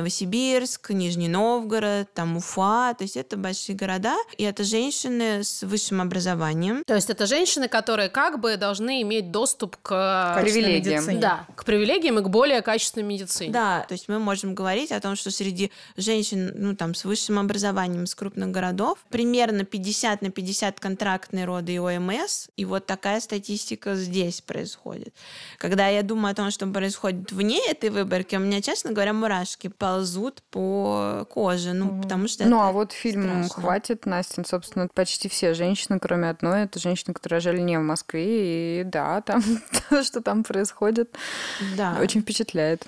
Новосибирск, 0.09 0.89
Нижний 0.91 1.27
Новгород, 1.27 2.13
там 2.13 2.37
Уфа, 2.37 2.93
то 2.97 3.03
есть 3.03 3.15
это 3.17 3.37
большие 3.37 3.75
города, 3.75 4.15
и 4.37 4.43
это 4.43 4.63
женщины 4.63 5.43
с 5.43 5.63
высшим 5.63 6.01
образованием, 6.01 6.83
То 6.85 6.95
есть 6.95 7.09
это 7.09 7.25
женщины, 7.25 7.67
которые 7.67 8.09
как 8.09 8.39
бы 8.39 8.57
должны 8.57 9.01
иметь 9.01 9.28
доступ 9.31 9.77
к... 9.81 10.37
Привилегиям. 10.41 10.99
медицине. 11.01 11.19
Да, 11.19 11.45
к 11.55 11.65
привилегиям 11.65 12.19
и 12.19 12.21
к 12.23 12.29
более 12.29 12.61
качественной 12.61 13.05
медицине. 13.05 13.51
Да, 13.51 13.85
то 13.87 13.93
есть 13.93 14.07
мы 14.07 14.19
можем 14.19 14.55
говорить 14.55 14.91
о 14.91 14.99
том, 14.99 15.15
что 15.15 15.31
среди 15.31 15.71
женщин, 15.97 16.51
ну 16.55 16.75
там, 16.75 16.93
с 16.95 17.05
высшим 17.05 17.39
образованием 17.39 18.03
из 18.03 18.15
крупных 18.15 18.49
городов 18.51 18.97
примерно 19.09 19.63
50 19.65 20.21
на 20.21 20.29
50 20.31 20.79
контрактные 20.79 21.45
роды 21.45 21.73
и 21.73 21.79
ОМС, 21.79 22.47
и 22.57 22.65
вот 22.65 22.85
такая 22.85 23.19
статистика 23.19 23.95
здесь 23.95 24.41
происходит. 24.41 25.13
Когда 25.57 25.87
я 25.87 26.03
думаю 26.03 26.31
о 26.31 26.35
том, 26.35 26.51
что 26.51 26.67
происходит 26.67 27.31
вне 27.31 27.59
этой 27.69 27.89
выборки, 27.89 28.35
у 28.35 28.39
меня, 28.39 28.61
честно 28.61 28.91
говоря, 28.91 29.13
мурашки 29.13 29.67
ползут 29.67 30.41
по 30.51 31.25
коже, 31.29 31.73
ну, 31.73 31.85
Мгм. 31.85 32.01
потому 32.03 32.27
что 32.27 32.45
Ну, 32.45 32.57
это 32.57 32.67
а 32.69 32.71
вот 32.71 32.91
фильм 32.91 33.43
страшно. 33.45 33.49
«Хватит», 33.61 34.05
Настин, 34.05 34.45
собственно, 34.45 34.87
почти 34.93 35.29
все 35.29 35.53
женщины, 35.53 35.99
кроме 35.99 36.29
одной, 36.29 36.63
это 36.63 36.79
женщины, 36.79 37.13
которые 37.13 37.39
жили 37.39 37.59
не 37.61 37.77
в 37.77 37.81
Москве, 37.81 38.81
и 38.81 38.83
да, 38.83 39.18
там 39.21 39.41
то, 39.89 40.03
что 40.03 40.21
там 40.21 40.43
происходит, 40.43 41.15
Да. 41.77 41.97
очень 42.01 42.21
впечатляет. 42.21 42.85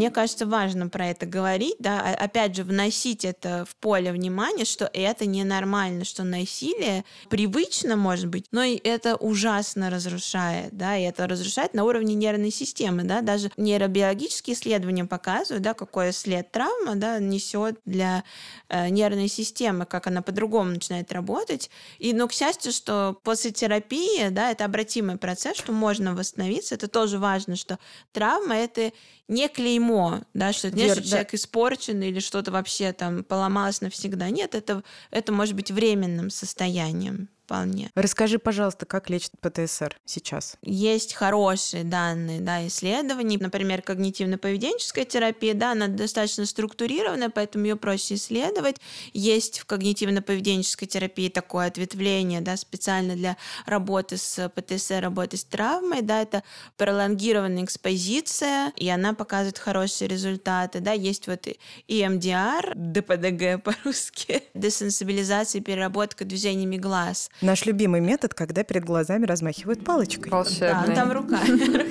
Мне 0.00 0.10
кажется, 0.10 0.46
важно 0.46 0.88
про 0.88 1.08
это 1.08 1.26
говорить, 1.26 1.76
да, 1.78 2.00
а- 2.00 2.24
опять 2.24 2.56
же, 2.56 2.64
вносить 2.64 3.26
это 3.26 3.66
в 3.68 3.76
поле 3.76 4.10
внимания, 4.12 4.64
что 4.64 4.88
это 4.94 5.26
ненормально, 5.26 6.06
что 6.06 6.24
насилие 6.24 7.04
привычно, 7.28 7.96
может 7.96 8.28
быть, 8.28 8.46
но 8.50 8.62
и 8.62 8.76
это 8.82 9.16
ужасно 9.16 9.90
разрушает, 9.90 10.74
да, 10.74 10.96
и 10.96 11.02
это 11.02 11.26
разрушает 11.26 11.74
на 11.74 11.84
уровне 11.84 12.14
нервной 12.14 12.50
системы, 12.50 13.02
да, 13.02 13.20
даже 13.20 13.50
нейробиологические 13.58 14.54
исследования 14.54 15.04
показывают, 15.04 15.62
да, 15.62 15.74
какой 15.74 16.14
след 16.14 16.50
травма, 16.50 16.94
да, 16.94 17.18
несет 17.18 17.78
для 17.84 18.24
э, 18.70 18.88
нервной 18.88 19.28
системы, 19.28 19.84
как 19.84 20.06
она 20.06 20.22
по-другому 20.22 20.70
начинает 20.70 21.12
работать. 21.12 21.68
И, 21.98 22.14
ну, 22.14 22.26
к 22.26 22.32
счастью, 22.32 22.72
что 22.72 23.18
после 23.22 23.50
терапии, 23.50 24.30
да, 24.30 24.50
это 24.50 24.64
обратимый 24.64 25.18
процесс, 25.18 25.58
что 25.58 25.72
можно 25.72 26.14
восстановиться, 26.14 26.74
это 26.74 26.88
тоже 26.88 27.18
важно, 27.18 27.54
что 27.54 27.78
травма— 28.12 28.54
это 28.56 28.92
не 29.30 29.48
клеймо, 29.48 29.89
да, 30.34 30.52
что 30.52 30.68
это 30.68 30.76
не, 30.76 30.84
Вер- 30.84 30.92
что 30.94 31.02
да. 31.02 31.08
человек 31.08 31.34
испорчен 31.34 32.02
или 32.02 32.20
что-то 32.20 32.50
вообще 32.50 32.92
там 32.92 33.24
поломалось 33.24 33.80
навсегда. 33.80 34.30
Нет, 34.30 34.54
это, 34.54 34.82
это 35.10 35.32
может 35.32 35.54
быть 35.54 35.70
временным 35.70 36.30
состоянием 36.30 37.28
вполне. 37.50 37.90
Расскажи, 37.96 38.38
пожалуйста, 38.38 38.86
как 38.86 39.10
лечат 39.10 39.32
ПТСР 39.40 39.96
сейчас? 40.04 40.56
Есть 40.62 41.14
хорошие 41.14 41.82
данные, 41.82 42.40
да, 42.40 42.64
исследований. 42.68 43.38
Например, 43.38 43.80
когнитивно-поведенческая 43.80 45.04
терапия, 45.04 45.54
да, 45.54 45.72
она 45.72 45.88
достаточно 45.88 46.46
структурированная, 46.46 47.28
поэтому 47.28 47.64
ее 47.64 47.74
проще 47.74 48.14
исследовать. 48.14 48.76
Есть 49.12 49.58
в 49.58 49.66
когнитивно-поведенческой 49.66 50.86
терапии 50.86 51.28
такое 51.28 51.66
ответвление, 51.66 52.40
да, 52.40 52.56
специально 52.56 53.16
для 53.16 53.36
работы 53.66 54.16
с 54.16 54.48
ПТСР, 54.48 55.00
работы 55.00 55.36
с 55.36 55.42
травмой, 55.42 56.02
да, 56.02 56.22
это 56.22 56.44
пролонгированная 56.76 57.64
экспозиция, 57.64 58.72
и 58.76 58.88
она 58.88 59.12
показывает 59.12 59.58
хорошие 59.58 60.06
результаты, 60.06 60.78
да, 60.78 60.92
есть 60.92 61.26
вот 61.26 61.48
и 61.48 61.58
EMDR, 61.88 62.74
ДПДГ 62.76 63.64
по-русски, 63.64 64.44
десенсибилизация 64.54 65.60
и 65.60 65.64
переработка 65.64 66.24
движениями 66.24 66.76
глаз. 66.76 67.28
Наш 67.40 67.64
любимый 67.66 68.00
метод, 68.00 68.34
когда 68.34 68.62
перед 68.64 68.84
глазами 68.84 69.24
размахивают 69.26 69.84
палочкой. 69.84 70.30
Да, 70.30 70.36
Волшебный. 70.36 70.88
ну 70.88 70.94
там 70.94 71.12
рука. 71.12 71.38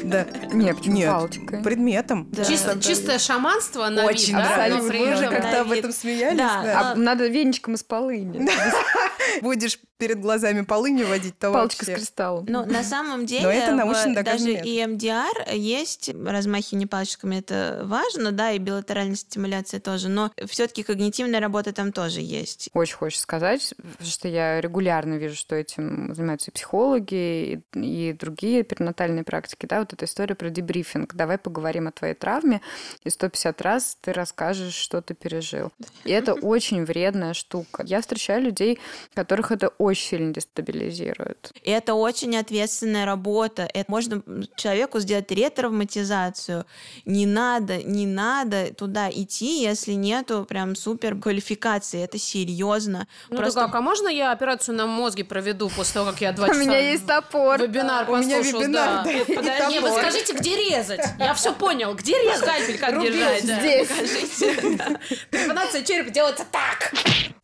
Да. 0.03 0.25
Не, 0.53 0.73
почему 0.73 0.95
Нет. 0.95 1.11
палочкой? 1.11 1.63
Предметом. 1.63 2.27
Да. 2.31 2.45
Чисто- 2.45 2.79
чистое 2.79 3.17
шаманство 3.19 3.87
на 3.89 4.05
Очень 4.05 4.35
вид, 4.35 4.43
да? 4.45 4.67
Мы 4.81 5.13
уже 5.13 5.27
как-то 5.29 5.61
об 5.61 5.71
этом 5.71 5.91
смеялись. 5.91 6.37
Да, 6.37 6.61
да. 6.63 6.91
А 6.91 6.95
надо 6.95 7.27
веничком 7.27 7.73
из 7.75 7.83
полыни. 7.83 8.47
Будешь 9.41 9.79
перед 9.97 10.21
глазами 10.21 10.61
полынью 10.61 11.07
водить, 11.07 11.37
то 11.37 11.51
Палочка 11.51 11.83
с 11.83 11.87
вообще. 11.87 12.01
кристаллом. 12.01 12.45
Ну, 12.47 12.65
на 12.65 12.83
самом 12.83 13.25
деле, 13.25 13.43
Но 13.43 13.51
это 13.51 13.73
в- 13.73 13.75
научно 13.75 14.13
даже 14.15 14.23
доказанный 14.23 14.61
и 14.63 14.79
EMDR 14.81 15.55
есть, 15.55 16.09
размахивание 16.25 16.87
палочками 16.87 17.35
это 17.37 17.81
важно, 17.83 18.31
да, 18.31 18.51
и 18.51 18.59
билатеральная 18.59 19.15
стимуляция 19.17 19.79
тоже, 19.81 20.07
но 20.09 20.31
все-таки 20.47 20.83
когнитивная 20.83 21.39
работа 21.41 21.73
там 21.73 21.91
тоже 21.91 22.21
есть. 22.21 22.69
Очень 22.73 22.95
хочешь 22.95 23.19
сказать, 23.19 23.73
что 24.01 24.27
я 24.29 24.61
регулярно 24.61 25.15
вижу, 25.15 25.28
что 25.37 25.55
этим 25.55 26.13
занимаются 26.13 26.51
и 26.51 26.53
психологи, 26.53 27.63
и, 27.75 28.09
и 28.09 28.13
другие 28.13 28.63
перинатальные 28.63 29.23
практики. 29.23 29.65
Да, 29.65 29.79
вот 29.79 29.93
эта 29.93 30.05
история 30.05 30.35
про 30.35 30.49
дебрифинг. 30.49 31.15
Давай 31.15 31.37
поговорим 31.37 31.87
о 31.87 31.91
твоей 31.91 32.13
травме, 32.13 32.61
и 33.03 33.09
150 33.09 33.61
раз 33.61 33.97
ты 34.01 34.13
расскажешь, 34.13 34.73
что 34.73 35.01
ты 35.01 35.13
пережил. 35.13 35.71
И 36.03 36.11
это 36.11 36.33
очень 36.33 36.85
вредная 36.85 37.33
штука. 37.33 37.83
Я 37.85 38.01
встречаю 38.01 38.43
людей, 38.43 38.79
которых 39.13 39.51
это 39.51 39.69
очень 39.77 40.09
сильно 40.09 40.33
дестабилизирует. 40.33 41.51
И 41.63 41.71
это 41.71 41.93
очень 41.93 42.35
ответственная 42.37 43.05
работа. 43.05 43.69
Это 43.73 43.91
можно 43.91 44.21
человеку 44.55 44.99
сделать 44.99 45.31
ретравматизацию. 45.31 46.65
Не 47.05 47.25
надо, 47.25 47.83
не 47.83 48.05
надо 48.05 48.73
туда 48.73 49.09
идти, 49.09 49.61
если 49.61 49.93
нету 49.93 50.45
прям 50.47 50.75
супер 50.75 51.17
квалификации. 51.19 52.03
Это 52.03 52.17
серьезно. 52.17 53.07
Ну 53.29 53.37
Просто... 53.37 53.61
как, 53.61 53.75
а 53.75 53.81
можно 53.81 54.07
я 54.07 54.31
операцию 54.31 54.75
на 54.75 54.87
мозге 55.19 55.23
проведу 55.25 55.69
после 55.69 55.93
того, 55.93 56.11
как 56.11 56.21
я 56.21 56.31
два 56.31 56.47
часа... 56.47 56.59
У 56.59 56.63
меня 56.63 56.79
есть 56.79 57.05
топор. 57.05 57.61
Вебинар 57.61 58.09
У 58.09 58.17
меня 58.17 58.37
послушал, 58.37 58.61
вебинар, 58.61 59.03
да. 59.03 59.03
да, 59.03 59.11
и 59.11 59.35
Подожди, 59.35 59.79
вы 59.79 59.89
скажите, 59.91 60.33
где 60.33 60.55
резать? 60.55 61.01
Я 61.17 61.33
все 61.33 61.53
понял. 61.53 61.93
Где 61.93 62.13
резать? 62.23 62.39
Скальпель 62.39 62.77
как 62.77 62.95
Рубить 62.95 63.13
держать? 63.13 63.47
да. 63.47 63.59
здесь. 63.59 63.87
Покажите. 63.87 64.77
да. 64.77 64.99
Трепанация 65.31 65.83
черепа 65.83 66.09
делается 66.09 66.45
так. 66.51 66.91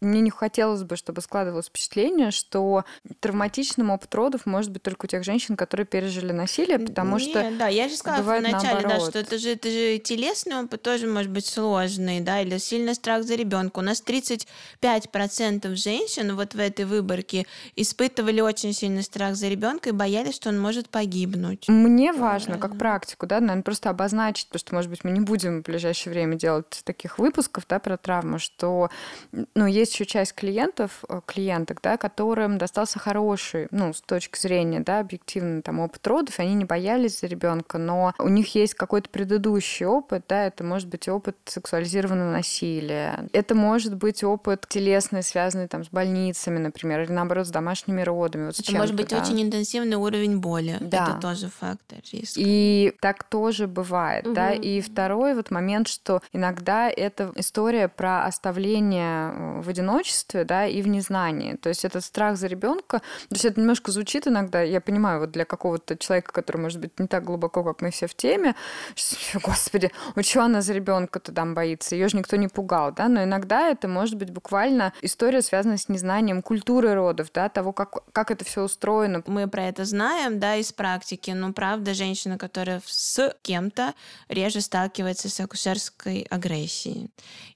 Мне 0.01 0.21
не 0.21 0.29
хотелось 0.29 0.83
бы, 0.83 0.97
чтобы 0.97 1.21
складывалось 1.21 1.67
впечатление, 1.67 2.31
что 2.31 2.85
травматичным 3.21 3.89
опыт 3.89 4.13
родов 4.13 4.45
может 4.45 4.71
быть 4.71 4.83
только 4.83 5.05
у 5.05 5.07
тех 5.07 5.23
женщин, 5.23 5.57
которые 5.57 5.87
пережили 5.87 6.31
насилие, 6.31 6.77
потому 6.77 7.17
что 7.17 7.41
Нет, 7.41 7.57
да, 7.57 7.67
я 7.67 7.89
же 7.89 7.95
сказала 7.95 8.21
бывает 8.21 8.47
вначале, 8.47 8.81
да, 8.81 8.87
наоборот. 8.87 9.09
что 9.09 9.19
это 9.19 9.37
же, 9.39 9.49
это 9.51 9.69
же 9.69 9.97
телесный 9.97 10.63
опыт 10.63 10.83
тоже 10.83 11.07
может 11.07 11.31
быть 11.31 11.47
сложный, 11.47 12.19
да, 12.19 12.41
или 12.41 12.57
сильный 12.57 12.93
страх 12.93 13.23
за 13.23 13.35
ребенка. 13.35 13.79
У 13.79 13.81
нас 13.81 14.03
35% 14.05 15.75
женщин 15.75 16.35
вот 16.35 16.53
в 16.53 16.59
этой 16.59 16.85
выборке 16.85 17.47
испытывали 17.75 18.41
очень 18.41 18.73
сильный 18.73 19.03
страх 19.03 19.35
за 19.35 19.47
ребенка 19.47 19.89
и 19.89 19.91
боялись, 19.91 20.35
что 20.35 20.49
он 20.49 20.59
может 20.59 20.89
погибнуть. 20.89 21.67
Мне 21.67 22.13
важно, 22.13 22.57
как 22.57 22.77
практику, 22.77 23.27
да, 23.27 23.39
наверное, 23.39 23.63
просто 23.63 23.89
обозначить, 23.89 24.47
потому 24.47 24.59
что, 24.59 24.75
может 24.75 24.89
быть, 24.89 25.03
мы 25.03 25.11
не 25.11 25.19
будем 25.19 25.61
в 25.61 25.65
ближайшее 25.65 26.13
время 26.13 26.35
делать 26.35 26.81
таких 26.83 27.19
выпусков, 27.19 27.65
да, 27.67 27.79
про 27.79 27.97
травму, 27.97 28.39
что, 28.39 28.89
ну, 29.31 29.65
есть 29.65 29.93
еще 29.93 30.05
часть 30.05 30.33
клиентов, 30.33 31.03
э, 31.09 31.21
клиенток, 31.25 31.79
да, 31.81 31.97
которым 31.97 32.57
достался 32.57 32.99
хороший, 32.99 33.67
ну, 33.71 33.93
с 33.93 34.01
точки 34.01 34.39
зрения, 34.39 34.79
да, 34.79 34.99
объективный 34.99 35.61
там 35.61 35.79
опыт 35.79 36.05
родов, 36.07 36.39
и 36.39 36.41
они 36.41 36.53
не 36.55 36.65
боялись 36.65 37.19
за 37.19 37.27
ребенка, 37.27 37.77
но 37.77 38.13
у 38.19 38.29
них 38.29 38.55
есть 38.55 38.73
какой-то 38.73 39.09
предыдущий 39.09 39.85
опыт, 39.85 40.25
да, 40.27 40.45
это 40.45 40.63
может 40.63 40.87
быть 40.89 41.07
опыт 41.07 41.37
сексуализированного 41.45 42.31
насилия, 42.31 43.27
это 43.33 43.55
может 43.55 43.95
быть 43.95 44.23
опыт 44.23 44.65
телесный, 44.67 45.23
связанный 45.23 45.67
там 45.67 45.83
с 45.83 45.89
больницами, 45.89 46.57
например, 46.57 47.01
или 47.01 47.11
наоборот 47.11 47.47
с 47.47 47.51
домашними 47.55 48.01
родами. 48.01 48.47
Вот 48.47 48.59
Это 48.59 48.71
может 48.73 48.95
быть 48.95 49.09
да. 49.09 49.21
очень 49.21 49.41
интенсивный 49.41 49.95
уровень 49.95 50.39
боли. 50.39 50.77
Да. 50.81 51.03
Это 51.03 51.21
тоже 51.21 51.47
фактор 51.47 51.99
риска. 52.11 52.37
И 52.37 52.93
так 52.99 53.23
тоже 53.23 53.67
бывает, 53.67 54.25
да. 54.33 54.49
Мгм. 54.49 54.61
И 54.61 54.81
второй 54.81 55.35
вот 55.35 55.51
момент, 55.51 55.87
что 55.87 56.21
иногда 56.33 56.89
это 56.89 57.31
история 57.35 57.87
про 57.87 58.25
оставление 58.25 59.31
э, 59.31 59.61
в 59.61 59.69
одиночестве, 59.69 60.43
да, 60.43 60.67
и 60.67 60.81
в 60.81 60.87
незнании. 60.87 61.55
То 61.55 61.69
есть 61.69 61.85
это 61.85 62.01
страх 62.01 62.35
за 62.35 62.47
ребенка. 62.47 62.99
То 63.29 63.35
есть 63.35 63.45
это 63.45 63.61
немножко 63.61 63.91
звучит 63.91 64.27
иногда, 64.27 64.61
я 64.61 64.81
понимаю, 64.81 65.21
вот 65.21 65.31
для 65.31 65.45
какого-то 65.45 65.95
человека, 65.95 66.33
который, 66.33 66.57
может 66.57 66.81
быть, 66.81 66.99
не 66.99 67.07
так 67.07 67.23
глубоко, 67.23 67.63
как 67.63 67.81
мы 67.81 67.91
все 67.91 68.07
в 68.07 68.15
теме, 68.15 68.53
что, 68.95 69.39
господи, 69.43 69.91
вот 70.15 70.25
чего 70.25 70.43
она 70.43 70.61
за 70.61 70.73
ребенка-то 70.73 71.31
там 71.31 71.53
боится? 71.53 71.95
Ее 71.95 72.09
же 72.09 72.17
никто 72.17 72.35
не 72.35 72.49
пугал, 72.49 72.91
да. 72.91 73.07
Но 73.07 73.23
иногда 73.23 73.69
это 73.69 73.87
может 73.87 74.15
быть 74.15 74.31
буквально 74.31 74.91
история, 75.01 75.41
связанная 75.41 75.77
с 75.77 75.87
незнанием 75.87 76.41
культуры 76.41 76.93
родов, 76.93 77.29
да, 77.33 77.44
того, 77.49 77.71
как, 77.73 78.03
как 78.11 78.31
это 78.31 78.43
все 78.45 78.63
устроено, 78.63 79.21
Мы 79.27 79.47
про 79.47 79.63
это 79.63 79.85
знаем, 79.85 80.39
да, 80.39 80.55
из 80.55 80.71
практики, 80.71 81.31
но 81.31 81.51
правда 81.53 81.93
женщина, 81.93 82.37
которая 82.37 82.81
с 82.85 83.35
кем-то 83.41 83.93
реже 84.29 84.61
сталкивается 84.61 85.29
с 85.29 85.39
акушерской 85.39 86.27
агрессией. 86.29 87.09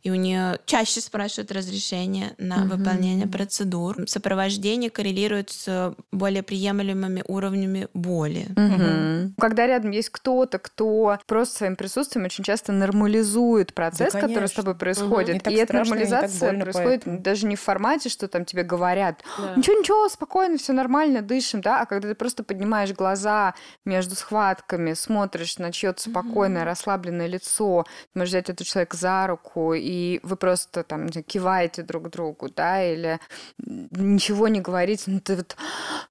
И 0.04 0.12
у 0.12 0.16
нее 0.16 0.60
чаще 0.66 1.02
спрашивают 1.02 1.52
разрешение 1.52 2.34
на 2.38 2.60
Мгм. 2.60 2.70
выполнение 2.70 3.28
процедур. 3.28 3.98
Сопровождение 4.08 4.90
коррелирует 4.90 5.50
с 5.50 5.94
более 6.12 6.44
приемлемыми 6.44 7.24
уровнями 7.28 7.88
боли. 7.94 8.48
Мгм. 8.56 9.36
Когда 9.40 9.68
рядом 9.68 9.92
есть 9.92 10.10
кто-то, 10.10 10.60
кто 10.60 11.18
просто 11.26 11.58
своим 11.58 11.76
присутствием 11.76 12.26
очень 12.26 12.44
часто 12.44 12.72
нормализует 12.72 13.74
процесс, 13.74 14.14
который 14.14 14.48
с 14.48 14.52
тобой 14.52 14.76
происходит. 14.76 15.44
Так 15.44 15.54
И 15.54 15.56
эта 15.56 15.66
страшно, 15.74 15.96
так 15.96 16.10
нормализация 16.10 16.50
больно 16.50 16.64
происходит 16.66 17.02
поэтому. 17.04 17.20
даже 17.22 17.46
не 17.48 17.56
в 17.56 17.62
формате, 17.62 18.10
что 18.10 18.28
там 18.28 18.46
тебе 18.46 18.64
говорят, 18.64 19.20
Да. 19.38 19.54
ничего, 19.56 19.79
ничего, 19.80 20.08
спокойно, 20.10 20.58
все 20.58 20.74
нормально, 20.74 21.22
дышим, 21.22 21.62
да, 21.62 21.82
а 21.82 21.86
когда 21.86 22.10
ты 22.10 22.16
просто 22.16 22.44
поднимаешь 22.44 22.94
глаза 22.94 23.54
между 23.86 24.16
схватками, 24.16 24.94
смотришь 24.94 25.58
на 25.58 25.72
чье-то 25.72 26.02
спокойное, 26.02 26.66
расслабленное 26.66 27.28
лицо, 27.28 27.86
можешь 28.14 28.30
взять 28.30 28.50
этого 28.50 28.66
человека 28.66 28.98
за 28.98 29.28
руку, 29.28 29.74
и 29.74 30.20
вы 30.24 30.36
просто 30.36 30.84
там 30.84 31.10
знаю, 31.10 31.24
киваете 31.26 31.84
друг 31.84 32.10
другу, 32.10 32.50
да, 32.50 32.84
или 32.84 33.20
ничего 33.58 34.48
не 34.48 34.62
говорите, 34.62 35.04
ну 35.08 35.20
ты 35.20 35.36
вот, 35.38 35.56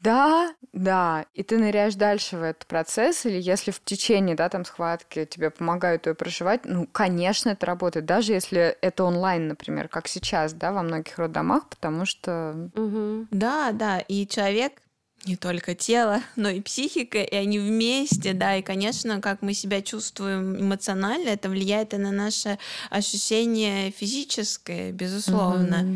да, 0.01 0.53
да, 0.73 1.27
и 1.35 1.43
ты 1.43 1.59
ныряешь 1.59 1.95
дальше 1.95 2.37
в 2.37 2.43
этот 2.43 2.67
процесс, 2.67 3.27
или 3.27 3.41
если 3.41 3.71
в 3.71 3.83
течение, 3.85 4.37
да, 4.37 4.49
там 4.49 4.65
схватки 4.65 5.25
тебе 5.25 5.51
помогают 5.51 6.07
ее 6.07 6.15
проживать, 6.15 6.63
ну, 6.65 6.87
конечно, 6.91 7.51
это 7.51 7.67
работает, 7.67 8.07
даже 8.07 8.33
если 8.33 8.77
это 8.81 9.05
онлайн, 9.05 9.49
например, 9.49 9.89
как 9.89 10.09
сейчас, 10.09 10.53
да, 10.53 10.73
во 10.73 10.83
многих 10.83 11.19
роддомах, 11.19 11.69
потому 11.69 12.05
что 12.05 12.69
Мгм. 12.75 13.29
Да, 13.31 13.58
да, 13.73 13.99
и 14.01 14.27
человек 14.27 14.83
не 15.25 15.37
только 15.37 15.75
тело, 15.75 16.21
но 16.37 16.49
и 16.49 16.61
психика, 16.61 17.23
и 17.23 17.37
они 17.37 17.59
вместе, 17.59 18.33
да, 18.33 18.57
и, 18.57 18.63
конечно, 18.63 19.21
как 19.21 19.43
мы 19.43 19.55
себя 19.55 19.83
чувствуем 19.83 20.61
эмоционально, 20.61 21.29
это 21.29 21.49
влияет 21.49 21.95
и 21.95 21.97
на 21.97 22.13
наше 22.13 22.59
ощущение 22.91 23.91
физическое, 23.91 24.93
безусловно. 24.93 25.87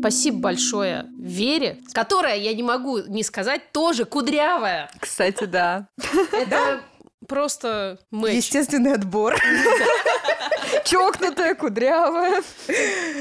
Спасибо 0.00 0.38
большое 0.38 1.06
Вере, 1.18 1.78
которая, 1.92 2.36
я 2.36 2.54
не 2.54 2.62
могу 2.62 2.98
не 3.00 3.22
сказать, 3.22 3.70
тоже 3.70 4.06
кудрявая. 4.06 4.90
Кстати, 4.98 5.44
да. 5.44 5.88
Это 6.32 6.80
просто 7.28 7.98
мэч. 8.10 8.36
Естественный 8.36 8.94
отбор. 8.94 9.36
Чокнутая, 10.90 11.54
кудрявая. 11.54 12.42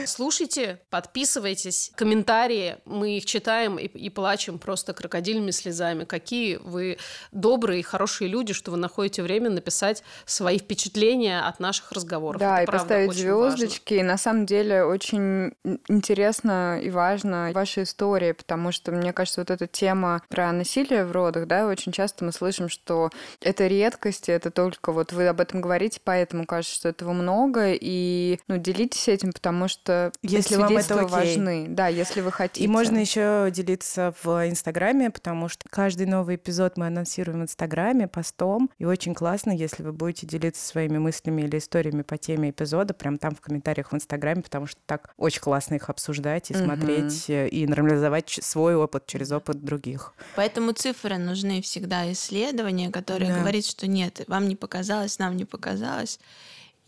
Слушайте, 0.07 0.81
подписывайтесь, 0.89 1.91
комментарии, 1.95 2.77
мы 2.85 3.17
их 3.17 3.25
читаем 3.25 3.77
и, 3.77 3.85
и 3.85 4.09
плачем 4.09 4.57
просто 4.57 4.93
крокодильными 4.93 5.51
слезами. 5.51 6.03
Какие 6.03 6.55
вы 6.55 6.97
добрые 7.31 7.81
и 7.81 7.83
хорошие 7.83 8.27
люди, 8.27 8.53
что 8.53 8.71
вы 8.71 8.77
находите 8.77 9.21
время 9.21 9.51
написать 9.51 10.03
свои 10.25 10.57
впечатления 10.57 11.41
от 11.41 11.59
наших 11.59 11.91
разговоров. 11.91 12.39
Да, 12.39 12.55
Это 12.55 12.63
и 12.63 12.65
правда 12.65 12.83
поставить 12.83 13.07
важно. 13.09 13.51
звездочки. 13.51 13.93
И 13.93 14.03
на 14.03 14.17
самом 14.17 14.47
деле 14.47 14.83
очень 14.83 15.53
интересно 15.87 16.79
и 16.81 16.89
важно 16.89 17.51
ваша 17.53 17.83
история, 17.83 18.33
потому 18.33 18.71
что, 18.71 18.91
мне 18.91 19.13
кажется, 19.13 19.41
вот 19.41 19.51
эта 19.51 19.67
тема 19.67 20.23
про 20.29 20.51
насилие 20.51 21.05
в 21.05 21.11
родах, 21.11 21.45
да, 21.45 21.67
очень 21.67 21.91
часто 21.91 22.25
мы 22.25 22.31
слышим, 22.31 22.67
что 22.67 23.11
это 23.41 23.67
редкость, 23.67 24.27
это 24.27 24.49
только 24.49 24.91
вот 24.91 25.13
вы 25.13 25.27
об 25.27 25.39
этом 25.39 25.61
говорите, 25.61 26.01
поэтому 26.03 26.47
кажется, 26.47 26.75
что 26.75 26.89
этого 26.89 27.13
много, 27.13 27.58
и 27.65 28.39
ну, 28.47 28.57
делитесь 28.57 29.07
этим, 29.07 29.31
потому 29.31 29.67
что 29.67 30.11
Если 30.21 30.55
вам 30.55 30.75
это 30.77 30.95
окей. 30.95 31.09
важны. 31.09 31.65
Да, 31.69 31.87
если 31.87 32.21
вы 32.21 32.31
хотите. 32.31 32.63
И 32.63 32.67
можно 32.67 32.97
еще 32.97 33.49
делиться 33.51 34.13
в 34.23 34.47
Инстаграме, 34.49 35.09
потому 35.09 35.49
что 35.49 35.65
каждый 35.69 36.05
новый 36.05 36.35
эпизод 36.35 36.77
мы 36.77 36.87
анонсируем 36.87 37.39
в 37.39 37.43
Инстаграме 37.43 38.07
постом. 38.07 38.69
И 38.79 38.85
очень 38.85 39.13
классно, 39.13 39.51
если 39.51 39.83
вы 39.83 39.91
будете 39.93 40.27
делиться 40.27 40.65
своими 40.65 40.97
мыслями 40.97 41.41
или 41.43 41.57
историями 41.57 42.01
по 42.01 42.17
теме 42.17 42.49
эпизода, 42.49 42.93
прям 42.93 43.17
там 43.17 43.35
в 43.35 43.41
комментариях 43.41 43.91
в 43.91 43.95
Инстаграме, 43.95 44.41
потому 44.41 44.65
что 44.67 44.79
так 44.85 45.11
очень 45.17 45.41
классно 45.41 45.75
их 45.75 45.89
обсуждать 45.89 46.51
и 46.51 46.53
Мгм. 46.55 46.63
смотреть, 46.65 47.29
э, 47.29 47.47
и 47.49 47.67
нормализовать 47.67 48.29
свой 48.41 48.75
опыт 48.75 49.05
через 49.05 49.31
опыт 49.31 49.63
других. 49.63 50.13
Поэтому 50.35 50.71
цифры 50.71 51.17
нужны 51.17 51.61
всегда, 51.61 52.11
исследования, 52.11 52.89
которые 52.91 53.31
Да. 53.31 53.39
говорят, 53.39 53.65
что 53.65 53.87
нет, 53.87 54.21
вам 54.27 54.47
не 54.47 54.55
показалось, 54.55 55.19
нам 55.19 55.35
не 55.37 55.45
показалось. 55.45 56.19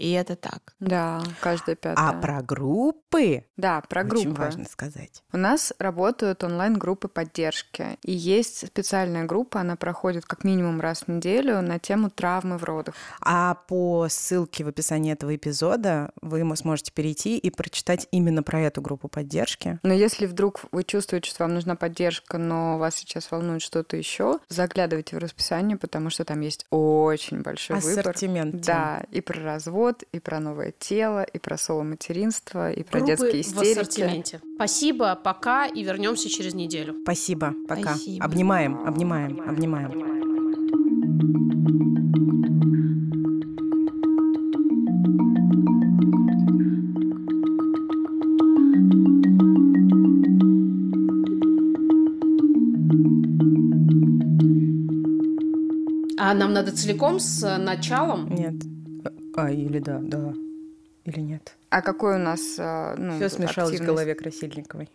И 0.01 0.11
это 0.13 0.35
так. 0.35 0.73
Да, 0.79 1.21
каждая 1.41 1.75
пятая. 1.75 2.09
А 2.09 2.13
про 2.13 2.41
группы 2.41 3.45
Да, 3.55 3.81
про 3.81 4.03
группы. 4.03 4.29
очень 4.29 4.33
важно 4.33 4.65
сказать. 4.65 5.21
У 5.31 5.37
нас 5.37 5.73
работают 5.77 6.43
онлайн-группы 6.43 7.07
поддержки. 7.07 7.99
И 8.03 8.11
есть 8.11 8.65
специальная 8.67 9.25
группа, 9.25 9.59
она 9.59 9.75
проходит 9.75 10.25
как 10.25 10.43
минимум 10.43 10.81
раз 10.81 11.03
в 11.03 11.07
неделю 11.07 11.61
на 11.61 11.77
тему 11.77 12.09
травмы 12.09 12.57
в 12.57 12.63
родах. 12.63 12.95
А 13.21 13.53
по 13.67 14.07
ссылке 14.09 14.63
в 14.63 14.69
описании 14.69 15.13
этого 15.13 15.35
эпизода 15.35 16.11
вы 16.21 16.41
сможете 16.55 16.91
перейти 16.91 17.37
и 17.37 17.51
прочитать 17.51 18.07
именно 18.09 18.41
про 18.41 18.61
эту 18.61 18.81
группу 18.81 19.07
поддержки. 19.07 19.79
Но 19.83 19.93
если 19.93 20.25
вдруг 20.25 20.61
вы 20.71 20.83
чувствуете, 20.83 21.29
что 21.29 21.43
вам 21.43 21.53
нужна 21.53 21.75
поддержка, 21.75 22.39
но 22.39 22.79
вас 22.79 22.95
сейчас 22.95 23.29
волнует 23.29 23.61
что-то 23.61 23.97
еще, 23.97 24.39
заглядывайте 24.49 25.15
в 25.15 25.19
расписание, 25.19 25.77
потому 25.77 26.09
что 26.09 26.25
там 26.25 26.41
есть 26.41 26.65
очень 26.71 27.41
большой 27.41 27.79
выбор. 27.79 27.99
Ассортимент. 27.99 28.61
Да, 28.61 29.03
и 29.11 29.21
про 29.21 29.39
развод, 29.41 29.90
род, 29.91 30.03
и 30.11 30.19
про 30.19 30.39
новое 30.39 30.73
тело, 30.77 31.23
и 31.23 31.39
про 31.39 31.57
соло 31.57 31.83
материнство, 31.83 32.71
и 32.71 32.83
про 32.83 32.99
Группы 32.99 33.11
детские 33.11 33.41
истерики. 33.41 33.77
в 33.77 33.81
ассортименте. 33.81 34.41
Спасибо, 34.55 35.15
пока, 35.15 35.65
и 35.65 35.83
вернемся 35.83 36.29
через 36.29 36.53
неделю. 36.53 36.95
Спасибо, 37.03 37.53
пока. 37.67 37.95
Спасибо. 37.95 38.25
Обнимаем. 38.25 38.87
обнимаем. 38.87 39.41
обнимаем. 39.41 40.11
А 56.17 56.33
нам 56.33 56.53
надо 56.53 56.71
целиком 56.71 57.19
с 57.19 57.43
э, 57.43 57.57
началом? 57.57 58.29
Нет. 58.29 58.53
А, 59.35 59.51
или 59.51 59.79
да, 59.79 59.99
да. 60.01 60.33
Или 61.05 61.19
нет. 61.19 61.55
А 61.69 61.81
какой 61.81 62.15
у 62.15 62.19
нас, 62.19 62.59
э, 62.59 62.95
ну, 62.97 63.15
Все 63.15 63.29
смешалось 63.29 63.79
в 63.79 63.85
голове 63.85 64.13
Красильниковой. 64.13 64.89